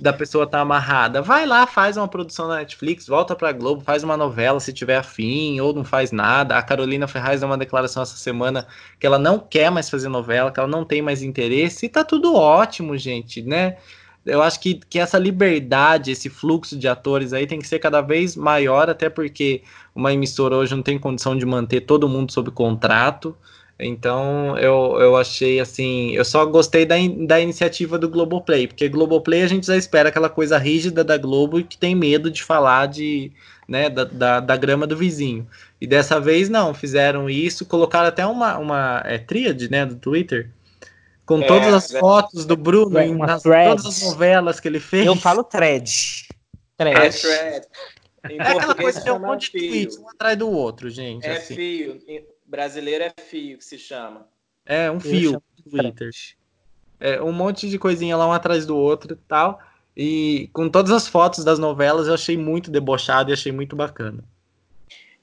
[0.00, 1.22] Da pessoa estar tá amarrada.
[1.22, 4.96] Vai lá, faz uma produção na Netflix, volta pra Globo, faz uma novela se tiver
[4.96, 6.58] afim, ou não faz nada.
[6.58, 8.66] A Carolina Ferraz deu uma declaração essa semana
[8.98, 12.02] que ela não quer mais fazer novela, que ela não tem mais interesse, e tá
[12.02, 13.76] tudo ótimo, gente, né?
[14.28, 18.00] Eu acho que, que essa liberdade, esse fluxo de atores aí tem que ser cada
[18.00, 19.62] vez maior, até porque
[19.94, 23.34] uma emissora hoje não tem condição de manter todo mundo sob contrato.
[23.80, 26.96] Então eu, eu achei assim, eu só gostei da,
[27.26, 31.62] da iniciativa do Globoplay, porque Globoplay a gente já espera aquela coisa rígida da Globo
[31.62, 33.30] que tem medo de falar de,
[33.68, 35.46] né, da, da, da grama do vizinho.
[35.80, 40.50] E dessa vez não, fizeram isso, colocaram até uma, uma é, tríade né, do Twitter,
[41.28, 44.80] com é, todas as é, fotos do Bruno em nas, todas as novelas que ele
[44.80, 45.04] fez.
[45.04, 46.26] Eu falo thread.
[46.74, 46.98] Thread.
[46.98, 47.66] É, thread.
[48.24, 51.26] é aquela coisa de um monte de tweets um atrás do outro, gente.
[51.26, 51.54] É assim.
[51.54, 52.00] fio
[52.46, 54.26] brasileiro é fio que se chama.
[54.64, 56.10] É, um fio Twitter.
[56.98, 59.60] É, um monte de coisinha lá um atrás do outro e tal.
[59.94, 64.24] E com todas as fotos das novelas eu achei muito debochado e achei muito bacana.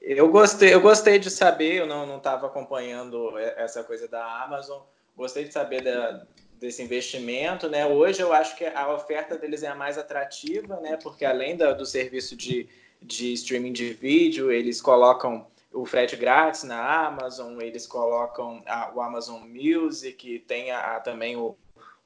[0.00, 4.82] Eu gostei, eu gostei de saber, eu não estava acompanhando essa coisa da Amazon,
[5.16, 6.26] gostei de saber da,
[6.60, 7.86] desse investimento, né?
[7.86, 10.98] Hoje eu acho que a oferta deles é a mais atrativa, né?
[11.02, 12.68] Porque além da, do serviço de,
[13.00, 19.00] de streaming de vídeo, eles colocam o frete grátis na Amazon, eles colocam a, o
[19.00, 21.56] Amazon Music, tem a, a também o,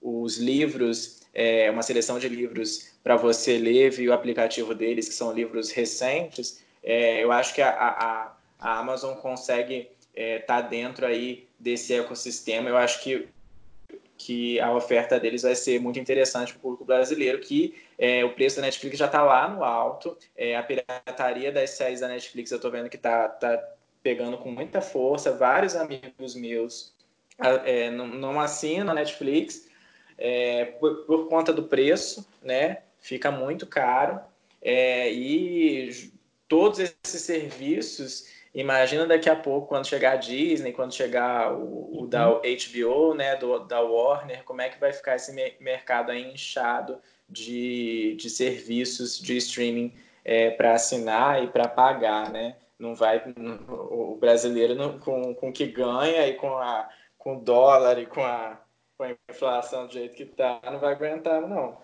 [0.00, 5.14] os livros, é, uma seleção de livros para você ler via o aplicativo deles, que
[5.14, 6.62] são livros recentes.
[6.82, 11.94] É, eu acho que a, a, a Amazon consegue estar é, tá dentro aí desse
[11.94, 12.68] ecossistema.
[12.68, 13.28] Eu acho que
[14.22, 18.34] que a oferta deles vai ser muito interessante para o público brasileiro, que é, o
[18.34, 22.50] preço da Netflix já está lá no alto, é, a pirataria das séries da Netflix
[22.50, 23.58] eu estou vendo que está tá
[24.02, 26.94] pegando com muita força, vários amigos meus
[27.64, 29.66] é, não, não, assinam a Netflix
[30.18, 32.82] é, por, por, conta do preço, né?
[33.00, 34.20] Fica muito caro
[34.60, 36.12] é, e
[36.46, 42.06] todos esses serviços Imagina daqui a pouco, quando chegar a Disney, quando chegar o, o
[42.06, 43.14] da HBO, uhum.
[43.14, 46.98] né, do, da Warner, como é que vai ficar esse mercado aí inchado
[47.28, 49.94] de, de serviços de streaming
[50.24, 52.56] é, para assinar e para pagar, né?
[52.78, 53.22] Não vai
[53.68, 56.88] o brasileiro não, com, com o que ganha e com a
[57.20, 58.58] com o dólar e com a,
[58.96, 61.76] com a inflação do jeito que tá, não vai aguentar não.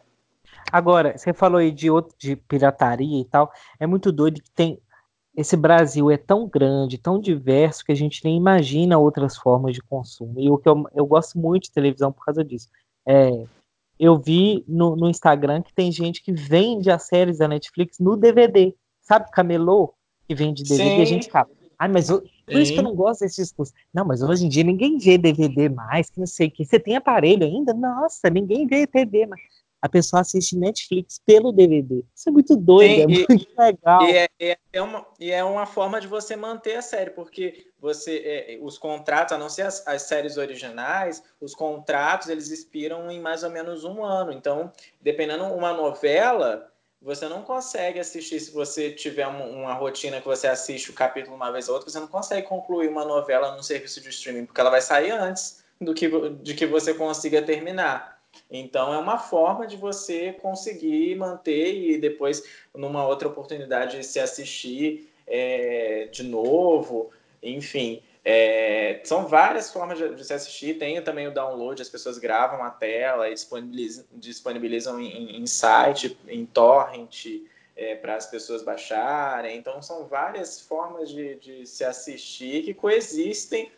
[0.73, 4.81] Agora, você falou aí de outro de pirataria e tal, é muito doido que tem
[5.37, 9.83] esse Brasil é tão grande, tão diverso, que a gente nem imagina outras formas de
[9.83, 10.41] consumo.
[10.41, 12.69] E o que eu, eu gosto muito de televisão por causa disso.
[13.07, 13.45] É,
[14.01, 18.17] eu vi no, no, Instagram que tem gente que vende as séries da Netflix no
[18.17, 18.75] DVD.
[19.03, 19.93] Sabe, camelô
[20.27, 20.97] que vende DVD?
[20.97, 21.03] Sim.
[21.03, 21.49] A gente fala,
[21.79, 23.75] ah, mas eu, por isso que eu não gosto desse discurso.
[23.93, 26.65] Não, mas hoje em dia ninguém vê DVD mais, que não sei o que.
[26.65, 27.75] Você tem aparelho ainda?
[27.75, 32.05] Nossa, ninguém vê TV mais a pessoa assiste Netflix pelo DVD.
[32.15, 34.03] Isso é muito doido, Sim, é e, muito legal.
[34.03, 37.67] E é, é, é, uma, e é uma forma de você manter a série, porque
[37.79, 43.11] você é, os contratos, a não ser as, as, séries originais, os contratos eles expiram
[43.11, 44.33] em mais ou menos um ano.
[44.33, 50.27] Então, dependendo uma novela, você não consegue assistir se você tiver uma, uma, rotina que
[50.27, 53.63] você assiste o capítulo uma vez ou outra, você não consegue concluir uma novela no
[53.63, 56.09] serviço de streaming, porque ela vai sair antes do que
[56.43, 58.16] de que você consiga terminar.
[58.51, 62.43] Então, é uma forma de você conseguir manter e depois,
[62.75, 67.11] numa outra oportunidade, se assistir é, de novo.
[67.43, 70.79] Enfim, é, são várias formas de, se assistir.
[70.79, 76.19] Tem também o download, as pessoas gravam a tela e disponibilizam, disponibilizam em, em site,
[76.27, 77.27] em torrent,
[77.77, 79.57] é, para as pessoas baixarem.
[79.57, 83.71] Então, são várias formas de, de se assistir que coexistem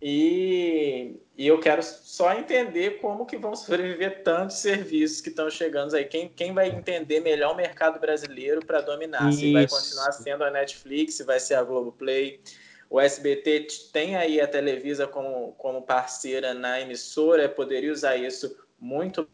[0.00, 5.94] e, e, eu quero só entender como que vão sobreviver tantos serviços que estão chegando
[5.96, 6.04] aí.
[6.04, 9.28] Quem, quem vai entender melhor o mercado brasileiro para dominar?
[9.28, 9.40] Isso.
[9.40, 12.40] Se vai continuar sendo a Netflix, se vai ser a Globoplay.
[12.88, 19.28] O SBT tem aí a Televisa como, como parceira na emissora, poderia usar isso muito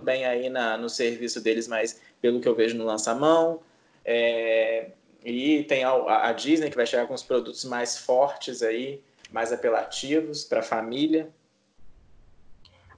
[0.00, 3.60] bem aí na, no serviço deles, mas pelo que eu vejo no lançamão.
[4.04, 4.90] É,
[5.24, 9.02] e tem a, a Disney que vai chegar com os produtos mais fortes aí
[9.34, 11.28] mais apelativos para a família.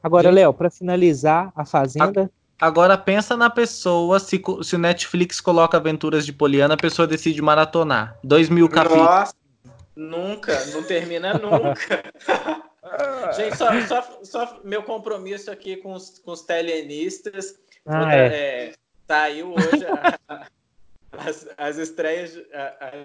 [0.02, 2.30] Agora, Léo, para finalizar, a Fazenda.
[2.60, 7.40] Agora pensa na pessoa, se, se o Netflix coloca Aventuras de Poliana, a pessoa decide
[7.40, 8.18] maratonar.
[8.22, 9.06] Dois mil capítulos.
[9.06, 9.34] Nossa,
[9.96, 12.04] nunca, não termina nunca.
[13.34, 17.58] Gente, só, só, só, meu compromisso aqui com os, com os telenistas.
[17.86, 18.26] Ah, é.
[18.26, 18.72] É,
[19.08, 19.86] saiu hoje
[20.28, 20.46] a,
[21.12, 22.38] as, as estreias,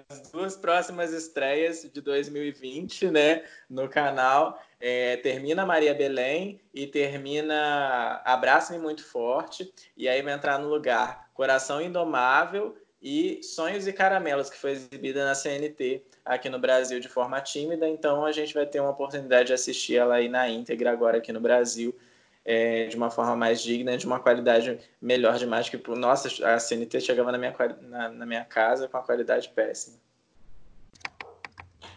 [0.08, 8.20] as duas próximas estreias de 2020, né, no canal, é, termina Maria Belém e termina
[8.24, 14.48] Abraça-me Muito Forte, e aí vai entrar no lugar Coração Indomável e Sonhos e Caramelos,
[14.48, 18.66] que foi exibida na CNT aqui no Brasil de forma tímida, então a gente vai
[18.66, 21.94] ter uma oportunidade de assistir ela aí na íntegra agora aqui no Brasil,
[22.44, 25.68] é, de uma forma mais digna, de uma qualidade melhor demais.
[25.68, 29.96] Que, nossa, a CNT chegava na minha, na, na minha casa com a qualidade péssima.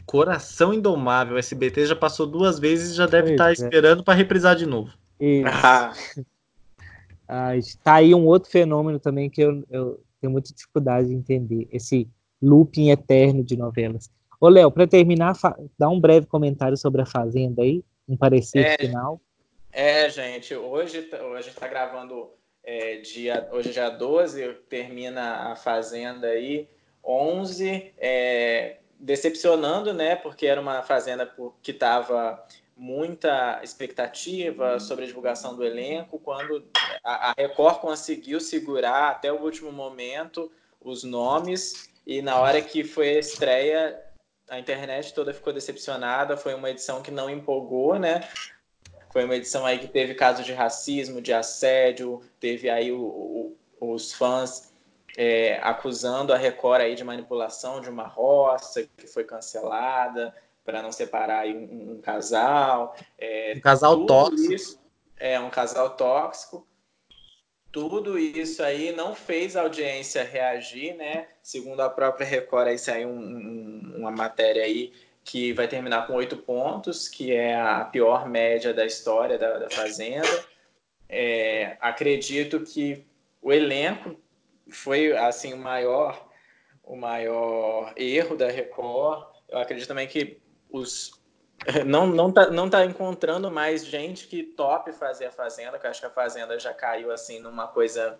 [0.06, 1.36] Coração Indomável.
[1.36, 4.66] O SBT já passou duas vezes e já deve estar tá esperando para reprisar de
[4.66, 4.92] novo.
[5.20, 5.48] Isso.
[5.48, 5.94] Ah.
[7.28, 7.52] ah,
[7.84, 11.68] tá aí um outro fenômeno também que eu, eu tenho muita dificuldade de entender.
[11.72, 12.08] Esse
[12.42, 14.10] looping eterno de novelas.
[14.40, 15.34] Ô, Léo, para terminar,
[15.78, 19.20] dá um breve comentário sobre a Fazenda aí, um parecer é, final.
[19.78, 22.32] É, gente, hoje, hoje a gente está gravando
[22.64, 26.70] é, dia, hoje é dia 12, termina a Fazenda aí,
[27.04, 31.30] 11, é, decepcionando, né, porque era uma Fazenda
[31.62, 32.42] que estava
[32.74, 36.66] muita expectativa sobre a divulgação do elenco, quando
[37.04, 40.50] a, a Record conseguiu segurar até o último momento
[40.80, 44.02] os nomes, e na hora que foi a estreia,
[44.50, 48.26] a internet toda ficou decepcionada, foi uma edição que não empolgou, né?
[49.16, 53.58] Foi uma edição aí que teve casos de racismo, de assédio, teve aí o, o,
[53.94, 54.74] os fãs
[55.16, 60.36] é, acusando a Record aí de manipulação de uma roça que foi cancelada
[60.66, 62.94] para não separar aí um, um casal.
[63.18, 64.54] É, um casal tóxico.
[64.54, 64.82] Isso,
[65.16, 66.68] é, um casal tóxico.
[67.72, 71.30] Tudo isso aí não fez a audiência reagir, né?
[71.42, 74.92] Segundo a própria Record, aí saiu um, um, uma matéria aí
[75.26, 79.70] que vai terminar com oito pontos, que é a pior média da história da, da
[79.72, 80.46] Fazenda.
[81.10, 83.04] É, acredito que
[83.42, 84.16] o elenco
[84.70, 86.30] foi assim o maior
[86.84, 89.28] o maior erro da Record.
[89.50, 90.40] Eu acredito também que
[90.70, 91.20] os
[91.86, 95.90] não não tá, não tá encontrando mais gente que top fazer a Fazenda, que eu
[95.90, 98.20] acho que a Fazenda já caiu assim numa coisa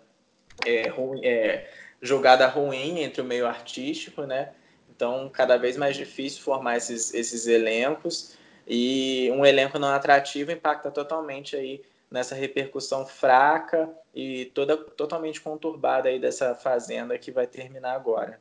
[0.66, 1.70] é, ruim, é,
[2.02, 4.54] jogada ruim entre o meio artístico, né?
[4.96, 8.34] Então, cada vez mais difícil formar esses, esses elencos
[8.66, 16.08] e um elenco não atrativo impacta totalmente aí nessa repercussão fraca e toda totalmente conturbada
[16.08, 18.40] aí dessa fazenda que vai terminar agora.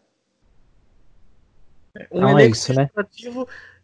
[2.09, 2.89] Um não é isso, né?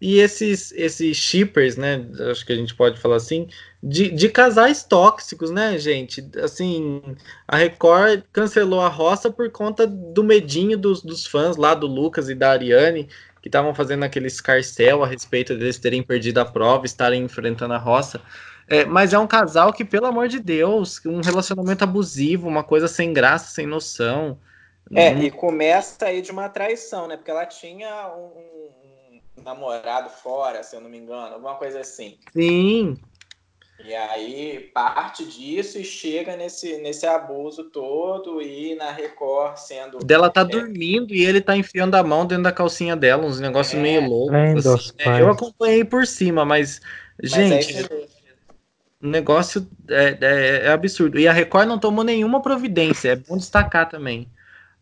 [0.01, 2.03] E esses, esses shippers, né?
[2.31, 3.47] Acho que a gente pode falar assim,
[3.83, 6.27] de, de casais tóxicos, né, gente?
[6.43, 7.03] Assim,
[7.47, 12.29] a Record cancelou a roça por conta do medinho dos, dos fãs lá do Lucas
[12.29, 13.07] e da Ariane,
[13.43, 17.77] que estavam fazendo aquele escarcel a respeito deles terem perdido a prova, estarem enfrentando a
[17.77, 18.19] roça.
[18.67, 22.87] É, mas é um casal que, pelo amor de Deus, um relacionamento abusivo, uma coisa
[22.87, 24.39] sem graça, sem noção.
[24.95, 25.21] É, uhum.
[25.23, 27.17] e começa aí de uma traição, né?
[27.17, 28.90] Porque ela tinha um, um,
[29.43, 32.17] namorado fora, se eu não me engano, alguma coisa assim.
[32.33, 32.97] Sim.
[33.83, 39.99] E aí parte disso e chega nesse, nesse abuso todo e na Record sendo.
[39.99, 43.39] Dela tá é, dormindo e ele tá enfiando a mão dentro da calcinha dela, uns
[43.39, 44.67] negócios é, meio loucos.
[44.67, 45.21] Assim, né?
[45.21, 46.79] Eu acompanhei por cima, mas,
[47.21, 47.85] mas gente.
[49.01, 51.19] O negócio é, é, é absurdo.
[51.19, 54.27] E a Record não tomou nenhuma providência, é bom destacar também.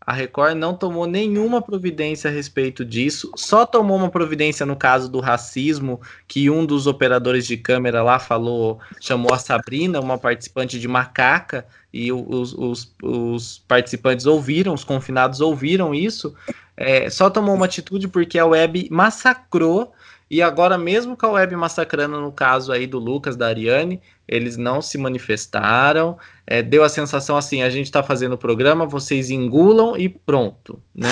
[0.10, 5.08] A Record não tomou nenhuma providência a respeito disso, só tomou uma providência no caso
[5.08, 10.80] do racismo, que um dos operadores de câmera lá falou, chamou a Sabrina, uma participante
[10.80, 11.64] de macaca,
[11.94, 16.34] e os, os, os participantes ouviram, os confinados ouviram isso.
[16.76, 19.94] É, só tomou uma atitude porque a web massacrou
[20.30, 24.58] e agora, mesmo com a web massacrando no caso aí do Lucas, da Ariane, eles
[24.58, 26.18] não se manifestaram.
[26.46, 30.82] É, deu a sensação assim: a gente está fazendo o programa, vocês engulam e pronto,
[30.94, 31.10] né?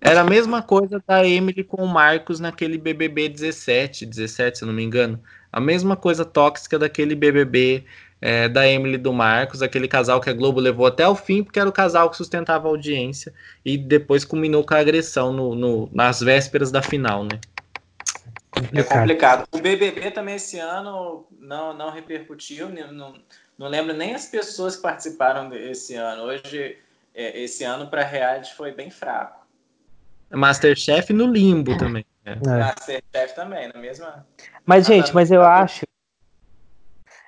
[0.00, 4.66] Era a mesma coisa da Emily com o Marcos naquele BBB 17, 17, se eu
[4.66, 5.20] não me engano.
[5.52, 7.84] A mesma coisa tóxica daquele BBB
[8.20, 11.58] é, da Emily do Marcos, aquele casal que a Globo levou até o fim, porque
[11.58, 13.32] era o casal que sustentava a audiência
[13.64, 17.38] e depois culminou com a agressão no, no nas vésperas da final, né?
[18.72, 19.46] É complicado.
[19.52, 23.14] O BBB também esse ano não, não repercutiu, não,
[23.58, 26.22] não lembro nem as pessoas que participaram desse ano.
[26.22, 26.78] Hoje,
[27.14, 29.46] é, esse ano para reality foi bem fraco.
[30.30, 32.04] Masterchef no limbo também.
[32.24, 32.36] É.
[32.36, 34.26] Masterchef também, na mesma.
[34.64, 35.84] Mas, gente, mas eu acho.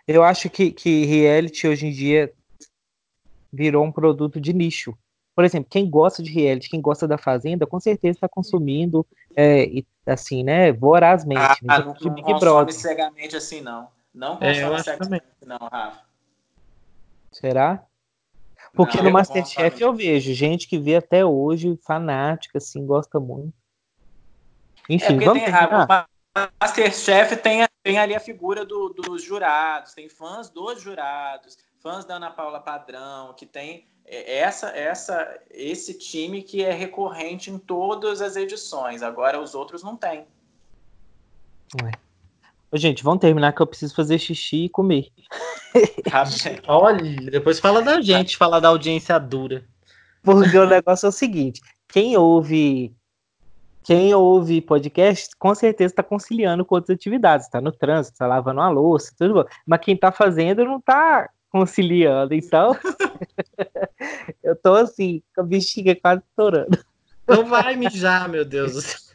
[0.06, 2.32] Eu acho que, que reality hoje em dia
[3.52, 4.96] virou um produto de nicho
[5.34, 9.64] por exemplo, quem gosta de reality, quem gosta da Fazenda, com certeza está consumindo, é,
[9.64, 11.40] e, assim, né, vorazmente.
[11.66, 12.74] Ah, né, não, de Big não Brother.
[12.74, 13.88] cegamente assim, não.
[14.14, 16.02] Não é, consome é, cegamente, não, Rafa.
[17.30, 17.82] Será?
[18.74, 23.54] Porque não, no Masterchef eu vejo gente que vê até hoje, fanática, assim, gosta muito.
[24.88, 25.52] Enfim, é vamos tem,
[26.60, 32.16] Masterchef tem, tem ali a figura do, dos jurados, tem fãs dos jurados, fãs da
[32.16, 38.36] Ana Paula Padrão, que tem essa, essa, esse time que é recorrente em todas as
[38.36, 39.02] edições.
[39.02, 40.26] Agora os outros não têm.
[42.70, 45.08] Ô, gente, vamos terminar que eu preciso fazer xixi e comer.
[46.10, 46.24] Tá
[46.68, 49.64] Olha, depois fala da gente, fala da audiência dura.
[50.22, 52.94] Porque o negócio é o seguinte: quem ouve
[53.82, 58.60] quem ouve podcast, com certeza está conciliando com outras atividades, está no trânsito, está lavando
[58.60, 59.44] a louça, tudo bom.
[59.66, 62.74] Mas quem está fazendo não está conciliando, então
[64.42, 66.78] eu tô assim, com a bexiga quase estourando.
[67.28, 69.12] Não vai mijar, meu Deus.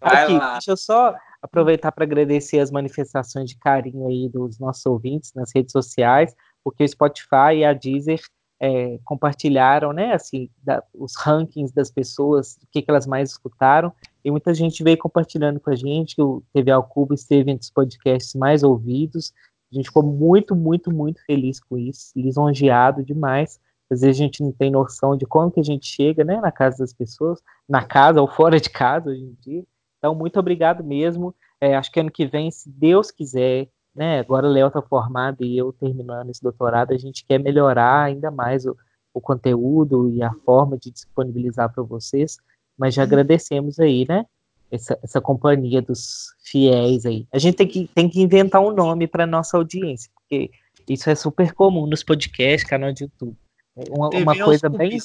[0.00, 5.32] Aqui, deixa eu só aproveitar para agradecer as manifestações de carinho aí dos nossos ouvintes
[5.34, 8.20] nas redes sociais, porque o Spotify e a Deezer
[8.60, 13.92] é, compartilharam, né, assim, da, os rankings das pessoas, o que, que, elas mais escutaram,
[14.24, 17.64] e muita gente veio compartilhando com a gente que o TV ao Cubo esteve entre
[17.64, 19.32] os podcasts mais ouvidos,
[19.74, 23.60] a gente ficou muito, muito, muito feliz com isso, lisonjeado demais,
[23.90, 26.50] às vezes a gente não tem noção de como que a gente chega, né, na
[26.50, 29.64] casa das pessoas, na casa ou fora de casa hoje em dia,
[29.98, 34.46] então muito obrigado mesmo, é, acho que ano que vem, se Deus quiser, né, agora
[34.46, 38.64] o Léo está formado e eu terminando esse doutorado, a gente quer melhorar ainda mais
[38.64, 38.76] o,
[39.12, 42.38] o conteúdo e a forma de disponibilizar para vocês,
[42.76, 44.24] mas já agradecemos aí, né,
[44.70, 47.26] essa, essa companhia dos fiéis aí.
[47.32, 50.50] A gente tem que, tem que inventar um nome para nossa audiência, porque
[50.88, 53.36] isso é super comum nos podcasts, canal de YouTube.
[53.76, 54.98] É uma, uma coisa bem.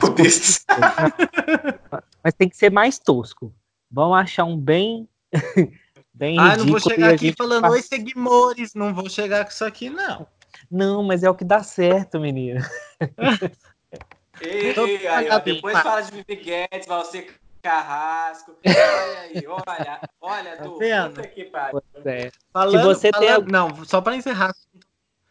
[0.00, 0.64] Cubistas.
[2.22, 3.52] Mas tem que ser mais tosco.
[3.90, 5.08] Vamos achar um bem
[6.16, 7.74] Bem ah, não vou chegar aqui falando, passa...
[7.74, 10.26] oi, seguimores, não vou chegar com isso aqui, não.
[10.70, 12.64] Não, mas é o que dá certo, menino.
[14.40, 17.34] ei, ei, aí, ó, depois fala de Bibi Guedes, vai ser
[17.66, 18.56] Carrasco.
[18.64, 21.82] Olha aí, olha, olha, tá do puta que pariu.
[22.04, 22.30] É.
[22.52, 23.52] Falando, Se você falando, tem...
[23.52, 24.54] Não, só para encerrar,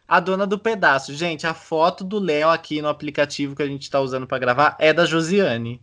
[0.05, 1.13] a dona do pedaço.
[1.13, 4.75] Gente, a foto do Léo aqui no aplicativo que a gente tá usando para gravar
[4.79, 5.81] é da Josiane.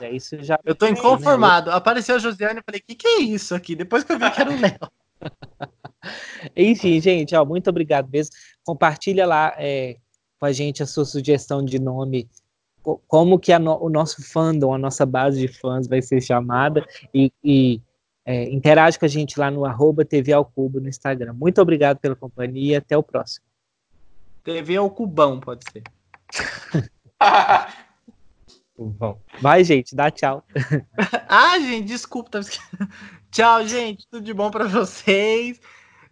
[0.00, 0.58] É, isso já...
[0.64, 1.70] Eu tô inconformado.
[1.70, 1.76] Né?
[1.76, 3.76] Apareceu a Josiane e falei, o que, que é isso aqui?
[3.76, 4.78] Depois que eu vi que era o Léo.
[6.56, 8.34] Enfim, gente, ó, muito obrigado mesmo.
[8.64, 9.96] Compartilha lá é,
[10.40, 12.28] com a gente a sua sugestão de nome,
[12.82, 17.32] como que no, o nosso fandom, a nossa base de fãs vai ser chamada e,
[17.42, 17.80] e
[18.24, 21.32] é, interage com a gente lá no arroba TV ao Cubo no Instagram.
[21.32, 23.44] Muito obrigado pela companhia, até o próximo.
[24.44, 25.82] TV ao Cubão, pode ser.
[28.78, 30.44] Bom, vai, gente, dá tchau.
[31.28, 32.40] ah, gente, desculpa.
[33.30, 35.60] tchau, gente, tudo de bom para vocês.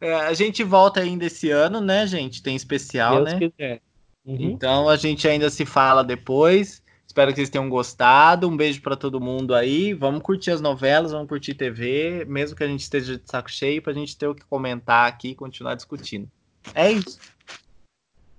[0.00, 2.42] É, a gente volta ainda esse ano, né, gente?
[2.42, 3.38] Tem especial, Deus né?
[3.38, 3.82] Quiser.
[4.26, 4.50] Uhum.
[4.50, 6.82] Então a gente ainda se fala depois.
[7.06, 8.48] Espero que vocês tenham gostado.
[8.48, 9.94] Um beijo para todo mundo aí.
[9.94, 13.80] Vamos curtir as novelas, vamos curtir TV, mesmo que a gente esteja de saco cheio,
[13.80, 16.30] para a gente ter o que comentar aqui e continuar discutindo.
[16.74, 17.18] É isso.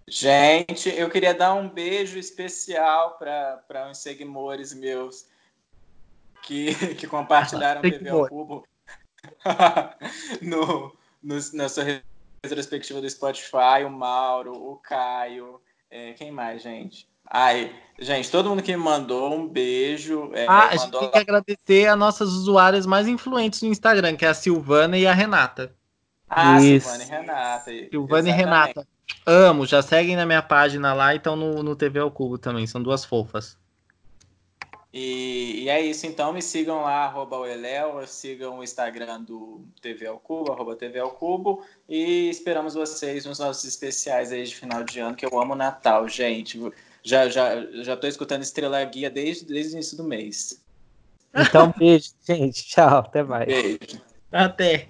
[0.10, 5.26] Gente, eu queria dar um beijo especial para uns seguidores meus
[6.44, 8.64] que, que compartilharam o TV ao Cubo
[10.42, 12.02] no, no, na sua
[12.44, 15.60] retrospectiva do Spotify, o Mauro, o Caio,
[15.90, 17.08] é, quem mais, gente?
[17.30, 20.32] Ai, gente, todo mundo que me mandou um beijo.
[20.34, 24.26] É, ah, a gente tem que agradecer a nossas usuárias mais influentes no Instagram, que
[24.26, 25.76] é a Silvana e a Renata.
[26.30, 26.88] Ah, Isso.
[26.88, 27.72] Silvana e Renata.
[27.90, 28.30] Silvana exatamente.
[28.30, 28.88] e Renata.
[29.26, 32.68] Amo, já seguem na minha página lá e estão no, no TV ao Cubo também,
[32.68, 33.58] são duas fofas.
[34.94, 40.08] E, e, é isso, então me sigam lá, arroba o sigam o Instagram do TV
[40.08, 44.84] ao Cubo, arroba TV ao Cubo, e esperamos vocês nos nossos especiais aí de final
[44.84, 46.60] de ano, que eu amo Natal, gente.
[47.04, 50.64] Já, já, já tô escutando Estrela Guia desde, desde o início do mês.
[51.34, 52.64] Então, beijo, gente.
[52.66, 53.46] Tchau, até mais.
[53.46, 54.02] Beijo.
[54.32, 54.88] Até.